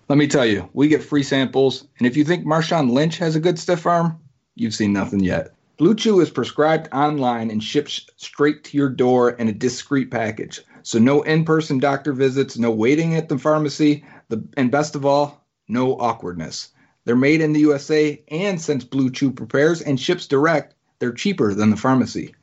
Let 0.09 0.17
me 0.17 0.27
tell 0.27 0.45
you, 0.45 0.67
we 0.73 0.87
get 0.87 1.03
free 1.03 1.23
samples, 1.23 1.87
and 1.97 2.07
if 2.07 2.17
you 2.17 2.23
think 2.23 2.45
Marshawn 2.45 2.91
Lynch 2.91 3.17
has 3.19 3.35
a 3.35 3.39
good 3.39 3.59
stiff 3.59 3.85
arm, 3.85 4.19
you've 4.55 4.75
seen 4.75 4.93
nothing 4.93 5.19
yet. 5.19 5.53
Blue 5.77 5.93
Chew 5.93 6.21
is 6.21 6.29
prescribed 6.29 6.87
online 6.93 7.51
and 7.51 7.61
ships 7.61 8.07
straight 8.15 8.63
to 8.63 8.77
your 8.77 8.87
door 8.87 9.31
in 9.31 9.49
a 9.49 9.53
discreet 9.53 10.09
package. 10.09 10.61
So 10.83 10.99
no 10.99 11.21
in-person 11.23 11.79
doctor 11.79 12.13
visits, 12.13 12.57
no 12.57 12.71
waiting 12.71 13.15
at 13.15 13.27
the 13.27 13.37
pharmacy, 13.37 14.05
the, 14.29 14.41
and 14.55 14.71
best 14.71 14.95
of 14.95 15.05
all, 15.05 15.45
no 15.67 15.97
awkwardness. 15.97 16.69
They're 17.03 17.17
made 17.17 17.41
in 17.41 17.51
the 17.51 17.59
USA, 17.59 18.23
and 18.29 18.61
since 18.61 18.85
Blue 18.85 19.11
Chew 19.11 19.31
prepares 19.31 19.81
and 19.81 19.99
ships 19.99 20.27
direct, 20.27 20.75
they're 20.99 21.11
cheaper 21.11 21.53
than 21.53 21.71
the 21.71 21.77
pharmacy. 21.77 22.33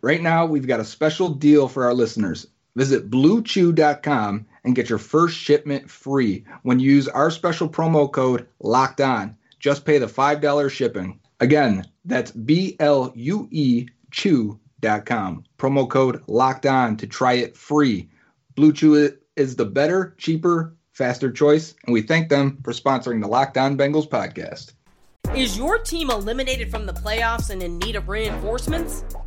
Right 0.00 0.22
now, 0.22 0.46
we've 0.46 0.66
got 0.66 0.80
a 0.80 0.84
special 0.84 1.28
deal 1.28 1.68
for 1.68 1.84
our 1.84 1.92
listeners. 1.92 2.46
Visit 2.76 3.10
bluechew.com 3.10 4.46
and 4.64 4.74
get 4.74 4.88
your 4.88 4.98
first 4.98 5.36
shipment 5.36 5.90
free 5.90 6.46
when 6.62 6.80
you 6.80 6.92
use 6.92 7.08
our 7.08 7.30
special 7.30 7.68
promo 7.68 8.10
code 8.10 8.46
LOCKED 8.60 9.02
ON. 9.02 9.36
Just 9.58 9.84
pay 9.84 9.98
the 9.98 10.06
$5 10.06 10.70
shipping. 10.70 11.20
Again, 11.40 11.86
that's 12.04 12.30
B 12.30 12.76
L 12.78 13.12
U 13.14 13.48
E 13.50 13.88
Chew.com. 14.10 15.44
Promo 15.58 15.88
code 15.88 16.22
locked 16.26 16.66
on 16.66 16.96
to 16.98 17.06
try 17.06 17.34
it 17.34 17.56
free. 17.56 18.08
Blue 18.54 18.72
Chew 18.72 19.16
is 19.36 19.56
the 19.56 19.64
better, 19.64 20.14
cheaper, 20.18 20.76
faster 20.92 21.32
choice, 21.32 21.74
and 21.86 21.94
we 21.94 22.02
thank 22.02 22.28
them 22.28 22.58
for 22.62 22.72
sponsoring 22.72 23.22
the 23.22 23.28
Locked 23.28 23.56
On 23.56 23.76
Bengals 23.76 24.08
podcast. 24.08 24.72
Is 25.34 25.56
your 25.56 25.78
team 25.78 26.10
eliminated 26.10 26.70
from 26.70 26.86
the 26.86 26.92
playoffs 26.92 27.50
and 27.50 27.62
in 27.62 27.78
need 27.78 27.96
of 27.96 28.08
reinforcements? 28.08 29.04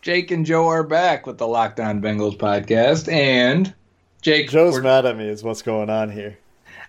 Jake 0.00 0.30
and 0.30 0.46
Joe 0.46 0.68
are 0.68 0.84
back 0.84 1.26
with 1.26 1.38
the 1.38 1.46
Locked 1.46 1.80
On 1.80 2.00
Bengals 2.00 2.38
podcast, 2.38 3.12
and 3.12 3.74
Jake, 4.22 4.48
Joe's 4.48 4.80
mad 4.80 5.06
at 5.06 5.16
me, 5.16 5.28
is 5.28 5.42
what's 5.42 5.62
going 5.62 5.90
on 5.90 6.10
here. 6.10 6.38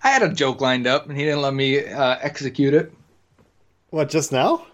I 0.03 0.09
had 0.09 0.21
a 0.21 0.33
joke 0.33 0.61
lined 0.61 0.85
up, 0.87 1.09
and 1.09 1.17
he 1.17 1.25
didn't 1.25 1.41
let 1.41 1.53
me 1.53 1.85
uh, 1.85 2.17
execute 2.21 2.73
it. 2.73 2.93
What, 3.89 4.09
just 4.09 4.31
now? 4.31 4.65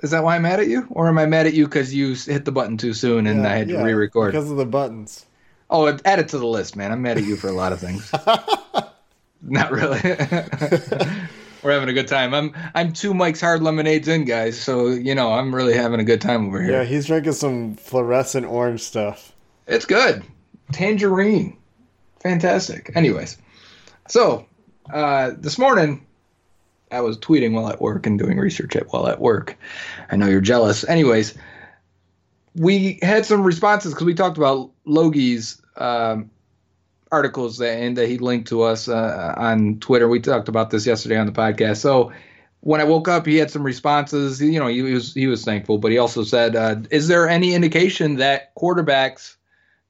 Is 0.00 0.10
that 0.12 0.22
why 0.22 0.36
I'm 0.36 0.42
mad 0.42 0.60
at 0.60 0.68
you, 0.68 0.86
or 0.90 1.08
am 1.08 1.18
I 1.18 1.26
mad 1.26 1.46
at 1.46 1.54
you 1.54 1.64
because 1.64 1.92
you 1.92 2.14
hit 2.14 2.44
the 2.44 2.52
button 2.52 2.76
too 2.76 2.92
soon 2.92 3.26
and 3.26 3.42
Yeah, 3.42 3.50
I 3.50 3.56
had 3.56 3.68
to 3.68 3.74
yeah, 3.74 3.82
re-record? 3.82 4.32
Because 4.32 4.50
of 4.50 4.56
the 4.56 4.66
buttons. 4.66 5.26
Oh, 5.70 5.88
add 6.04 6.18
it 6.18 6.28
to 6.28 6.38
the 6.38 6.46
list, 6.46 6.76
man. 6.76 6.92
I'm 6.92 7.02
mad 7.02 7.18
at 7.18 7.24
you 7.24 7.36
for 7.36 7.48
a 7.48 7.52
lot 7.52 7.72
of 7.72 7.80
things. 7.80 8.12
Not 9.42 9.72
really. 9.72 10.00
We're 11.64 11.72
having 11.72 11.88
a 11.88 11.94
good 11.94 12.08
time. 12.08 12.34
I'm 12.34 12.52
I'm 12.74 12.92
two 12.92 13.14
Mike's 13.14 13.40
Hard 13.40 13.62
Lemonades 13.62 14.06
in, 14.06 14.26
guys. 14.26 14.60
So 14.60 14.88
you 14.88 15.14
know 15.14 15.32
I'm 15.32 15.54
really 15.54 15.72
having 15.74 15.98
a 15.98 16.04
good 16.04 16.20
time 16.20 16.46
over 16.46 16.62
here. 16.62 16.72
Yeah, 16.72 16.84
he's 16.84 17.06
drinking 17.06 17.32
some 17.32 17.76
fluorescent 17.76 18.44
orange 18.44 18.82
stuff. 18.82 19.32
It's 19.66 19.86
good. 19.86 20.22
Tangerine. 20.72 21.56
Fantastic. 22.22 22.92
Anyways, 22.94 23.38
so 24.08 24.46
uh, 24.92 25.32
this 25.38 25.58
morning 25.58 26.04
I 26.90 27.00
was 27.00 27.16
tweeting 27.16 27.52
while 27.52 27.68
at 27.68 27.80
work 27.80 28.06
and 28.06 28.18
doing 28.18 28.38
research 28.38 28.76
at 28.76 28.92
while 28.92 29.08
at 29.08 29.18
work. 29.18 29.56
I 30.10 30.16
know 30.16 30.26
you're 30.26 30.42
jealous. 30.42 30.84
Anyways, 30.86 31.34
we 32.54 32.98
had 33.00 33.24
some 33.24 33.42
responses 33.42 33.94
because 33.94 34.04
we 34.04 34.14
talked 34.14 34.36
about 34.36 34.70
Logie's 34.86 35.62
um, 35.76 36.30
articles 37.14 37.58
that, 37.58 37.78
and 37.78 37.96
that 37.96 38.08
he 38.08 38.18
linked 38.18 38.48
to 38.48 38.62
us 38.62 38.88
uh, 38.88 39.34
on 39.36 39.78
Twitter. 39.78 40.08
We 40.08 40.20
talked 40.20 40.48
about 40.48 40.70
this 40.70 40.84
yesterday 40.86 41.16
on 41.16 41.26
the 41.26 41.32
podcast. 41.32 41.76
So 41.78 42.12
when 42.60 42.80
I 42.80 42.84
woke 42.84 43.08
up, 43.08 43.26
he 43.26 43.36
had 43.36 43.50
some 43.50 43.62
responses. 43.62 44.42
You 44.42 44.58
know, 44.58 44.66
he 44.66 44.82
was 44.82 45.14
he 45.14 45.26
was 45.26 45.44
thankful, 45.44 45.78
but 45.78 45.92
he 45.92 45.98
also 45.98 46.24
said, 46.24 46.56
uh, 46.56 46.76
"Is 46.90 47.08
there 47.08 47.28
any 47.28 47.54
indication 47.54 48.16
that 48.16 48.54
quarterbacks 48.56 49.36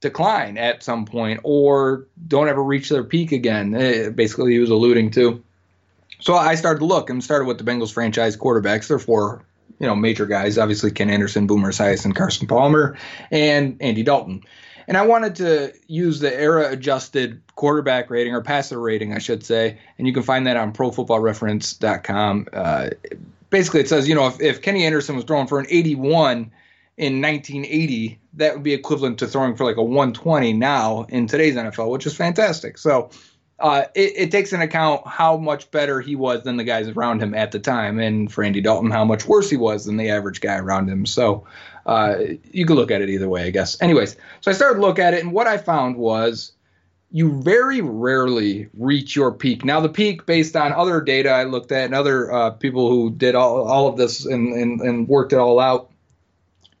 decline 0.01 0.57
at 0.57 0.83
some 0.83 1.05
point 1.05 1.39
or 1.43 2.07
don't 2.27 2.47
ever 2.49 2.61
reach 2.61 2.89
their 2.89 3.03
peak 3.03 3.31
again?" 3.31 3.73
Eh, 3.73 4.09
basically, 4.09 4.53
he 4.53 4.59
was 4.59 4.69
alluding 4.69 5.11
to. 5.11 5.41
So 6.19 6.35
I 6.35 6.55
started 6.55 6.79
to 6.79 6.85
look 6.85 7.09
and 7.09 7.23
started 7.23 7.45
with 7.45 7.57
the 7.57 7.63
Bengals 7.63 7.93
franchise 7.93 8.37
quarterbacks. 8.37 8.87
There 8.87 8.97
are 8.97 8.99
four, 8.99 9.45
you 9.79 9.87
know, 9.87 9.95
major 9.95 10.25
guys. 10.25 10.57
Obviously, 10.57 10.91
Ken 10.91 11.09
Anderson, 11.09 11.47
Boomer 11.47 11.71
Esiason, 11.71 12.13
Carson 12.13 12.47
Palmer, 12.47 12.97
and 13.31 13.77
Andy 13.81 14.03
Dalton. 14.03 14.43
And 14.87 14.97
I 14.97 15.05
wanted 15.05 15.35
to 15.37 15.73
use 15.87 16.19
the 16.19 16.33
era 16.33 16.71
adjusted 16.71 17.41
quarterback 17.55 18.09
rating 18.09 18.33
or 18.33 18.41
passer 18.41 18.79
rating, 18.79 19.13
I 19.13 19.19
should 19.19 19.43
say. 19.43 19.77
And 19.97 20.07
you 20.07 20.13
can 20.13 20.23
find 20.23 20.45
that 20.47 20.57
on 20.57 20.73
profootballreference.com. 20.73 22.47
Uh, 22.53 22.89
basically, 23.49 23.79
it 23.79 23.89
says, 23.89 24.07
you 24.07 24.15
know, 24.15 24.27
if, 24.27 24.41
if 24.41 24.61
Kenny 24.61 24.85
Anderson 24.85 25.15
was 25.15 25.25
throwing 25.25 25.47
for 25.47 25.59
an 25.59 25.65
81 25.69 26.51
in 26.97 27.21
1980, 27.21 28.19
that 28.35 28.53
would 28.53 28.63
be 28.63 28.73
equivalent 28.73 29.19
to 29.19 29.27
throwing 29.27 29.55
for 29.55 29.65
like 29.65 29.77
a 29.77 29.83
120 29.83 30.53
now 30.53 31.05
in 31.09 31.27
today's 31.27 31.55
NFL, 31.55 31.89
which 31.89 32.05
is 32.05 32.15
fantastic. 32.15 32.77
So 32.77 33.09
uh, 33.59 33.85
it, 33.95 34.13
it 34.15 34.31
takes 34.31 34.51
into 34.51 34.65
account 34.65 35.07
how 35.07 35.37
much 35.37 35.71
better 35.71 36.01
he 36.01 36.15
was 36.15 36.43
than 36.43 36.57
the 36.57 36.63
guys 36.63 36.89
around 36.89 37.21
him 37.21 37.33
at 37.33 37.51
the 37.51 37.59
time. 37.59 37.99
And 37.99 38.31
for 38.31 38.43
Andy 38.43 38.61
Dalton, 38.61 38.91
how 38.91 39.05
much 39.05 39.25
worse 39.25 39.49
he 39.49 39.57
was 39.57 39.85
than 39.85 39.97
the 39.97 40.09
average 40.09 40.41
guy 40.41 40.57
around 40.57 40.89
him. 40.89 41.05
So 41.05 41.45
uh, 41.85 42.15
you 42.51 42.65
could 42.65 42.75
look 42.75 42.91
at 42.91 43.01
it 43.01 43.09
either 43.09 43.29
way, 43.29 43.45
I 43.45 43.49
guess. 43.51 43.81
Anyways, 43.81 44.17
so 44.41 44.51
I 44.51 44.53
started 44.53 44.75
to 44.75 44.81
look 44.81 44.99
at 44.99 45.13
it, 45.13 45.23
and 45.23 45.31
what 45.31 45.47
I 45.47 45.57
found 45.57 45.97
was 45.97 46.53
you 47.11 47.41
very 47.41 47.81
rarely 47.81 48.67
reach 48.77 49.15
your 49.15 49.31
peak. 49.31 49.63
Now, 49.63 49.79
the 49.79 49.89
peak, 49.89 50.25
based 50.25 50.55
on 50.55 50.73
other 50.73 50.99
data 50.99 51.29
I 51.29 51.45
looked 51.45 51.71
at 51.71 51.85
and 51.85 51.95
other 51.95 52.31
uh, 52.31 52.51
people 52.51 52.89
who 52.89 53.11
did 53.11 53.35
all, 53.35 53.65
all 53.67 53.87
of 53.87 53.95
this 53.95 54.25
and, 54.25 54.53
and, 54.53 54.81
and 54.81 55.07
worked 55.07 55.31
it 55.31 55.37
all 55.37 55.59
out, 55.59 55.91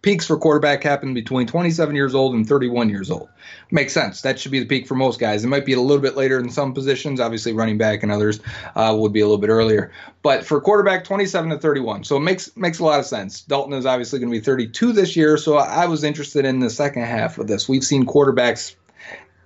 peaks 0.05 0.27
for 0.27 0.37
quarterback 0.37 0.83
happen 0.83 1.15
between 1.15 1.47
27 1.47 1.95
years 1.95 2.13
old 2.13 2.35
and 2.35 2.47
31 2.47 2.91
years 2.91 3.09
old. 3.09 3.27
Makes 3.71 3.91
sense. 3.91 4.21
That 4.21 4.39
should 4.39 4.51
be 4.51 4.59
the 4.59 4.67
peak 4.67 4.85
for 4.85 4.93
most 4.93 5.19
guys. 5.19 5.43
It 5.43 5.47
might 5.47 5.65
be 5.65 5.73
a 5.73 5.81
little 5.81 6.01
bit 6.01 6.15
later 6.15 6.39
in 6.39 6.51
some 6.51 6.75
positions. 6.75 7.19
Obviously, 7.19 7.53
running 7.53 7.79
back 7.79 8.03
and 8.03 8.11
others 8.11 8.39
uh, 8.75 8.95
would 8.95 9.13
be 9.13 9.21
a 9.21 9.25
little 9.25 9.39
bit 9.39 9.49
earlier. 9.49 9.91
But 10.21 10.45
for 10.45 10.61
quarterback, 10.61 11.05
27 11.05 11.49
to 11.49 11.57
31. 11.57 12.03
So 12.03 12.17
it 12.17 12.19
makes 12.19 12.55
makes 12.55 12.77
a 12.77 12.83
lot 12.83 12.99
of 12.99 13.07
sense. 13.07 13.41
Dalton 13.41 13.73
is 13.73 13.87
obviously 13.87 14.19
going 14.19 14.31
to 14.31 14.37
be 14.37 14.45
32 14.45 14.93
this 14.93 15.15
year. 15.15 15.37
So 15.37 15.57
I 15.57 15.87
was 15.87 16.03
interested 16.03 16.45
in 16.45 16.59
the 16.59 16.69
second 16.69 17.01
half 17.05 17.39
of 17.39 17.47
this. 17.47 17.67
We've 17.67 17.83
seen 17.83 18.05
quarterbacks, 18.05 18.75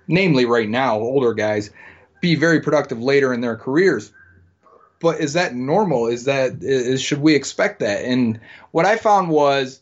namely 0.08 0.44
right 0.44 0.68
now, 0.68 1.00
older 1.00 1.32
guys, 1.32 1.70
be 2.20 2.34
very 2.34 2.60
productive 2.60 3.00
later 3.00 3.32
in 3.32 3.40
their 3.40 3.56
careers. 3.56 4.12
but 5.00 5.20
is 5.20 5.32
that 5.32 5.54
normal? 5.54 6.08
Is 6.08 6.24
that 6.24 6.62
is 6.62 7.00
should 7.00 7.22
we 7.22 7.34
expect 7.34 7.80
that? 7.80 8.04
And 8.04 8.40
what 8.72 8.84
I 8.84 8.98
found 8.98 9.30
was 9.30 9.80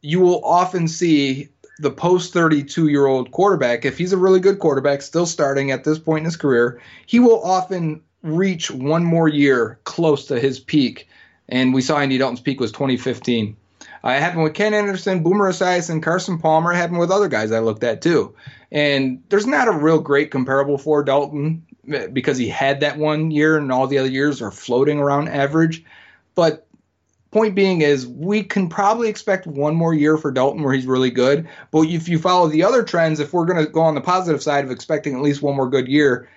you 0.00 0.20
will 0.20 0.44
often 0.44 0.88
see 0.88 1.48
the 1.78 1.90
post 1.90 2.32
32 2.32 2.88
year 2.88 3.06
old 3.06 3.30
quarterback, 3.30 3.84
if 3.84 3.98
he's 3.98 4.12
a 4.12 4.16
really 4.16 4.40
good 4.40 4.58
quarterback, 4.58 5.02
still 5.02 5.26
starting 5.26 5.70
at 5.70 5.84
this 5.84 5.98
point 5.98 6.20
in 6.20 6.24
his 6.24 6.36
career, 6.36 6.80
he 7.06 7.20
will 7.20 7.42
often 7.42 8.02
reach 8.22 8.70
one 8.70 9.04
more 9.04 9.28
year 9.28 9.78
close 9.84 10.26
to 10.26 10.40
his 10.40 10.58
peak. 10.58 11.08
And 11.48 11.72
we 11.72 11.82
saw 11.82 11.98
Andy 11.98 12.18
Dalton's 12.18 12.40
peak 12.40 12.60
was 12.60 12.72
2015. 12.72 13.56
Uh, 14.04 14.10
it 14.10 14.20
happened 14.20 14.42
with 14.42 14.54
Ken 14.54 14.74
Anderson, 14.74 15.22
Boomer 15.22 15.50
Esiason, 15.50 15.90
and 15.90 16.02
Carson 16.02 16.38
Palmer. 16.38 16.72
It 16.72 16.76
happened 16.76 16.98
with 16.98 17.10
other 17.10 17.28
guys 17.28 17.52
I 17.52 17.60
looked 17.60 17.84
at 17.84 18.02
too. 18.02 18.34
And 18.70 19.22
there's 19.28 19.46
not 19.46 19.68
a 19.68 19.72
real 19.72 20.00
great 20.00 20.30
comparable 20.30 20.78
for 20.78 21.02
Dalton 21.02 21.64
eh, 21.90 22.08
because 22.08 22.38
he 22.38 22.48
had 22.48 22.80
that 22.80 22.98
one 22.98 23.30
year 23.30 23.56
and 23.56 23.72
all 23.72 23.86
the 23.86 23.98
other 23.98 24.10
years 24.10 24.42
are 24.42 24.50
floating 24.50 24.98
around 24.98 25.28
average. 25.28 25.84
But 26.34 26.67
point 27.30 27.54
being 27.54 27.82
is 27.82 28.06
we 28.06 28.42
can 28.42 28.68
probably 28.68 29.08
expect 29.08 29.46
one 29.46 29.74
more 29.74 29.94
year 29.94 30.16
for 30.16 30.30
Dalton 30.30 30.62
where 30.62 30.72
he's 30.74 30.86
really 30.86 31.10
good. 31.10 31.48
But 31.70 31.82
if 31.82 32.08
you 32.08 32.18
follow 32.18 32.48
the 32.48 32.62
other 32.62 32.82
trends, 32.82 33.20
if 33.20 33.32
we're 33.32 33.44
going 33.44 33.64
to 33.64 33.70
go 33.70 33.82
on 33.82 33.94
the 33.94 34.00
positive 34.00 34.42
side 34.42 34.64
of 34.64 34.70
expecting 34.70 35.14
at 35.14 35.20
least 35.20 35.42
one 35.42 35.56
more 35.56 35.68
good 35.68 35.88
year, 35.88 36.28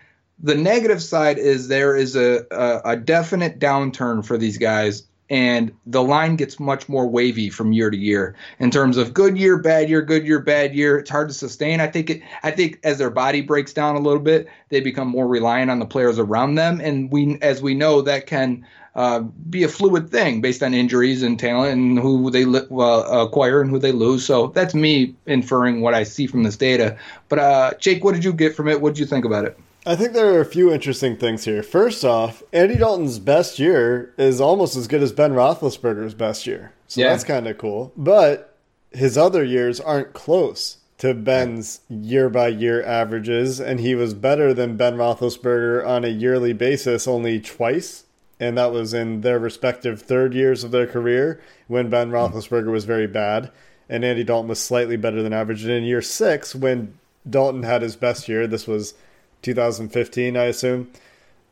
the 0.43 0.55
negative 0.55 1.01
side 1.01 1.37
is 1.37 1.67
there 1.67 1.95
is 1.95 2.15
a, 2.15 2.45
a, 2.51 2.91
a 2.91 2.95
definite 2.97 3.59
downturn 3.59 4.25
for 4.25 4.37
these 4.37 4.57
guys. 4.57 5.03
And 5.29 5.71
the 5.85 6.03
line 6.03 6.35
gets 6.35 6.59
much 6.59 6.89
more 6.89 7.07
wavy 7.07 7.49
from 7.49 7.71
year 7.71 7.89
to 7.89 7.95
year 7.95 8.35
in 8.59 8.69
terms 8.69 8.97
of 8.97 9.13
good 9.13 9.37
year, 9.37 9.57
bad 9.57 9.89
year, 9.89 10.01
good 10.01 10.27
year, 10.27 10.39
bad 10.39 10.75
year. 10.75 10.97
It's 10.97 11.09
hard 11.09 11.29
to 11.29 11.33
sustain. 11.33 11.79
I 11.79 11.87
think 11.87 12.09
it. 12.09 12.21
I 12.43 12.51
think 12.51 12.81
as 12.83 12.97
their 12.97 13.09
body 13.09 13.39
breaks 13.39 13.71
down 13.71 13.95
a 13.95 14.01
little 14.01 14.19
bit, 14.19 14.49
they 14.67 14.81
become 14.81 15.07
more 15.07 15.29
reliant 15.29 15.71
on 15.71 15.79
the 15.79 15.85
players 15.85 16.19
around 16.19 16.55
them, 16.55 16.81
and 16.81 17.09
we, 17.09 17.37
as 17.41 17.61
we 17.61 17.73
know, 17.73 18.01
that 18.01 18.27
can 18.27 18.67
uh, 18.95 19.19
be 19.49 19.63
a 19.63 19.67
fluid 19.67 20.09
thing 20.09 20.41
based 20.41 20.61
on 20.61 20.73
injuries 20.73 21.23
and 21.23 21.39
talent 21.39 21.73
and 21.73 21.97
who 21.99 22.29
they 22.29 22.45
li- 22.45 22.67
uh, 22.71 23.25
acquire 23.25 23.61
and 23.61 23.69
who 23.69 23.79
they 23.79 23.91
lose. 23.91 24.25
So 24.25 24.47
that's 24.47 24.73
me 24.75 25.15
inferring 25.25 25.81
what 25.81 25.93
I 25.93 26.03
see 26.03 26.27
from 26.27 26.43
this 26.43 26.57
data. 26.57 26.97
But 27.29 27.39
uh, 27.39 27.71
Jake, 27.79 28.03
what 28.03 28.13
did 28.15 28.23
you 28.25 28.33
get 28.33 28.55
from 28.55 28.67
it? 28.67 28.81
What 28.81 28.93
did 28.95 28.99
you 28.99 29.05
think 29.05 29.23
about 29.25 29.45
it? 29.45 29.57
I 29.85 29.95
think 29.95 30.13
there 30.13 30.33
are 30.35 30.41
a 30.41 30.45
few 30.45 30.71
interesting 30.71 31.15
things 31.17 31.45
here. 31.45 31.63
First 31.63 32.03
off, 32.05 32.43
Andy 32.53 32.75
Dalton's 32.77 33.17
best 33.17 33.57
year 33.57 34.13
is 34.17 34.39
almost 34.39 34.75
as 34.75 34.87
good 34.87 35.01
as 35.01 35.11
Ben 35.11 35.31
Roethlisberger's 35.31 36.13
best 36.13 36.45
year. 36.45 36.73
So 36.87 37.01
Yeah. 37.01 37.09
that's 37.09 37.23
kind 37.23 37.47
of 37.47 37.57
cool. 37.57 37.91
But 37.97 38.55
his 38.91 39.17
other 39.17 39.43
years 39.43 39.79
aren't 39.79 40.13
close 40.13 40.77
to 40.99 41.15
Ben's 41.15 41.79
year 41.89 42.29
by 42.29 42.49
year 42.49 42.83
averages, 42.83 43.59
and 43.59 43.79
he 43.79 43.95
was 43.95 44.13
better 44.13 44.53
than 44.53 44.77
Ben 44.77 44.97
Roethlisberger 44.97 45.83
on 45.87 46.03
a 46.05 46.09
yearly 46.09 46.53
basis 46.53 47.07
only 47.07 47.39
twice. 47.39 48.03
And 48.41 48.57
that 48.57 48.71
was 48.71 48.93
in 48.93 49.21
their 49.21 49.37
respective 49.39 50.01
third 50.01 50.33
years 50.33 50.63
of 50.63 50.71
their 50.71 50.87
career 50.87 51.39
when 51.67 51.89
Ben 51.89 52.09
hmm. 52.09 52.15
Roethlisberger 52.15 52.71
was 52.71 52.85
very 52.85 53.05
bad, 53.07 53.51
and 53.87 54.03
Andy 54.03 54.23
Dalton 54.23 54.49
was 54.49 54.59
slightly 54.59 54.97
better 54.97 55.21
than 55.21 55.31
average. 55.31 55.61
And 55.63 55.71
in 55.71 55.83
year 55.83 56.01
six, 56.01 56.55
when 56.55 56.97
Dalton 57.29 57.61
had 57.63 57.83
his 57.83 57.95
best 57.95 58.27
year, 58.27 58.47
this 58.47 58.65
was 58.67 58.95
2015, 59.43 60.35
I 60.37 60.45
assume 60.45 60.89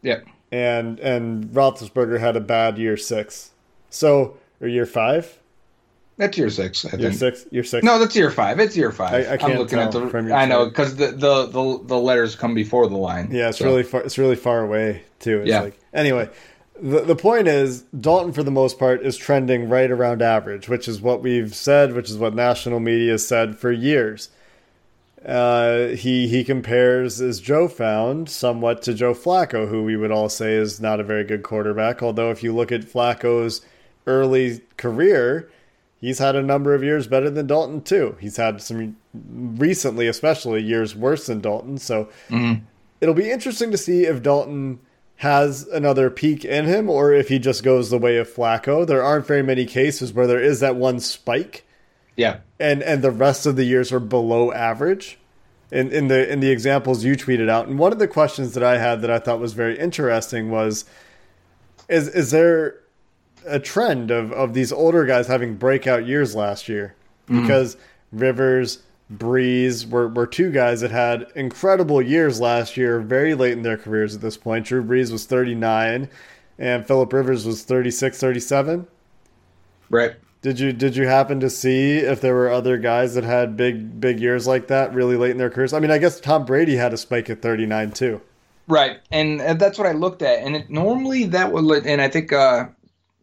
Yeah. 0.02 0.20
and 0.52 1.00
and 1.00 1.46
Roethlisberger 1.54 2.20
had 2.20 2.36
a 2.36 2.40
bad 2.42 2.78
year 2.78 2.98
six. 2.98 3.52
So 3.90 4.38
or 4.62 4.68
year 4.68 4.86
five, 4.86 5.38
That's 6.18 6.38
year 6.38 6.50
six, 6.50 6.86
I 6.86 6.98
year 6.98 7.10
think. 7.10 7.14
six, 7.20 7.46
year 7.52 7.64
six. 7.64 7.84
No, 7.84 7.98
that's 8.00 8.16
year 8.16 8.32
five. 8.32 8.60
It's 8.60 8.76
year 8.76 8.92
five. 8.92 9.14
I- 9.28 9.34
I 9.34 9.38
can't 9.38 9.54
am 9.54 9.60
looking 9.60 9.80
at 9.80 9.92
the. 9.92 10.34
I 10.34 10.46
know 10.46 10.66
because 10.66 10.96
the, 10.96 11.08
the 11.12 11.46
the 11.48 11.80
the 11.86 11.98
letters 11.98 12.36
come 12.36 12.54
before 12.56 12.88
the 12.88 12.98
line. 12.98 13.30
yeah, 13.32 13.50
it's 13.50 13.60
So, 13.60 13.66
really 13.66 13.84
far. 13.84 14.02
It's 14.02 14.18
really 14.18 14.36
far 14.36 14.62
away 14.62 15.04
too. 15.20 15.42
It's 15.42 15.50
Yeah. 15.50 15.62
like 15.62 15.80
anyway. 15.94 16.30
The, 16.82 17.02
the 17.02 17.16
point 17.16 17.48
is, 17.48 17.82
Dalton, 18.00 18.32
for 18.32 18.44
the 18.44 18.52
most 18.52 18.80
part, 18.80 19.06
is 19.06 19.18
trending 19.18 19.68
right 19.68 19.92
around 19.92 20.22
average, 20.22 20.70
which 20.70 20.88
is 20.88 21.02
what 21.02 21.22
we've 21.22 21.54
said, 21.54 21.94
which 21.94 22.10
is 22.10 22.18
what 22.18 22.34
national 22.34 22.80
media 22.80 23.12
has 23.12 23.28
said 23.28 23.58
for 23.58 23.72
years. 23.72 24.30
Uh, 25.26 25.88
he 25.88 26.30
he 26.30 26.46
compares, 26.46 27.20
as 27.20 27.42
Joe 27.42 27.68
found, 27.68 28.30
somewhat 28.30 28.82
to 28.84 28.94
Joe 28.94 29.14
Flacco, 29.14 29.68
who 29.68 29.84
we 29.84 29.98
would 29.98 30.12
all 30.12 30.30
say 30.30 30.54
is 30.54 30.80
not 30.80 31.02
a 31.02 31.04
very 31.04 31.26
good 31.26 31.44
quarterback. 31.44 32.02
Although, 32.02 32.32
if 32.32 32.42
you 32.42 32.56
look 32.56 32.72
at 32.72 32.86
Flacco's 32.86 33.60
early 34.08 34.62
career, 34.78 35.50
he's 36.00 36.20
had 36.20 36.38
a 36.38 36.42
number 36.42 36.74
of 36.74 36.84
years 36.84 37.08
better 37.08 37.30
than 37.30 37.48
Dalton 37.48 37.82
too. 37.82 38.16
He's 38.22 38.38
had 38.38 38.62
some 38.62 38.96
recently, 39.14 40.08
especially 40.08 40.64
years 40.64 40.96
worse 40.96 41.26
than 41.26 41.42
Dalton. 41.42 41.78
So 41.78 42.08
it'll 43.02 43.14
be 43.16 43.30
interesting 43.30 43.72
to 43.72 43.78
see 43.78 44.06
if 44.06 44.24
Dalton 44.24 44.80
has 45.20 45.68
another 45.68 46.10
peak 46.10 46.46
in 46.46 46.64
him 46.66 46.90
or 46.90 47.12
if 47.14 47.28
he 47.28 47.40
just 47.40 47.62
goes 47.64 47.90
the 47.90 47.98
way 47.98 48.16
of 48.18 48.30
Flacco. 48.34 48.88
There 48.88 49.04
aren't 49.04 49.28
very 49.28 49.44
many 49.44 49.66
cases 49.66 50.14
where 50.14 50.26
there 50.28 50.42
is 50.42 50.62
that 50.62 50.78
one 50.78 51.00
spike 51.02 51.66
Yeah. 52.16 52.38
and 52.60 52.82
and 52.82 53.02
the 53.02 53.12
rest 53.12 53.46
of 53.46 53.56
the 53.58 53.66
years 53.66 53.92
are 53.92 54.00
below 54.00 54.52
average. 54.54 55.18
In 55.72 55.92
in 55.92 56.08
the 56.08 56.32
in 56.32 56.40
the 56.40 56.50
examples 56.50 57.04
you 57.04 57.16
tweeted 57.16 57.50
out, 57.50 57.68
and 57.68 57.78
one 57.78 57.92
of 57.92 58.00
the 58.00 58.08
questions 58.08 58.54
that 58.54 58.64
I 58.64 58.78
had 58.80 59.02
that 59.02 59.12
I 59.12 59.20
thought 59.20 59.40
was 59.40 59.54
very 59.54 59.78
interesting 59.78 60.50
was, 60.50 60.86
is 61.88 62.08
is 62.08 62.32
there 62.32 62.76
a 63.46 63.60
trend 63.60 64.10
of 64.12 64.32
of 64.32 64.54
these 64.54 64.72
older 64.72 65.06
guys 65.06 65.28
having 65.28 65.56
breakout 65.58 66.08
years 66.08 66.34
last 66.36 66.70
year? 66.70 66.96
Mm-hmm. 67.28 67.42
Because 67.42 67.78
Rivers, 68.12 68.80
Brees 69.12 69.90
were 69.90 70.08
were 70.08 70.28
two 70.28 70.52
guys 70.52 70.82
that 70.82 70.92
had 70.92 71.32
incredible 71.36 72.02
years 72.02 72.40
last 72.40 72.78
year, 72.78 73.00
very 73.00 73.34
late 73.34 73.54
in 73.54 73.64
their 73.64 73.78
careers 73.78 74.16
at 74.16 74.22
this 74.22 74.38
point. 74.38 74.68
Drew 74.68 74.84
Brees 74.84 75.12
was 75.12 75.26
thirty 75.26 75.56
nine, 75.56 76.10
and 76.60 76.86
Philip 76.86 77.12
Rivers 77.12 77.46
was 77.46 77.64
36, 77.64 78.20
37. 78.20 78.86
Right. 79.90 80.16
Did 80.42 80.60
you 80.60 80.72
did 80.72 80.96
you 80.96 81.08
happen 81.08 81.40
to 81.40 81.50
see 81.50 81.98
if 81.98 82.22
there 82.22 82.36
were 82.36 82.50
other 82.50 82.78
guys 82.78 83.16
that 83.16 83.24
had 83.24 83.58
big 83.58 84.00
big 84.00 84.20
years 84.20 84.46
like 84.46 84.68
that 84.68 84.94
really 84.94 85.18
late 85.18 85.32
in 85.32 85.38
their 85.38 85.50
careers? 85.50 85.74
I 85.74 85.80
mean, 85.80 85.92
I 85.92 85.98
guess 85.98 86.20
Tom 86.20 86.46
Brady 86.46 86.76
had 86.76 86.94
a 86.94 86.98
spike 86.98 87.30
at 87.30 87.42
39 87.42 87.92
too. 87.92 88.22
Right, 88.68 89.00
and, 89.10 89.40
that's 89.60 89.80
what 89.80 89.88
I 89.88 89.94
looked 89.94 90.22
at, 90.22 90.44
and 90.44 90.56
it, 90.56 90.70
normally 90.70 91.26
that 91.26 91.52
would, 91.52 91.88
and 91.88 92.00
I 92.00 92.08
think 92.08 92.32
uh, 92.32 92.68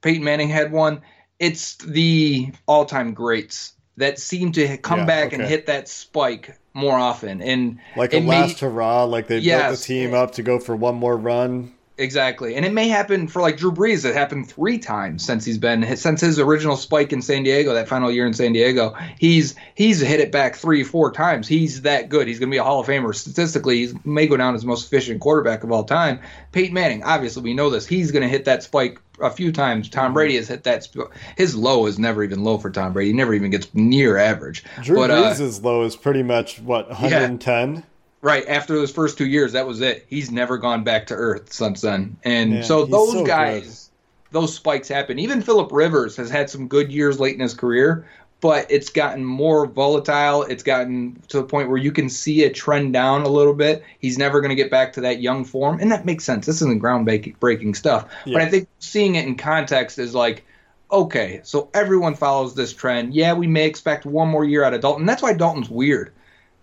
Peyton 0.01 0.25
Manning 0.25 0.49
had 0.49 0.73
one. 0.73 1.03
It's 1.39 1.77
the 1.77 2.53
all-time 2.67 3.15
greats 3.15 3.76
that 3.97 4.19
seem 4.19 4.53
to 4.53 4.77
come 4.79 5.01
Yeah, 5.01 5.07
back 5.07 5.33
and 5.33 5.43
hit 5.43 5.67
that 5.67 5.89
spike 5.89 6.59
more 6.75 6.97
often, 6.99 7.41
and 7.41 7.79
Like 7.97 8.13
a 8.13 8.21
may- 8.21 8.27
last 8.29 8.61
hurrah, 8.61 9.05
like 9.05 9.27
they 9.29 9.41
built 9.41 9.71
the 9.71 9.77
team 9.85 10.13
up 10.15 10.33
to 10.33 10.43
go 10.43 10.59
for 10.59 10.77
one 10.77 10.95
more 10.97 11.17
run. 11.17 11.73
Exactly, 11.99 12.57
and 12.57 12.67
it 12.67 12.75
may 12.75 12.89
happen 12.89 13.27
for 13.27 13.41
like 13.41 13.57
Drew 13.57 13.73
Brees. 13.73 14.05
It 14.05 14.15
happened 14.15 14.51
three 14.51 14.77
times 14.77 15.25
since 15.25 15.47
he's 15.47 15.57
been 15.57 15.97
since 15.97 16.21
his 16.21 16.39
original 16.39 16.77
spike 16.77 17.11
in 17.11 17.23
San 17.23 17.43
Diego, 17.43 17.73
that 17.73 17.89
final 17.89 18.11
year 18.11 18.27
in 18.27 18.35
San 18.35 18.53
Diego. 18.53 18.95
He's 19.19 19.55
he's 19.75 20.03
hit 20.03 20.21
it 20.21 20.31
back 20.31 20.57
three, 20.57 20.85
four 20.85 21.11
times. 21.11 21.49
He's 21.49 21.81
that 21.83 22.11
good. 22.11 22.29
He's 22.29 22.39
going 22.39 22.51
to 22.51 22.55
be 22.55 22.59
a 22.59 22.63
Hall 22.63 22.81
of 22.81 22.87
Famer. 22.87 23.15
Statistically, 23.15 23.87
he 23.87 23.95
may 24.05 24.27
go 24.27 24.37
down 24.37 24.55
as 24.55 24.61
the 24.61 24.67
most 24.67 24.85
efficient 24.85 25.23
quarterback 25.23 25.65
of 25.65 25.73
all 25.73 25.85
time. 25.85 26.21
Peyton 26.53 26.75
Manning, 26.75 27.03
obviously, 27.03 27.43
we 27.43 27.55
know 27.55 27.71
this. 27.71 27.87
He's 27.87 28.13
going 28.13 28.25
to 28.25 28.29
hit 28.29 28.45
that 28.45 28.63
spike 28.63 29.01
a 29.21 29.31
few 29.31 29.53
times. 29.53 29.89
Tom 29.89 30.13
Brady 30.13 30.37
has 30.37 30.49
hit 30.49 30.65
that. 30.65 30.85
Sp- 30.85 31.13
his 31.37 31.55
low 31.55 31.87
is 31.87 31.99
never 31.99 32.23
even 32.23 32.45
low 32.45 32.59
for 32.59 32.71
Tom 32.71 32.93
Brady. 32.93 33.11
He 33.11 33.17
never 33.17 33.35
even 33.35 33.51
gets 33.51 33.73
near 33.75 34.17
average. 34.17 34.65
Drew 34.83 34.97
but, 34.97 35.11
uh, 35.11 35.35
Brees' 35.35 35.63
low 35.63 35.83
is 35.83 35.97
pretty 35.97 36.23
much 36.23 36.61
what 36.61 36.89
110. 36.89 37.83
Right 38.23 38.49
after 38.49 38.75
those 38.75 38.91
first 38.91 39.19
two 39.19 39.27
years, 39.27 39.53
that 39.53 39.67
was 39.67 39.81
it. 39.81 40.07
He's 40.09 40.31
never 40.31 40.59
gone 40.59 40.85
back 40.85 41.07
to 41.09 41.15
earth 41.15 41.53
since 41.53 41.83
then. 41.83 42.17
And 42.25 42.51
Man, 42.51 42.63
so 42.63 42.85
those 42.85 43.13
so 43.13 43.25
guys, 43.25 43.91
those 44.33 44.55
spikes 44.55 44.89
happen. 44.89 45.19
Even 45.19 45.43
Philip 45.43 45.71
Rivers 45.71 46.17
has 46.17 46.31
had 46.31 46.51
some 46.51 46.67
good 46.67 46.91
years 46.91 47.21
late 47.21 47.35
in 47.35 47.41
his 47.41 47.55
career, 47.55 48.07
but 48.47 48.71
it's 48.71 48.91
gotten 48.91 49.25
more 49.25 49.67
volatile. 49.67 50.45
It's 50.45 50.63
gotten 50.63 51.21
to 51.29 51.39
the 51.39 51.45
point 51.45 51.69
where 51.69 51.79
you 51.79 51.91
can 51.91 52.09
see 52.09 52.45
a 52.45 52.51
trend 52.53 52.93
down 52.93 53.23
a 53.23 53.29
little 53.29 53.55
bit. 53.55 53.83
He's 53.99 54.19
never 54.19 54.41
going 54.41 54.51
to 54.51 54.55
get 54.55 54.71
back 54.71 54.93
to 54.93 55.01
that 55.01 55.21
young 55.21 55.45
form, 55.45 55.81
and 55.81 55.91
that 55.91 56.07
makes 56.07 56.25
sense. 56.25 56.47
This 56.47 56.63
isn't 56.63 56.81
groundbreaking 56.81 57.75
stuff, 57.75 58.07
but 58.25 58.41
I 58.41 58.47
think 58.49 58.69
seeing 58.79 59.17
it 59.17 59.27
in 59.27 59.37
context 59.37 59.99
is 59.99 60.15
like. 60.15 60.45
Okay, 60.89 61.41
so 61.43 61.69
everyone 61.75 62.15
follows 62.15 62.55
this 62.55 62.73
trend. 62.73 63.13
Yeah, 63.13 63.33
we 63.33 63.49
may 63.49 63.67
expect 63.67 64.07
one 64.07 64.29
more 64.29 64.45
year 64.45 64.63
out 64.63 64.73
of 64.73 64.81
Dalton. 64.81 65.05
That's 65.05 65.21
why 65.21 65.33
Dalton's 65.33 65.69
weird. 65.69 66.13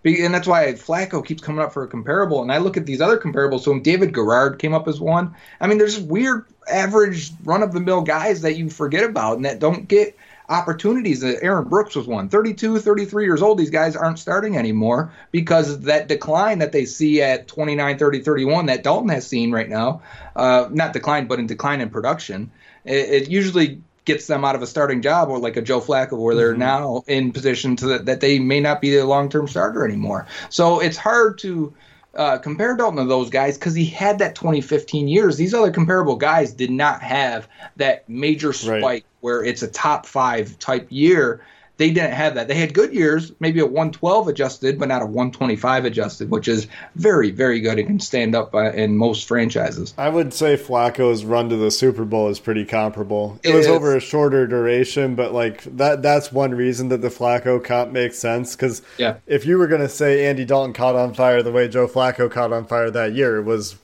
And 0.02 0.32
that's 0.32 0.48
why 0.48 0.72
Flacco 0.72 1.24
keeps 1.24 1.42
coming 1.42 1.62
up 1.62 1.74
for 1.74 1.82
a 1.82 1.88
comparable. 1.88 2.40
And 2.40 2.50
I 2.50 2.56
look 2.56 2.78
at 2.78 2.86
these 2.86 3.02
other 3.02 3.18
comparables. 3.18 3.60
So 3.60 3.78
David 3.78 4.14
Garrard 4.14 4.58
came 4.58 4.72
up 4.72 4.88
as 4.88 4.98
one. 4.98 5.34
I 5.60 5.66
mean, 5.66 5.76
there's 5.76 6.00
weird, 6.00 6.46
average, 6.66 7.32
run 7.44 7.62
of 7.62 7.72
the 7.72 7.80
mill 7.80 8.00
guys 8.00 8.40
that 8.40 8.56
you 8.56 8.70
forget 8.70 9.04
about 9.04 9.36
and 9.36 9.44
that 9.44 9.58
don't 9.58 9.88
get 9.88 10.16
opportunities. 10.48 11.24
Uh, 11.24 11.36
Aaron 11.40 11.68
Brooks 11.68 11.96
was 11.96 12.06
one. 12.06 12.28
32, 12.28 12.78
33 12.78 13.24
years 13.24 13.42
old. 13.42 13.58
These 13.58 13.70
guys 13.70 13.96
aren't 13.96 14.18
starting 14.18 14.56
anymore 14.56 15.12
because 15.30 15.70
of 15.70 15.82
that 15.84 16.08
decline 16.08 16.58
that 16.58 16.72
they 16.72 16.84
see 16.84 17.22
at 17.22 17.48
29, 17.48 17.98
30, 17.98 18.20
31 18.20 18.66
that 18.66 18.82
Dalton 18.82 19.08
has 19.08 19.26
seen 19.26 19.52
right 19.52 19.68
now. 19.68 20.02
Uh, 20.36 20.68
not 20.70 20.92
decline, 20.92 21.26
but 21.26 21.38
in 21.38 21.46
decline 21.46 21.80
in 21.80 21.90
production. 21.90 22.50
It, 22.84 23.22
it 23.22 23.30
usually 23.30 23.82
gets 24.04 24.26
them 24.26 24.44
out 24.44 24.54
of 24.54 24.62
a 24.62 24.66
starting 24.66 25.00
job 25.00 25.28
or 25.28 25.38
like 25.38 25.56
a 25.56 25.62
Joe 25.62 25.80
Flacco 25.80 26.18
where 26.18 26.34
they're 26.34 26.56
now 26.56 27.02
in 27.06 27.32
position 27.32 27.76
to 27.76 27.86
that, 27.86 28.06
that 28.06 28.20
they 28.20 28.38
may 28.38 28.60
not 28.60 28.80
be 28.80 28.96
a 28.98 29.06
long-term 29.06 29.48
starter 29.48 29.84
anymore. 29.84 30.26
So 30.50 30.80
it's 30.80 30.98
hard 30.98 31.38
to 31.38 31.74
uh, 32.16 32.38
compare 32.38 32.76
Dalton 32.76 32.98
to 32.98 33.04
those 33.04 33.30
guys 33.30 33.58
because 33.58 33.74
he 33.74 33.86
had 33.86 34.18
that 34.18 34.34
2015 34.34 35.08
years. 35.08 35.36
These 35.36 35.54
other 35.54 35.70
comparable 35.70 36.16
guys 36.16 36.52
did 36.52 36.70
not 36.70 37.02
have 37.02 37.48
that 37.76 38.08
major 38.08 38.52
spike 38.52 38.82
Right. 38.82 39.04
where 39.20 39.42
it's 39.44 39.62
a 39.62 39.68
top 39.68 40.06
five 40.06 40.58
type 40.58 40.86
year. 40.90 41.44
They 41.76 41.90
didn't 41.90 42.12
have 42.12 42.36
that. 42.36 42.46
They 42.46 42.54
had 42.54 42.72
good 42.72 42.94
years, 42.94 43.32
maybe 43.40 43.58
a 43.58 43.66
112 43.66 44.28
adjusted, 44.28 44.78
but 44.78 44.86
not 44.86 45.02
a 45.02 45.06
125 45.06 45.84
adjusted, 45.84 46.30
which 46.30 46.46
is 46.46 46.68
very, 46.94 47.32
very 47.32 47.58
good 47.60 47.80
and 47.80 47.88
can 47.88 47.98
stand 48.00 48.36
up 48.36 48.54
uh, 48.54 48.70
in 48.70 48.96
most 48.96 49.26
franchises. 49.26 49.92
I 49.98 50.08
would 50.08 50.32
say 50.32 50.56
Flacco's 50.56 51.24
run 51.24 51.48
to 51.48 51.56
the 51.56 51.72
Super 51.72 52.04
Bowl 52.04 52.28
is 52.28 52.38
pretty 52.38 52.64
comparable. 52.64 53.40
It, 53.42 53.50
It 53.50 53.54
was 53.56 53.66
is. 53.66 53.72
over 53.72 53.96
a 53.96 54.00
shorter 54.00 54.46
duration, 54.46 55.16
but 55.16 55.32
like 55.32 55.64
that 55.76 56.00
that's 56.00 56.30
one 56.30 56.52
reason 56.54 56.90
that 56.90 57.00
the 57.00 57.08
Flacco 57.08 57.62
comp 57.62 57.90
makes 57.90 58.18
sense 58.18 58.54
cuz 58.54 58.80
Yeah. 58.96 59.16
if 59.26 59.44
you 59.44 59.58
were 59.58 59.66
going 59.66 59.80
to 59.80 59.88
say 59.88 60.26
Andy 60.26 60.44
Dalton 60.44 60.74
caught 60.74 60.94
on 60.94 61.12
fire 61.12 61.42
the 61.42 61.50
way 61.50 61.66
Joe 61.66 61.88
Flacco 61.88 62.30
caught 62.30 62.52
on 62.52 62.66
fire 62.66 62.90
that 62.92 63.14
year, 63.14 63.38
it 63.38 63.42
was 63.44 63.74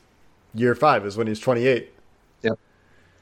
year 0.54 0.76
5 0.76 1.06
is 1.06 1.16
when 1.16 1.26
he's 1.26 1.40
28. 1.40 1.88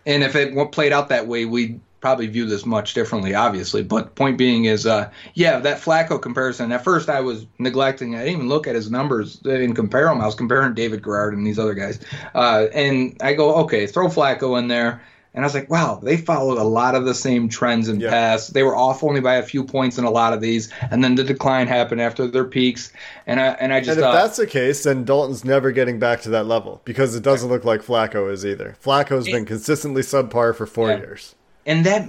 And 0.06 0.22
if 0.22 0.34
it 0.36 0.54
played 0.72 0.92
out 0.92 1.10
that 1.10 1.26
way, 1.26 1.44
we'd 1.44 1.80
probably 2.00 2.26
view 2.26 2.46
this 2.46 2.64
much 2.64 2.94
differently, 2.94 3.34
obviously. 3.34 3.82
But 3.82 4.14
point 4.14 4.38
being 4.38 4.66
is, 4.66 4.86
uh, 4.86 5.10
yeah, 5.34 5.58
that 5.60 5.80
Flacco 5.80 6.20
comparison. 6.20 6.70
At 6.72 6.84
first, 6.84 7.08
I 7.08 7.20
was 7.20 7.46
neglecting. 7.58 8.14
I 8.14 8.18
didn't 8.18 8.34
even 8.34 8.48
look 8.48 8.66
at 8.66 8.74
his 8.74 8.90
numbers 8.90 9.40
and 9.44 9.74
compare 9.74 10.04
them. 10.06 10.20
I 10.20 10.26
was 10.26 10.34
comparing 10.34 10.74
David 10.74 11.02
Garrard 11.02 11.34
and 11.34 11.46
these 11.46 11.58
other 11.58 11.74
guys. 11.74 11.98
Uh, 12.34 12.66
and 12.72 13.16
I 13.20 13.34
go, 13.34 13.54
okay, 13.56 13.86
throw 13.86 14.08
Flacco 14.08 14.58
in 14.58 14.68
there. 14.68 15.00
And 15.34 15.44
I 15.44 15.46
was 15.46 15.54
like, 15.54 15.70
wow, 15.70 16.00
they 16.02 16.16
followed 16.16 16.58
a 16.58 16.64
lot 16.64 16.94
of 16.94 17.04
the 17.04 17.14
same 17.14 17.48
trends 17.48 17.88
in 17.88 18.00
Yeah. 18.00 18.10
pass. 18.10 18.48
They 18.48 18.62
were 18.62 18.74
off 18.74 19.04
only 19.04 19.20
by 19.20 19.34
a 19.34 19.42
few 19.42 19.62
points 19.62 19.96
in 19.98 20.04
a 20.04 20.10
lot 20.10 20.32
of 20.32 20.40
these, 20.40 20.72
and 20.90 21.04
then 21.04 21.14
the 21.16 21.22
decline 21.22 21.68
happened 21.68 22.00
after 22.00 22.26
their 22.26 22.44
peaks. 22.46 22.92
And 23.26 23.38
I 23.38 23.48
and 23.60 23.72
I 23.72 23.78
just 23.80 23.90
And 23.90 23.98
if 23.98 24.02
thought, 24.02 24.14
that's 24.14 24.36
the 24.38 24.46
case, 24.48 24.82
then 24.84 25.04
Dalton's 25.04 25.44
never 25.44 25.70
getting 25.70 25.98
back 26.00 26.22
to 26.22 26.30
that 26.30 26.46
level 26.46 26.80
because 26.84 27.14
it 27.14 27.22
doesn't 27.22 27.48
look 27.50 27.64
like 27.64 27.82
Flacco 27.82 28.32
is 28.32 28.44
either. 28.44 28.74
Flacco's 28.82 29.26
been 29.26 29.44
consistently 29.44 30.02
subpar 30.02 30.56
for 30.56 30.66
4 30.66 30.90
Yeah. 30.90 30.96
years. 30.98 31.34
And 31.68 31.86
that 31.86 32.08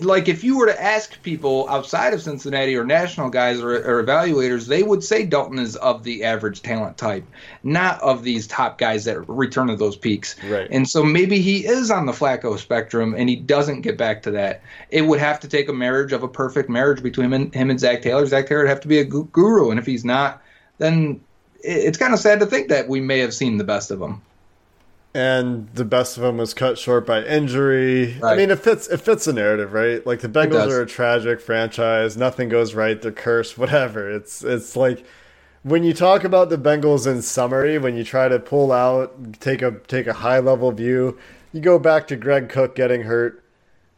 like 0.00 0.28
if 0.28 0.44
you 0.44 0.56
were 0.56 0.66
to 0.66 0.82
ask 0.82 1.20
people 1.22 1.68
outside 1.68 2.14
of 2.14 2.22
Cincinnati 2.22 2.76
or 2.76 2.84
national 2.84 3.30
guys 3.30 3.60
or, 3.60 3.74
or 3.74 4.04
evaluators, 4.04 4.66
they 4.66 4.82
would 4.82 5.02
say 5.02 5.24
Dalton 5.24 5.58
is 5.58 5.76
of 5.76 6.04
the 6.04 6.24
average 6.24 6.62
talent 6.62 6.96
type, 6.96 7.24
not 7.62 8.00
of 8.00 8.22
these 8.22 8.46
top 8.46 8.78
guys 8.78 9.04
that 9.06 9.28
return 9.28 9.66
to 9.68 9.76
those 9.76 9.96
peaks. 9.96 10.36
Right. 10.44 10.68
And 10.70 10.88
so 10.88 11.02
maybe 11.02 11.40
he 11.40 11.66
is 11.66 11.90
on 11.90 12.06
the 12.06 12.12
Flacco 12.12 12.58
spectrum 12.58 13.14
and 13.16 13.28
he 13.28 13.36
doesn't 13.36 13.80
get 13.80 13.98
back 13.98 14.22
to 14.22 14.30
that. 14.32 14.62
It 14.90 15.02
would 15.02 15.18
have 15.18 15.40
to 15.40 15.48
take 15.48 15.68
a 15.68 15.72
marriage 15.72 16.12
of 16.12 16.22
a 16.22 16.28
perfect 16.28 16.68
marriage 16.68 17.02
between 17.02 17.26
him 17.26 17.32
and, 17.32 17.54
him 17.54 17.70
and 17.70 17.80
Zac 17.80 18.02
Taylor. 18.02 18.24
Zac 18.26 18.46
Taylor 18.46 18.62
would 18.62 18.70
have 18.70 18.80
to 18.82 18.88
be 18.88 19.00
a 19.00 19.04
guru, 19.04 19.70
and 19.70 19.80
if 19.80 19.86
he's 19.86 20.04
not, 20.04 20.42
then 20.78 21.20
it's 21.60 21.98
kind 21.98 22.14
of 22.14 22.20
sad 22.20 22.40
to 22.40 22.46
think 22.46 22.68
that 22.68 22.88
we 22.88 23.00
may 23.00 23.18
have 23.18 23.34
seen 23.34 23.56
the 23.56 23.64
best 23.64 23.90
of 23.90 24.00
him. 24.00 24.22
And 25.18 25.68
the 25.74 25.84
best 25.84 26.16
of 26.16 26.22
them 26.22 26.36
was 26.36 26.54
cut 26.54 26.78
short 26.78 27.04
by 27.04 27.24
injury. 27.24 28.22
I 28.22 28.36
mean, 28.36 28.52
it 28.52 28.60
fits 28.60 28.86
it 28.86 28.98
fits 29.00 29.24
the 29.24 29.32
narrative, 29.32 29.72
right? 29.72 30.06
Like 30.06 30.20
the 30.20 30.28
Bengals 30.28 30.70
are 30.70 30.82
a 30.82 30.86
tragic 30.86 31.40
franchise. 31.40 32.16
Nothing 32.16 32.48
goes 32.48 32.72
right. 32.72 33.02
They're 33.02 33.10
cursed. 33.10 33.58
Whatever. 33.58 34.08
It's 34.08 34.44
it's 34.44 34.76
like 34.76 35.04
when 35.64 35.82
you 35.82 35.92
talk 35.92 36.22
about 36.22 36.50
the 36.50 36.56
Bengals 36.56 37.04
in 37.04 37.20
summary, 37.22 37.78
when 37.78 37.96
you 37.96 38.04
try 38.04 38.28
to 38.28 38.38
pull 38.38 38.70
out, 38.70 39.40
take 39.40 39.60
a 39.60 39.72
take 39.88 40.06
a 40.06 40.12
high 40.12 40.38
level 40.38 40.70
view, 40.70 41.18
you 41.52 41.60
go 41.60 41.80
back 41.80 42.06
to 42.08 42.16
Greg 42.16 42.48
Cook 42.48 42.76
getting 42.76 43.02
hurt, 43.02 43.42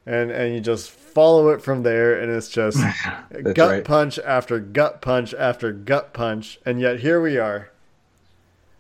and 0.07 0.31
and 0.31 0.55
you 0.55 0.61
just 0.61 0.91
follow 0.91 1.51
it 1.51 1.61
from 1.61 1.83
there, 1.83 2.19
and 2.19 2.33
it's 2.33 2.49
just 2.49 2.79
gut 3.43 3.59
right. 3.59 3.85
punch 3.85 4.19
after 4.21 4.59
gut 4.59 5.03
punch 5.03 5.35
after 5.35 5.71
gut 5.71 6.15
punch, 6.15 6.59
and 6.65 6.81
yet 6.81 7.01
here 7.01 7.21
we 7.21 7.37
are, 7.37 7.71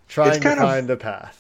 trying 0.09 0.33
to 0.33 0.41
kind 0.41 0.59
of- 0.59 0.65
find 0.67 0.89
a 0.89 0.97
path. 0.97 1.37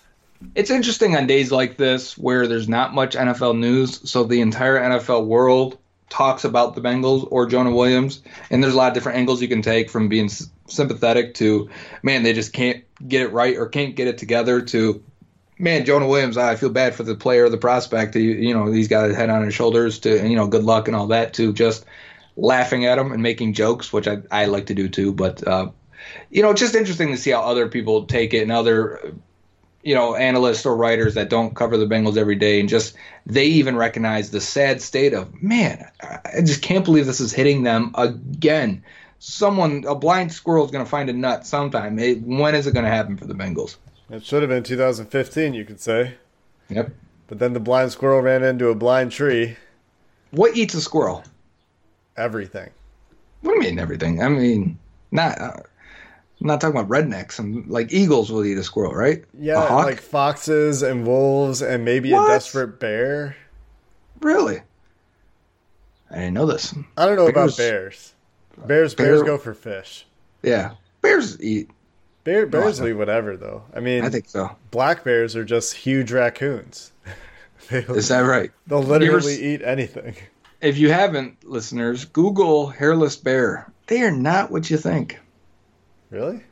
It's 0.55 0.70
interesting 0.70 1.16
on 1.16 1.26
days 1.26 1.53
like 1.53 1.76
this 1.76 2.16
where 2.16 2.47
there's 2.47 2.68
not 2.68 2.95
much 2.95 3.14
NFL 3.14 3.59
news, 3.59 4.09
so 4.11 4.24
the 4.24 4.41
entire 4.41 4.78
NFL 4.78 5.26
world 5.26 5.78
talks 6.09 6.45
about 6.45 6.74
the 6.74 6.80
Bengals 6.80 7.26
or 7.30 7.47
Jonah 7.47 7.74
Williams, 7.74 8.22
and 8.51 8.62
there's 8.62 8.74
a 8.74 8.76
lot 8.76 8.88
of 8.88 8.95
different 8.95 9.18
angles 9.18 9.41
you 9.41 9.49
can 9.49 9.62
take 9.62 9.91
from 9.91 10.09
being 10.09 10.28
sympathetic 10.66 11.34
to, 11.34 11.70
man, 12.03 12.22
they 12.22 12.32
just 12.32 12.53
can't 12.53 12.84
get 13.07 13.22
it 13.22 13.32
right 13.32 13.57
or 13.57 13.68
can't 13.68 13.95
get 13.95 14.09
it 14.09 14.18
together 14.18 14.61
to, 14.61 15.03
man, 15.59 15.84
Jonah 15.84 16.09
Williams, 16.09 16.36
I 16.36 16.57
feel 16.57 16.70
bad 16.70 16.95
for 16.95 17.03
the 17.03 17.14
player, 17.14 17.49
the 17.49 17.59
prospect. 17.59 18.16
You, 18.16 18.32
you 18.32 18.55
know, 18.55 18.66
he's 18.70 18.88
got 18.88 19.09
his 19.09 19.16
head 19.16 19.30
on 19.30 19.45
his 19.45 19.55
shoulders 19.55 20.01
to, 20.01 20.28
you 20.28 20.36
know, 20.36 20.49
good 20.49 20.64
luck 20.64 20.88
and 20.88 20.97
all 20.97 21.09
that 21.09 21.34
to 21.34 21.53
just 21.53 21.84
laughing 22.36 22.86
at 22.86 22.99
him 22.99 23.12
and 23.12 23.22
making 23.22 23.53
jokes, 23.53 23.93
which 23.93 24.09
I, 24.09 24.18
I 24.30 24.47
like 24.47 24.66
to 24.66 24.74
do 24.74 24.88
too. 24.88 25.12
But, 25.12 25.47
uh, 25.47 25.70
you 26.30 26.43
know, 26.43 26.51
it's 26.51 26.61
just 26.61 26.74
interesting 26.74 27.09
to 27.09 27.16
see 27.16 27.30
how 27.30 27.43
other 27.43 27.68
people 27.68 28.07
take 28.07 28.34
it 28.34 28.43
and 28.43 28.51
other 28.51 29.14
you 29.83 29.95
know 29.95 30.14
analysts 30.14 30.66
or 30.66 30.76
writers 30.76 31.14
that 31.14 31.31
don't 31.31 31.55
cover 31.57 31.76
the 31.76 31.87
Bengals 31.87 32.16
every 32.16 32.35
day 32.37 32.61
and 32.61 32.68
just 32.68 32.95
they 33.26 33.45
even 33.47 33.76
recognize 33.76 34.31
the 34.31 34.41
sad 34.41 34.83
state 34.83 35.14
of 35.14 35.43
man 35.43 35.89
I 36.03 36.41
just 36.45 36.62
can't 36.62 36.85
believe 36.85 37.07
this 37.07 37.20
is 37.20 37.33
hitting 37.33 37.62
them 37.62 37.93
again 37.95 38.83
someone 39.18 39.85
a 39.87 39.95
blind 39.95 40.33
squirrel 40.33 40.64
is 40.64 40.70
going 40.70 40.85
to 40.85 40.91
find 40.91 41.09
a 41.09 41.12
nut 41.12 41.47
sometime 41.47 41.99
it, 41.99 42.20
when 42.22 42.55
is 42.55 42.66
it 42.66 42.74
going 42.74 42.85
to 42.85 42.91
happen 42.91 43.16
for 43.16 43.26
the 43.26 43.35
Bengals 43.35 43.76
It 44.11 44.24
should 44.24 44.43
have 44.43 44.49
been 44.51 44.62
2015, 44.64 45.55
you 45.55 45.64
could 45.64 45.81
say. 45.81 46.14
yep 46.68 46.93
But 47.28 47.39
then 47.39 47.53
the 47.55 47.61
blind 47.61 47.93
squirrel 47.93 48.20
ran 48.20 48.43
into 48.43 48.68
a 48.68 48.74
blind 48.74 49.12
tree. 49.12 49.57
what 50.31 50.57
eats 50.57 50.74
a 50.74 50.81
squirrel 50.81 51.24
Everything. 52.16 52.68
what 53.41 53.53
do 53.53 53.57
you 53.57 53.62
mean 53.70 53.78
everything 53.78 54.22
I 54.22 54.28
mean 54.28 54.78
not 55.11 55.41
uh, 55.41 55.53
I'm 56.41 56.47
not 56.47 56.61
talking 56.61 56.78
about 56.80 56.88
rednecks 56.91 57.38
I'm 57.38 57.68
like 57.68 57.93
eagles 57.93 58.30
will 58.32 58.45
eat 58.45 58.57
a 58.59 58.64
squirrel 58.64 58.95
right 58.95 59.24
Yeah, 59.38 59.62
a 59.62 59.66
hawk 59.66 59.84
like 59.86 60.01
foxes 60.01 60.82
and 60.82 61.07
wolves 61.07 61.61
and 61.62 61.84
maybe 61.84 62.12
What? 62.12 62.30
a 62.30 62.34
desperate 62.34 62.80
bear. 62.80 63.36
really 64.20 64.62
I 66.11 66.14
didn't 66.16 66.34
know 66.34 66.47
this 66.47 66.74
I 66.97 67.07
don't 67.07 67.16
know 67.16 67.28
about 67.28 67.57
Bears- 67.57 67.57
bears. 67.57 68.14
Bears, 68.66 68.95
bears 68.95 69.22
go 69.22 69.38
for 69.38 69.55
fish. 69.55 70.07
yeah 70.43 70.72
bears 71.03 71.41
eat 71.43 71.70
Bear, 72.22 72.45
bears 72.47 72.82
eat 72.82 72.93
whatever, 72.93 73.34
though. 73.38 73.62
I 73.74 73.80
mean, 73.80 74.05
I 74.05 74.11
think 74.11 74.28
so 74.28 74.55
black 74.70 75.05
bears 75.05 75.34
are 75.36 75.45
just 75.45 75.72
huge 75.74 76.12
raccoons. 76.12 76.93
is 77.70 78.09
that 78.09 78.20
right 78.20 78.51
they'll 78.66 78.80
ever 78.80 78.99
literally 78.99 79.43
eat 79.43 79.62
anything. 79.62 80.14
if 80.61 80.76
you 80.76 80.91
haven't, 80.91 81.43
listeners, 81.49 82.05
Google 82.05 82.66
hairless 82.66 83.16
bear. 83.16 83.72
They 83.86 84.03
are 84.03 84.11
not 84.11 84.51
what 84.51 84.68
you 84.68 84.76
think. 84.76 85.18
Really? 86.11 86.43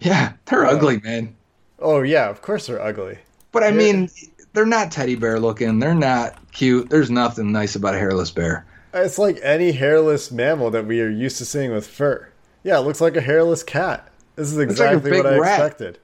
Yeah, 0.00 0.32
they're 0.46 0.64
ugly, 0.66 1.00
man. 1.00 1.34
Oh 1.78 2.02
yeah, 2.02 2.28
of 2.28 2.42
course 2.42 2.66
they're 2.66 2.80
ugly. 2.82 3.18
But 3.52 3.62
I 3.62 3.68
Yeah. 3.68 3.74
mean, 3.76 4.10
they're 4.52 4.66
not 4.66 4.90
teddy 4.90 5.14
bear 5.14 5.38
looking. 5.38 5.78
They're 5.78 5.94
not 5.94 6.36
cute. 6.52 6.90
There's 6.90 7.10
nothing 7.10 7.52
nice 7.52 7.74
about 7.76 7.94
a 7.94 7.98
hairless 7.98 8.30
bear. 8.30 8.64
It's 8.94 9.18
like 9.18 9.38
any 9.42 9.72
hairless 9.72 10.30
mammal 10.30 10.70
that 10.70 10.86
we 10.86 11.00
are 11.00 11.08
used 11.08 11.38
to 11.38 11.44
seeing 11.44 11.72
with 11.72 11.86
fur. 11.86 12.28
Yeah, 12.62 12.78
it 12.78 12.82
looks 12.82 13.00
like 13.00 13.16
a 13.16 13.20
hairless 13.20 13.62
cat. 13.62 14.08
This 14.36 14.50
is 14.52 14.58
exactly 14.58 15.10
big 15.10 15.24
what 15.24 15.32
I 15.32 15.38
rat. 15.38 15.58
expected. 15.60 15.98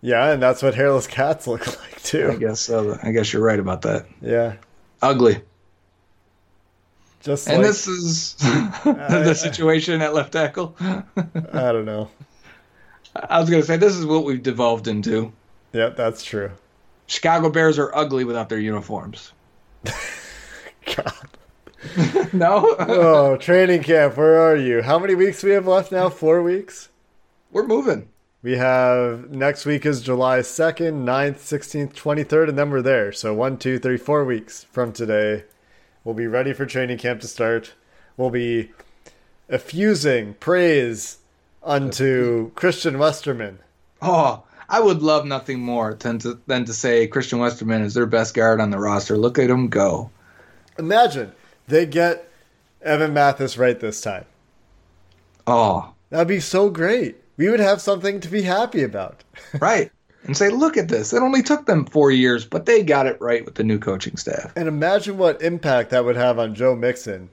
Yeah, 0.00 0.30
and 0.32 0.42
that's 0.42 0.62
what 0.62 0.74
hairless 0.74 1.06
cats 1.06 1.46
look 1.46 1.66
like 1.82 2.02
too. 2.02 2.30
I 2.32 2.36
guess 2.36 2.60
so. 2.60 2.98
I 3.02 3.10
guess 3.12 3.32
you're 3.32 3.42
right 3.42 3.58
about 3.58 3.82
that. 3.82 4.06
Yeah, 4.20 4.54
Ugly. 5.02 5.40
Just 7.20 7.48
And 7.48 7.58
like 7.58 7.66
this 7.66 7.86
is 7.86 8.36
uh, 8.42 9.22
the 9.24 9.34
situation 9.34 10.00
at 10.02 10.14
left 10.14 10.32
tackle. 10.32 10.76
I 10.80 11.72
don't 11.72 11.84
know. 11.84 12.10
I 13.14 13.40
was 13.40 13.50
going 13.50 13.62
to 13.62 13.66
say 13.66 13.76
this 13.76 13.94
is 13.96 14.06
what 14.06 14.24
we've 14.24 14.42
devolved 14.42 14.86
into. 14.88 15.32
Yeah, 15.72 15.88
that's 15.88 16.22
true. 16.22 16.52
Chicago 17.06 17.50
Bears 17.50 17.78
are 17.78 17.94
ugly 17.94 18.24
without 18.24 18.48
their 18.48 18.60
uniforms. 18.60 19.32
God. 20.94 21.12
no, 22.32 22.76
Oh, 22.78 23.36
training 23.36 23.82
camp. 23.82 24.16
Where 24.16 24.40
are 24.40 24.56
you? 24.56 24.82
How 24.82 24.98
many 24.98 25.14
weeks 25.14 25.42
we 25.42 25.50
have 25.52 25.66
left 25.66 25.90
now? 25.92 26.08
Four 26.08 26.42
weeks. 26.42 26.88
we're 27.50 27.66
moving. 27.66 28.08
We 28.42 28.56
have 28.56 29.30
next 29.30 29.66
week 29.66 29.84
is 29.84 30.00
July 30.00 30.40
2nd, 30.40 31.04
9th, 31.04 31.38
16th, 31.38 31.92
23rd, 31.94 32.50
and 32.50 32.58
then 32.58 32.70
we're 32.70 32.82
there. 32.82 33.10
So 33.10 33.34
one, 33.34 33.58
two, 33.58 33.78
three, 33.78 33.96
four 33.96 34.24
weeks 34.24 34.64
from 34.70 34.92
today. 34.92 35.44
We'll 36.04 36.14
be 36.14 36.26
ready 36.26 36.52
for 36.52 36.66
training 36.66 36.98
camp 36.98 37.20
to 37.20 37.28
start. 37.28 37.74
We'll 38.16 38.30
be 38.30 38.70
effusing 39.48 40.34
praise 40.34 41.18
unto 41.62 42.50
Christian 42.52 42.98
Westerman. 42.98 43.58
Oh, 44.00 44.42
I 44.68 44.80
would 44.80 45.02
love 45.02 45.24
nothing 45.24 45.60
more 45.60 45.94
than 45.94 46.18
to, 46.20 46.38
than 46.46 46.64
to 46.66 46.72
say 46.72 47.06
Christian 47.06 47.38
Westerman 47.38 47.82
is 47.82 47.94
their 47.94 48.06
best 48.06 48.34
guard 48.34 48.60
on 48.60 48.70
the 48.70 48.78
roster. 48.78 49.16
Look 49.16 49.38
at 49.38 49.50
him 49.50 49.68
go. 49.68 50.10
Imagine 50.78 51.32
they 51.66 51.86
get 51.86 52.30
Evan 52.82 53.12
Mathis 53.12 53.58
right 53.58 53.78
this 53.78 54.00
time. 54.00 54.24
Oh, 55.46 55.94
That'd 56.10 56.28
be 56.28 56.40
so 56.40 56.70
great. 56.70 57.16
We 57.36 57.48
would 57.50 57.60
have 57.60 57.80
something 57.80 58.20
to 58.20 58.28
be 58.28 58.42
happy 58.42 58.82
about. 58.82 59.24
right. 59.60 59.92
And 60.24 60.36
say, 60.36 60.50
look 60.50 60.76
at 60.76 60.88
this. 60.88 61.12
It 61.12 61.22
only 61.22 61.42
took 61.42 61.66
them 61.66 61.86
four 61.86 62.10
years, 62.10 62.44
but 62.44 62.66
they 62.66 62.82
got 62.82 63.06
it 63.06 63.18
right 63.20 63.44
with 63.44 63.54
the 63.54 63.64
new 63.64 63.78
coaching 63.78 64.16
staff. 64.16 64.52
And 64.56 64.68
imagine 64.68 65.16
what 65.16 65.40
impact 65.40 65.90
that 65.90 66.04
would 66.04 66.16
have 66.16 66.38
on 66.38 66.54
Joe 66.54 66.74
Mixon. 66.76 67.30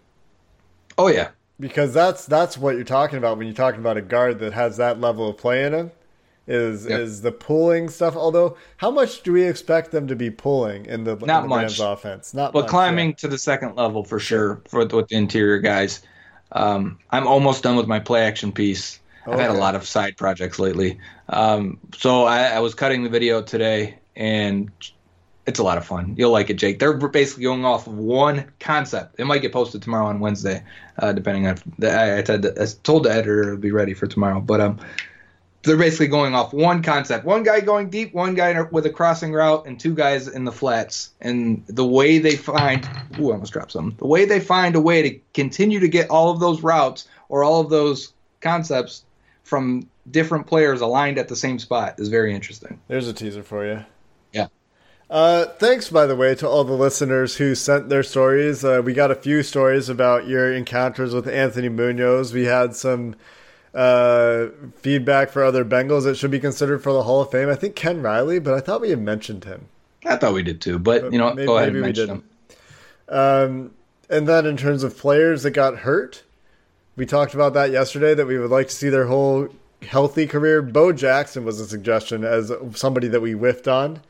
Oh, 0.97 1.07
yeah. 1.07 1.29
because 1.59 1.93
that's 1.93 2.25
that's 2.25 2.57
what 2.57 2.75
you're 2.75 2.83
talking 2.85 3.17
about 3.17 3.37
when 3.37 3.47
you're 3.47 3.55
talking 3.55 3.79
about 3.81 3.97
a 3.97 4.01
guard 4.01 4.39
that 4.39 4.53
has 4.53 4.77
that 4.77 4.99
level 5.01 5.29
of 5.29 5.37
play 5.37 5.63
in 5.65 5.73
him. 5.73 5.91
is 6.47 6.85
Yep. 6.85 6.99
is 6.99 7.21
the 7.21 7.31
pulling 7.31 7.89
stuff. 7.89 8.15
Although, 8.15 8.55
how 8.77 8.91
much 8.91 9.23
do 9.23 9.33
we 9.33 9.43
expect 9.43 9.91
them 9.91 10.07
to 10.07 10.15
be 10.15 10.29
pulling 10.29 10.85
in 10.85 11.03
the, 11.03 11.17
in 11.17 11.25
Not 11.25 11.41
the 11.41 11.47
much. 11.49 11.61
Rams 11.61 11.79
offense? 11.79 12.33
Not 12.33 12.53
But 12.53 12.61
much, 12.61 12.69
climbing 12.69 13.09
yeah. 13.09 13.15
to 13.15 13.27
the 13.27 13.37
second 13.37 13.75
level 13.75 14.03
for 14.03 14.19
sure 14.19 14.61
for 14.69 14.85
with 14.85 15.07
the 15.09 15.15
interior 15.15 15.59
guys. 15.59 16.01
Um, 16.51 16.99
I'm 17.09 17.27
almost 17.27 17.63
done 17.63 17.75
with 17.75 17.87
my 17.87 17.99
play 17.99 18.21
action 18.25 18.51
piece. 18.51 18.99
I've 19.27 19.39
had 19.39 19.49
a 19.49 19.53
lot 19.53 19.75
of 19.75 19.85
side 19.85 20.17
projects 20.17 20.59
lately. 20.59 20.99
Um, 21.29 21.79
so 21.95 22.25
I, 22.25 22.43
I 22.43 22.59
was 22.59 22.75
cutting 22.75 23.03
the 23.03 23.09
video 23.09 23.41
today, 23.41 23.97
and 24.15 24.71
it's 25.45 25.59
a 25.59 25.63
lot 25.63 25.77
of 25.77 25.85
fun. 25.85 26.15
You'll 26.17 26.31
like 26.31 26.49
it, 26.49 26.55
Jake. 26.55 26.79
They're 26.79 26.93
basically 26.93 27.43
going 27.43 27.65
off 27.65 27.87
of 27.87 27.97
one 27.97 28.51
concept. 28.59 29.19
It 29.19 29.25
might 29.25 29.41
get 29.41 29.51
posted 29.51 29.81
tomorrow 29.81 30.07
on 30.07 30.19
Wednesday, 30.19 30.63
uh, 30.99 31.13
depending 31.13 31.47
on. 31.47 31.57
The, 31.77 31.91
I, 31.91 32.19
I, 32.19 32.21
told 32.21 32.41
the, 32.41 32.61
I 32.61 32.65
told 32.83 33.03
the 33.03 33.11
editor 33.11 33.43
it'll 33.43 33.57
be 33.57 33.71
ready 33.71 33.93
for 33.93 34.07
tomorrow, 34.07 34.41
but 34.41 34.61
um, 34.61 34.79
they're 35.63 35.77
basically 35.77 36.07
going 36.07 36.35
off 36.35 36.53
one 36.53 36.83
concept. 36.83 37.25
One 37.25 37.43
guy 37.43 37.59
going 37.59 37.89
deep, 37.89 38.13
one 38.13 38.35
guy 38.35 38.59
with 38.61 38.85
a 38.85 38.91
crossing 38.91 39.33
route, 39.33 39.65
and 39.65 39.79
two 39.79 39.93
guys 39.93 40.27
in 40.27 40.45
the 40.45 40.51
flats. 40.51 41.11
And 41.21 41.63
the 41.67 41.85
way 41.85 42.19
they 42.19 42.35
find, 42.35 42.87
ooh, 43.19 43.29
I 43.29 43.33
almost 43.33 43.53
dropped 43.53 43.71
something. 43.71 43.97
The 43.97 44.07
way 44.07 44.25
they 44.25 44.39
find 44.39 44.75
a 44.75 44.81
way 44.81 45.01
to 45.09 45.19
continue 45.33 45.79
to 45.79 45.87
get 45.87 46.09
all 46.09 46.31
of 46.31 46.39
those 46.39 46.61
routes 46.61 47.07
or 47.29 47.43
all 47.43 47.61
of 47.61 47.69
those 47.69 48.13
concepts 48.41 49.03
from 49.45 49.87
different 50.11 50.45
players 50.47 50.81
aligned 50.81 51.17
at 51.17 51.27
the 51.29 51.35
same 51.35 51.57
spot 51.59 51.95
is 51.99 52.09
very 52.09 52.35
interesting. 52.35 52.79
There's 52.87 53.07
a 53.07 53.13
teaser 53.13 53.43
for 53.43 53.65
you. 53.65 53.85
Yeah. 54.33 54.47
Uh, 55.09 55.45
thanks, 55.45 55.89
by 55.89 56.07
the 56.07 56.15
way, 56.15 56.33
to 56.35 56.49
all 56.49 56.63
the 56.63 56.73
listeners 56.73 57.37
who 57.37 57.53
sent 57.55 57.87
their 57.89 58.01
stories. 58.03 58.65
Uh, 58.65 58.81
we 58.83 58.93
got 58.93 59.11
a 59.11 59.15
few 59.15 59.43
stories 59.43 59.87
about 59.87 60.27
your 60.27 60.51
encounters 60.51 61.13
with 61.13 61.27
Anthony 61.27 61.69
Munoz. 61.69 62.33
We 62.33 62.45
had 62.45 62.75
some 62.75 63.15
uh, 63.75 64.47
feedback 64.77 65.29
for 65.29 65.43
other 65.43 65.63
Bengals 65.63 66.03
that 66.05 66.17
should 66.17 66.31
be 66.31 66.39
considered 66.39 66.81
for 66.81 66.91
the 66.91 67.03
Hall 67.03 67.21
of 67.21 67.29
Fame. 67.29 67.49
I 67.49 67.55
think 67.55 67.75
Ken 67.75 68.01
Riley, 68.01 68.39
but 68.39 68.55
I 68.55 68.59
thought 68.59 68.81
we 68.81 68.89
had 68.89 68.99
mentioned 69.01 69.43
him. 69.45 69.67
I 70.03 70.15
thought 70.15 70.33
we 70.33 70.43
did 70.43 70.59
too, 70.59 70.79
but, 70.79 71.11
you 71.13 71.19
know, 71.19 71.33
maybe- 71.33 71.45
go 71.45 71.57
ahead 71.57 71.69
maybe 71.73 71.77
and 71.77 71.83
we 71.83 71.87
mention 71.87 72.07
didn't. 72.07 72.23
them. 73.07 73.51
Um, 73.59 73.71
and 74.09 74.27
then 74.27 74.45
in 74.45 74.57
terms 74.57 74.83
of 74.83 74.97
players 74.97 75.43
that 75.43 75.51
got 75.51 75.79
hurt, 75.79 76.23
we 76.95 77.05
talked 77.05 77.33
about 77.33 77.53
that 77.53 77.71
yesterday. 77.71 78.13
That 78.13 78.27
we 78.27 78.39
would 78.39 78.51
like 78.51 78.67
to 78.67 78.75
see 78.75 78.89
their 78.89 79.07
whole 79.07 79.49
healthy 79.81 80.27
career. 80.27 80.61
Bo 80.61 80.91
Jackson 80.91 81.45
was 81.45 81.59
a 81.59 81.67
suggestion 81.67 82.23
as 82.23 82.51
somebody 82.73 83.07
that 83.09 83.21
we 83.21 83.33
whiffed 83.33 83.67
on. 83.67 84.01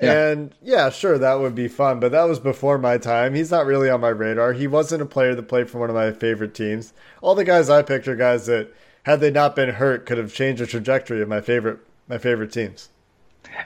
Yeah. 0.00 0.28
And 0.28 0.54
yeah, 0.62 0.90
sure, 0.90 1.18
that 1.18 1.38
would 1.38 1.54
be 1.54 1.68
fun, 1.68 2.00
but 2.00 2.10
that 2.12 2.24
was 2.24 2.40
before 2.40 2.76
my 2.76 2.98
time. 2.98 3.34
He's 3.34 3.52
not 3.52 3.66
really 3.66 3.88
on 3.88 4.00
my 4.00 4.08
radar. 4.08 4.52
He 4.52 4.66
wasn't 4.66 5.02
a 5.02 5.06
player 5.06 5.34
that 5.34 5.44
played 5.44 5.70
for 5.70 5.78
one 5.78 5.90
of 5.90 5.94
my 5.94 6.10
favorite 6.10 6.54
teams. 6.54 6.92
All 7.20 7.36
the 7.36 7.44
guys 7.44 7.70
I 7.70 7.82
picked 7.82 8.08
are 8.08 8.16
guys 8.16 8.46
that, 8.46 8.74
had 9.04 9.20
they 9.20 9.30
not 9.30 9.54
been 9.54 9.68
hurt, 9.68 10.06
could 10.06 10.18
have 10.18 10.34
changed 10.34 10.60
the 10.60 10.66
trajectory 10.66 11.22
of 11.22 11.28
my 11.28 11.40
favorite 11.40 11.78
my 12.08 12.18
favorite 12.18 12.52
teams. 12.52 12.88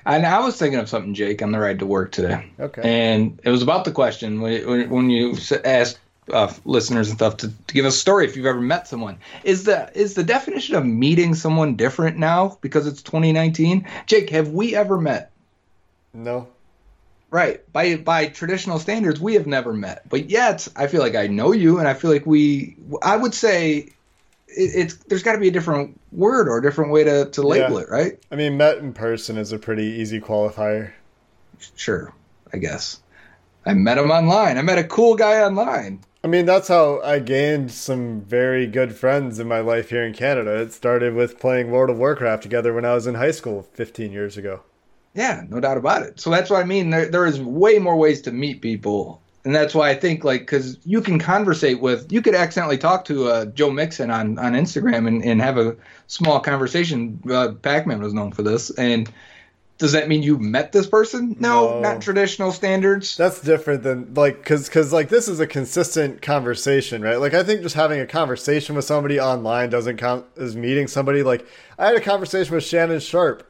And 0.04 0.26
I 0.26 0.40
was 0.40 0.58
thinking 0.58 0.78
of 0.78 0.88
something, 0.88 1.14
Jake, 1.14 1.42
on 1.42 1.52
the 1.52 1.58
ride 1.58 1.78
to 1.78 1.86
work 1.86 2.12
today. 2.12 2.50
Okay. 2.60 2.82
And 2.82 3.40
it 3.44 3.50
was 3.50 3.62
about 3.62 3.84
the 3.84 3.92
question 3.92 4.40
when, 4.40 4.90
when, 4.90 5.10
you 5.10 5.36
asked 5.64 5.98
uh, 6.32 6.52
listeners 6.64 7.08
and 7.08 7.18
stuff 7.18 7.36
to, 7.38 7.48
to 7.66 7.74
give 7.74 7.84
us 7.84 7.94
a 7.94 7.98
story 7.98 8.24
if 8.24 8.36
you've 8.36 8.46
ever 8.46 8.60
met 8.60 8.88
someone. 8.88 9.18
Is 9.44 9.64
the 9.64 9.90
is 9.98 10.14
the 10.14 10.24
definition 10.24 10.74
of 10.74 10.84
meeting 10.84 11.34
someone 11.34 11.76
different 11.76 12.18
now 12.18 12.58
because 12.60 12.86
it's 12.86 13.02
2019? 13.02 13.86
Jake, 14.06 14.30
have 14.30 14.48
we 14.50 14.74
ever 14.74 14.98
met? 14.98 15.30
No, 16.12 16.48
Right. 17.30 17.70
By 17.72 17.96
by 17.96 18.26
traditional 18.26 18.78
standards, 18.78 19.20
we 19.20 19.34
have 19.34 19.46
never 19.46 19.72
met. 19.72 20.08
But 20.08 20.30
yet, 20.30 20.68
I 20.76 20.86
feel 20.86 21.00
like 21.02 21.16
I 21.16 21.26
know 21.26 21.52
you, 21.52 21.78
and 21.78 21.88
I 21.88 21.94
feel 21.94 22.10
like 22.10 22.24
we. 22.24 22.76
I 23.02 23.16
would 23.16 23.34
say 23.34 23.76
it, 23.76 23.90
it's 24.48 24.94
there's 24.94 25.22
got 25.22 25.32
to 25.32 25.38
be 25.38 25.48
a 25.48 25.52
different 25.52 26.00
word 26.12 26.48
or 26.48 26.58
a 26.58 26.62
different 26.62 26.92
way 26.92 27.04
to 27.04 27.26
to 27.30 27.42
label 27.42 27.76
Yeah. 27.76 27.82
it, 27.82 27.90
right? 27.90 28.18
I 28.30 28.36
mean 28.36 28.56
met 28.56 28.78
in 28.78 28.92
person 28.92 29.36
is 29.38 29.52
a 29.52 29.58
pretty 29.58 29.84
easy 29.84 30.20
qualifier. 30.20 30.92
Sure, 31.74 32.12
I 32.52 32.58
guess. 32.58 33.00
I 33.66 33.74
met 33.74 33.98
him 33.98 34.12
online. 34.12 34.56
I 34.56 34.62
met 34.62 34.78
a 34.78 34.84
cool 34.84 35.16
guy 35.16 35.40
online. 35.42 36.00
I 36.26 36.28
mean, 36.28 36.44
that's 36.44 36.66
how 36.66 37.00
I 37.02 37.20
gained 37.20 37.70
some 37.70 38.20
very 38.20 38.66
good 38.66 38.96
friends 38.96 39.38
in 39.38 39.46
my 39.46 39.60
life 39.60 39.90
here 39.90 40.02
in 40.02 40.12
Canada. 40.12 40.60
It 40.60 40.72
started 40.72 41.14
with 41.14 41.38
playing 41.38 41.70
World 41.70 41.88
of 41.88 41.98
Warcraft 41.98 42.42
together 42.42 42.74
when 42.74 42.84
I 42.84 42.94
was 42.94 43.06
in 43.06 43.14
high 43.14 43.30
school 43.30 43.62
15 43.74 44.10
years 44.10 44.36
ago. 44.36 44.62
Yeah, 45.14 45.44
no 45.48 45.60
doubt 45.60 45.76
about 45.78 46.02
it. 46.02 46.18
So 46.18 46.28
that's 46.30 46.50
what 46.50 46.60
I 46.60 46.64
mean. 46.64 46.90
There, 46.90 47.06
there 47.08 47.26
is 47.26 47.40
way 47.40 47.78
more 47.78 47.94
ways 47.94 48.20
to 48.22 48.32
meet 48.32 48.60
people, 48.60 49.22
and 49.44 49.54
that's 49.54 49.72
why 49.72 49.88
I 49.88 49.94
think 49.94 50.24
like 50.24 50.40
because 50.40 50.84
you 50.84 51.00
can 51.00 51.20
conversate 51.20 51.80
with, 51.80 52.10
you 52.10 52.20
could 52.20 52.34
accidentally 52.34 52.78
talk 52.78 53.04
to 53.04 53.28
uh, 53.28 53.44
Joe 53.44 53.70
Mixon 53.70 54.10
on 54.10 54.36
on 54.40 54.54
Instagram 54.54 55.06
and, 55.06 55.24
and 55.24 55.40
have 55.40 55.58
a 55.58 55.76
small 56.08 56.40
conversation. 56.40 57.20
Uh, 57.30 57.52
Pac-Man 57.52 58.02
was 58.02 58.12
known 58.12 58.32
for 58.32 58.42
this, 58.42 58.70
and 58.70 59.08
does 59.78 59.92
that 59.92 60.08
mean 60.08 60.22
you 60.22 60.38
met 60.38 60.72
this 60.72 60.86
person? 60.86 61.36
No, 61.38 61.70
No. 61.74 61.80
not 61.80 62.00
traditional 62.00 62.50
standards. 62.52 63.16
That's 63.16 63.40
different 63.40 63.82
than 63.82 64.14
like 64.14 64.44
cuz 64.44 64.68
cuz 64.68 64.92
like 64.92 65.08
this 65.10 65.28
is 65.28 65.38
a 65.40 65.46
consistent 65.46 66.22
conversation, 66.22 67.02
right? 67.02 67.16
Like 67.20 67.34
I 67.34 67.42
think 67.42 67.62
just 67.62 67.74
having 67.74 68.00
a 68.00 68.06
conversation 68.06 68.74
with 68.76 68.84
somebody 68.86 69.20
online 69.20 69.68
doesn't 69.70 69.96
count 69.98 70.24
as 70.38 70.56
meeting 70.56 70.86
somebody. 70.88 71.22
Like 71.22 71.46
I 71.78 71.86
had 71.86 71.96
a 71.96 72.00
conversation 72.00 72.54
with 72.54 72.64
Shannon 72.64 73.00
Sharpe 73.00 73.42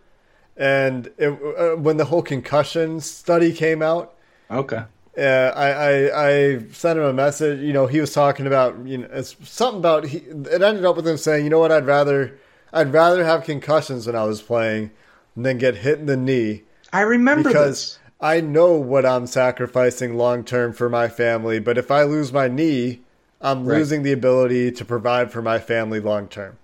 and 0.57 1.11
it, 1.19 1.29
uh, 1.59 1.77
when 1.77 1.97
the 1.97 2.07
whole 2.07 2.23
concussion 2.23 3.01
study 3.01 3.53
came 3.53 3.83
out, 3.83 4.15
Okay. 4.51 4.83
uh, 5.19 5.21
I, 5.21 5.71
I 5.71 6.29
I 6.29 6.59
sent 6.73 6.99
him 6.99 7.05
a 7.05 7.13
message. 7.13 7.61
You 7.61 7.73
know, 7.73 7.87
he 7.87 8.01
was 8.01 8.13
talking 8.13 8.47
about 8.47 8.75
you 8.87 8.99
know 8.99 9.09
it's 9.13 9.37
something 9.45 9.79
about 9.79 10.05
he. 10.07 10.19
It 10.19 10.63
ended 10.63 10.85
up 10.85 10.97
with 10.97 11.07
him 11.07 11.19
saying, 11.19 11.45
you 11.45 11.51
know 11.51 11.59
what, 11.59 11.71
I'd 11.73 11.87
rather 11.87 12.39
I'd 12.73 12.93
rather 12.93 13.25
have 13.25 13.45
concussions 13.45 14.07
when 14.07 14.17
I 14.17 14.25
was 14.25 14.41
playing 14.43 14.91
than 15.37 15.59
get 15.59 15.77
hit 15.77 15.99
in 15.99 16.07
the 16.07 16.17
knee 16.17 16.63
I 16.93 17.01
remember 17.03 17.49
because 17.51 17.97
this. 17.97 17.99
I 18.21 18.41
know 18.41 18.73
what 18.73 19.05
I'm 19.05 19.27
sacrificing 19.27 20.17
long 20.17 20.45
term 20.45 20.73
for 20.73 20.89
my 20.89 21.09
family. 21.09 21.59
But 21.59 21.77
if 21.77 21.91
I 21.91 22.05
lose 22.05 22.33
my 22.33 22.49
knee, 22.49 23.01
I'm 23.43 23.67
Right. 23.67 23.79
losing 23.79 24.03
the 24.03 24.13
ability 24.13 24.73
to 24.73 24.85
provide 24.85 25.31
for 25.31 25.43
my 25.43 25.59
family 25.59 26.01
long 26.01 26.27
term. 26.29 26.57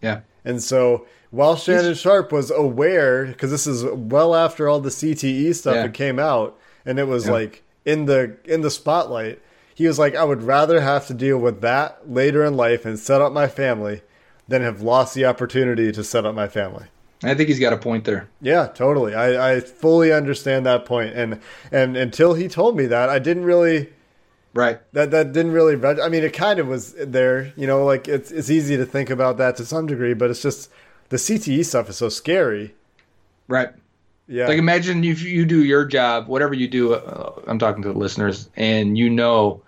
Yeah. 0.00 0.20
And 0.44 0.62
so 0.62 1.06
while 1.30 1.56
Shannon 1.56 1.94
Sharpe 1.94 2.30
was 2.30 2.50
aware, 2.50 3.26
because 3.26 3.50
this 3.50 3.66
is 3.66 3.84
well 3.84 4.34
after 4.34 4.68
all 4.68 4.80
the 4.80 4.90
CTE 4.90 5.52
stuff 5.52 5.74
Yeah. 5.74 5.82
that 5.82 5.94
came 5.94 6.18
out, 6.20 6.56
and 6.86 6.98
it 7.00 7.08
was 7.08 7.26
Yeah. 7.26 7.32
like 7.32 7.62
in 7.84 8.04
the 8.06 8.36
in 8.44 8.60
the 8.60 8.70
spotlight, 8.70 9.40
he 9.74 9.86
was 9.88 9.98
like, 9.98 10.14
I 10.14 10.22
would 10.24 10.42
rather 10.44 10.80
have 10.80 11.06
to 11.08 11.14
deal 11.14 11.38
with 11.38 11.60
that 11.62 12.08
later 12.08 12.44
in 12.44 12.56
life 12.56 12.84
and 12.84 12.98
set 12.98 13.20
up 13.20 13.32
my 13.32 13.48
family 13.48 14.02
than 14.46 14.62
have 14.62 14.82
lost 14.82 15.14
the 15.14 15.24
opportunity 15.24 15.90
to 15.90 16.04
set 16.04 16.24
up 16.24 16.34
my 16.34 16.46
family. 16.46 16.84
I 17.22 17.34
think 17.34 17.48
he's 17.48 17.58
got 17.60 17.72
a 17.72 17.76
point 17.76 18.04
there. 18.04 18.28
Yeah, 18.40 18.66
totally. 18.68 19.14
I, 19.14 19.56
I 19.56 19.60
fully 19.60 20.12
understand 20.12 20.64
that 20.66 20.84
point, 20.86 21.14
and 21.14 21.40
and 21.70 21.96
until 21.96 22.34
he 22.34 22.48
told 22.48 22.76
me 22.76 22.86
that, 22.86 23.08
I 23.10 23.18
didn't 23.18 23.44
really 23.44 23.90
Right. 24.52 24.80
that 24.94 25.10
that 25.12 25.32
didn't 25.32 25.52
really. 25.52 25.74
I 26.00 26.08
mean, 26.08 26.24
it 26.24 26.32
kind 26.32 26.58
of 26.58 26.66
was 26.66 26.94
there, 26.94 27.52
you 27.56 27.66
know. 27.66 27.84
Like 27.84 28.08
it's 28.08 28.30
it's 28.32 28.50
easy 28.50 28.76
to 28.78 28.86
think 28.86 29.10
about 29.10 29.36
that 29.36 29.56
to 29.56 29.64
some 29.66 29.86
degree, 29.86 30.14
but 30.14 30.30
it's 30.30 30.42
just 30.42 30.70
the 31.10 31.18
CTE 31.18 31.64
stuff 31.64 31.88
is 31.90 31.96
so 31.96 32.08
scary. 32.08 32.74
Right. 33.48 33.68
Yeah, 34.26 34.46
Like 34.46 34.58
imagine 34.58 35.02
if 35.04 35.22
you 35.22 35.44
do 35.44 35.64
your 35.64 35.84
job, 35.84 36.28
whatever 36.28 36.54
you 36.54 36.68
do. 36.68 36.94
Uh, 36.94 37.32
I'm 37.48 37.58
talking 37.58 37.82
to 37.82 37.92
the 37.92 37.98
listeners, 37.98 38.48
and 38.56 38.96
you 38.96 39.10
know 39.10 39.62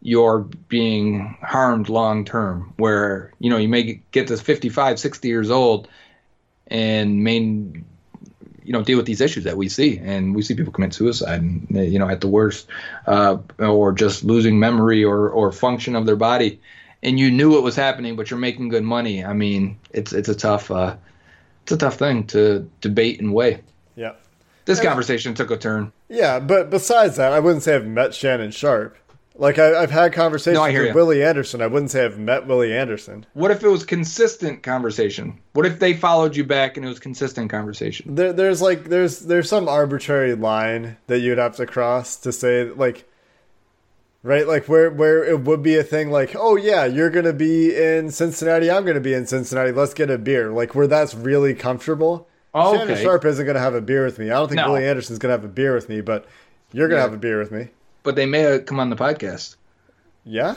you're 0.00 0.40
being 0.68 1.36
harmed 1.42 1.88
long 1.88 2.24
term. 2.24 2.72
Where 2.76 3.32
you 3.40 3.50
know 3.50 3.56
you 3.56 3.68
may 3.68 4.00
get 4.12 4.28
to 4.28 4.36
55, 4.36 4.98
60 4.98 5.28
years 5.28 5.50
old, 5.50 5.88
and 6.68 7.22
main 7.24 7.84
you 8.62 8.72
know 8.72 8.82
deal 8.82 8.96
with 8.98 9.06
these 9.06 9.20
issues 9.22 9.44
that 9.44 9.56
we 9.56 9.68
see, 9.68 9.98
and 9.98 10.34
we 10.36 10.42
see 10.42 10.54
people 10.54 10.72
commit 10.72 10.92
suicide, 10.94 11.42
you 11.70 11.98
know 11.98 12.08
at 12.08 12.20
the 12.20 12.28
worst, 12.28 12.66
uh, 13.06 13.38
or 13.58 13.92
just 13.92 14.24
losing 14.24 14.58
memory 14.58 15.02
or 15.04 15.28
or 15.30 15.50
function 15.52 15.96
of 15.96 16.06
their 16.06 16.16
body. 16.16 16.60
And 17.02 17.18
you 17.18 17.30
knew 17.30 17.56
it 17.56 17.62
was 17.62 17.76
happening, 17.76 18.16
but 18.16 18.28
you're 18.30 18.40
making 18.40 18.68
good 18.70 18.82
money. 18.82 19.24
I 19.24 19.32
mean, 19.32 19.78
it's 19.92 20.12
it's 20.12 20.28
a 20.28 20.34
tough 20.34 20.70
uh, 20.70 20.96
it's 21.62 21.72
a 21.72 21.76
tough 21.76 21.96
thing 21.96 22.24
to 22.28 22.68
debate 22.80 23.20
and 23.20 23.32
weigh. 23.32 23.60
yeah, 23.96 24.12
This 24.64 24.80
conversation 24.82 25.34
took 25.34 25.50
a 25.50 25.56
turn. 25.56 25.92
yeah. 26.08 26.40
But 26.40 26.70
besides 26.70 27.16
that, 27.16 27.32
I 27.32 27.40
wouldn't 27.40 27.62
say 27.62 27.76
I've 27.76 27.86
met 27.86 28.14
Shannon 28.14 28.50
Sharpe. 28.50 28.96
Like 29.40 29.58
I, 29.58 29.80
I've 29.80 29.90
had 29.92 30.12
conversations 30.12 30.56
No, 30.58 30.64
I 30.64 30.72
hear 30.72 30.80
with 30.82 30.88
ya. 30.88 30.94
Willie 30.94 31.22
Anderson. 31.22 31.62
I 31.62 31.68
wouldn't 31.68 31.92
say 31.92 32.04
I've 32.04 32.18
met 32.18 32.46
Willie 32.48 32.76
Anderson. 32.76 33.24
What 33.34 33.52
if 33.52 33.62
it 33.62 33.68
was 33.68 33.84
consistent 33.84 34.64
conversation? 34.64 35.38
What 35.52 35.64
if 35.64 35.78
they 35.78 35.94
followed 35.94 36.34
you 36.34 36.42
back 36.44 36.76
and 36.76 36.84
it 36.84 36.88
was 36.88 36.98
consistent 36.98 37.48
conversation? 37.48 38.16
There, 38.16 38.32
there's 38.32 38.60
like 38.60 38.84
there's 38.84 39.20
there's 39.20 39.48
some 39.48 39.68
arbitrary 39.68 40.34
line 40.34 40.96
that 41.06 41.20
you'd 41.20 41.38
have 41.38 41.54
to 41.56 41.66
cross 41.66 42.16
to 42.16 42.32
say 42.32 42.64
like 42.64 43.08
right 44.24 44.48
like 44.48 44.68
where 44.68 44.90
where 44.90 45.22
it 45.24 45.40
would 45.42 45.62
be 45.62 45.76
a 45.76 45.82
thing 45.84 46.10
like 46.10 46.34
oh 46.36 46.56
yeah 46.56 46.84
you're 46.84 47.08
gonna 47.08 47.32
be 47.32 47.72
in 47.74 48.10
cincinnati 48.10 48.68
i'm 48.68 48.84
gonna 48.84 48.98
be 48.98 49.14
in 49.14 49.24
cincinnati 49.24 49.70
let's 49.70 49.94
get 49.94 50.10
a 50.10 50.18
beer 50.18 50.50
like 50.50 50.74
where 50.74 50.88
that's 50.88 51.14
really 51.14 51.54
comfortable 51.54 52.28
Oh, 52.52 52.76
shannon 52.76 52.96
sharpe 53.00 53.24
isn't 53.24 53.46
gonna 53.46 53.60
have 53.60 53.74
a 53.76 53.80
beer 53.80 54.04
with 54.04 54.18
me 54.18 54.26
i 54.26 54.34
don't 54.34 54.48
think 54.48 54.56
No. 54.56 54.72
willie 54.72 54.86
anderson's 54.88 55.20
gonna 55.20 55.32
have 55.34 55.44
a 55.44 55.48
beer 55.48 55.72
with 55.72 55.88
me 55.88 56.00
but 56.00 56.26
you're 56.72 56.88
gonna 56.88 56.98
Yeah. 56.98 57.04
have 57.04 57.14
a 57.14 57.18
beer 57.18 57.38
with 57.38 57.52
me 57.52 57.68
But 58.08 58.16
they 58.16 58.24
may 58.24 58.60
come 58.60 58.80
on 58.80 58.88
the 58.88 58.96
podcast. 58.96 59.56
yeah 60.24 60.56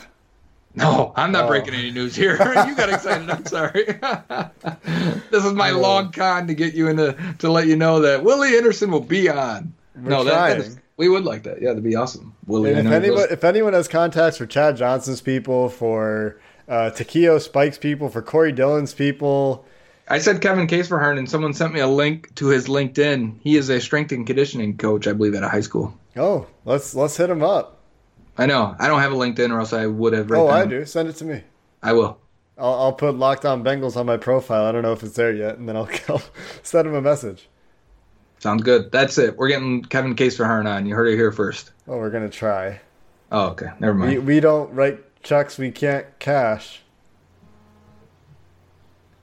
No, 0.73 1.11
I'm 1.17 1.33
not 1.33 1.43
Oh. 1.43 1.47
breaking 1.49 1.73
any 1.73 1.91
news 1.91 2.15
here. 2.15 2.31
you 2.39 2.75
got 2.77 2.89
excited. 2.89 3.29
I'm 3.29 3.45
sorry. 3.45 3.83
this 5.31 5.43
is 5.43 5.51
my 5.51 5.71
Oh. 5.71 5.79
long 5.81 6.13
con 6.13 6.47
to 6.47 6.53
get 6.53 6.73
you 6.75 6.87
into 6.87 7.13
to 7.39 7.51
let 7.51 7.67
you 7.67 7.75
know 7.75 7.99
that 7.99 8.23
Willie 8.23 8.55
Anderson 8.55 8.89
will 8.89 9.01
be 9.01 9.27
on. 9.27 9.73
We're 9.97 10.09
no, 10.11 10.23
that, 10.23 10.59
that 10.59 10.65
is, 10.65 10.77
we 10.95 11.09
would 11.09 11.25
like 11.25 11.43
that. 11.43 11.61
Yeah, 11.61 11.71
that'd 11.71 11.83
be 11.83 11.97
awesome. 11.97 12.33
Willie, 12.47 12.69
if 12.71 12.85
anyone, 12.85 13.27
if 13.29 13.43
anyone 13.43 13.73
has 13.73 13.89
contacts 13.89 14.37
for 14.37 14.45
Chad 14.45 14.77
Johnson's 14.77 15.19
people, 15.19 15.67
for 15.67 16.39
uh, 16.69 16.91
Takeo 16.91 17.37
Spikes' 17.37 17.77
people, 17.77 18.07
for 18.07 18.21
Corey 18.21 18.53
Dillon's 18.53 18.93
people, 18.93 19.65
I 20.07 20.19
said 20.19 20.39
Kevin 20.39 20.67
Kaesviharn, 20.67 21.17
and 21.17 21.29
someone 21.29 21.51
sent 21.53 21.73
me 21.73 21.81
a 21.81 21.87
link 21.87 22.33
to 22.35 22.47
his 22.47 22.67
LinkedIn. 22.67 23.39
He 23.41 23.57
is 23.57 23.69
a 23.69 23.81
strength 23.81 24.13
and 24.13 24.25
conditioning 24.25 24.77
coach, 24.77 25.05
I 25.05 25.11
believe, 25.11 25.35
at 25.35 25.43
a 25.43 25.49
high 25.49 25.59
school. 25.59 25.97
Oh, 26.15 26.47
let's 26.65 26.93
let's 26.93 27.17
hit 27.17 27.29
him 27.29 27.43
up. 27.43 27.79
I 28.37 28.45
know. 28.45 28.75
I 28.79 28.87
don't 28.87 28.99
have 29.01 29.11
a 29.11 29.15
LinkedIn, 29.15 29.51
or 29.51 29.59
else 29.59 29.73
I 29.73 29.85
would 29.85 30.13
have. 30.13 30.31
oh, 30.31 30.47
I 30.47 30.65
do. 30.65 30.85
Send 30.85 31.09
it 31.09 31.13
to 31.17 31.25
me. 31.25 31.43
I 31.83 31.93
will. 31.93 32.19
I'll, 32.57 32.73
I'll 32.73 32.93
put 32.93 33.15
Locked 33.15 33.45
On 33.45 33.63
Bengals 33.63 33.97
on 33.97 34.05
my 34.05 34.17
profile. 34.17 34.65
I 34.65 34.71
don't 34.71 34.83
know 34.83 34.93
if 34.93 35.03
it's 35.03 35.15
there 35.15 35.31
yet, 35.33 35.57
and 35.57 35.67
then 35.67 35.75
I'll, 35.75 35.89
I'll 36.09 36.21
send 36.63 36.87
him 36.87 36.95
a 36.95 37.01
message. 37.01 37.49
Sounds 38.39 38.63
good. 38.63 38.91
That's 38.91 39.17
it. 39.17 39.37
We're 39.37 39.49
getting 39.49 39.83
Kevin 39.83 40.15
Kaesviharn 40.15 40.67
on. 40.67 40.85
You 40.85 40.95
heard 40.95 41.07
it 41.07 41.15
here 41.15 41.31
first. 41.31 41.71
Oh, 41.87 41.97
we're 41.97 42.09
gonna 42.09 42.29
try. 42.29 42.81
Oh, 43.31 43.47
okay. 43.49 43.67
Never 43.79 43.93
mind. 43.93 44.25
we 44.25 44.39
don't 44.39 44.73
write 44.73 45.21
checks 45.23 45.57
we 45.57 45.71
can't 45.71 46.05
cash. 46.19 46.81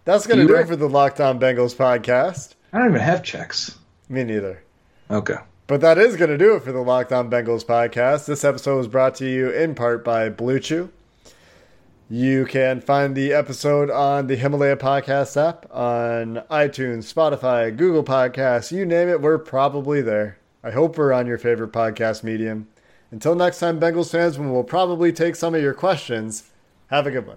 That's 0.04 0.26
gonna 0.26 0.42
You 0.42 0.48
do 0.48 0.56
it 0.56 0.66
for 0.68 0.76
the 0.76 0.88
Locked 0.88 1.20
On 1.20 1.38
Bengals 1.38 1.74
podcast. 1.76 2.54
I 2.72 2.78
don't 2.78 2.88
even 2.88 3.00
have 3.00 3.22
checks. 3.22 3.76
Me 4.08 4.24
neither. 4.24 4.62
Okay. 5.10 5.36
But 5.68 5.82
that 5.82 5.98
is 5.98 6.16
going 6.16 6.30
to 6.30 6.38
do 6.38 6.54
it 6.56 6.62
for 6.62 6.72
the 6.72 6.80
Locked 6.80 7.12
On 7.12 7.28
Bengals 7.28 7.62
podcast. 7.62 8.24
This 8.24 8.42
episode 8.42 8.78
was 8.78 8.88
brought 8.88 9.14
to 9.16 9.28
you 9.28 9.50
in 9.50 9.74
part 9.74 10.02
by 10.02 10.30
Blue 10.30 10.58
Chew. 10.58 10.90
You 12.08 12.46
can 12.46 12.80
find 12.80 13.14
the 13.14 13.34
episode 13.34 13.90
on 13.90 14.28
the 14.28 14.36
Himalaya 14.36 14.78
Podcast 14.78 15.36
app, 15.36 15.66
on 15.70 16.36
iTunes, 16.50 17.12
Spotify, 17.12 17.76
Google 17.76 18.02
Podcasts, 18.02 18.72
you 18.72 18.86
name 18.86 19.10
it, 19.10 19.20
we're 19.20 19.36
probably 19.36 20.00
there. 20.00 20.38
I 20.64 20.70
hope 20.70 20.96
we're 20.96 21.12
on 21.12 21.26
your 21.26 21.36
favorite 21.36 21.72
podcast 21.72 22.24
medium. 22.24 22.68
Until 23.10 23.34
next 23.34 23.58
time, 23.58 23.78
Bengals 23.78 24.10
fans, 24.10 24.38
when 24.38 24.50
we'll 24.50 24.64
probably 24.64 25.12
take 25.12 25.36
some 25.36 25.54
of 25.54 25.60
your 25.60 25.74
questions, 25.74 26.50
have 26.86 27.06
a 27.06 27.10
good 27.10 27.26
one. 27.26 27.36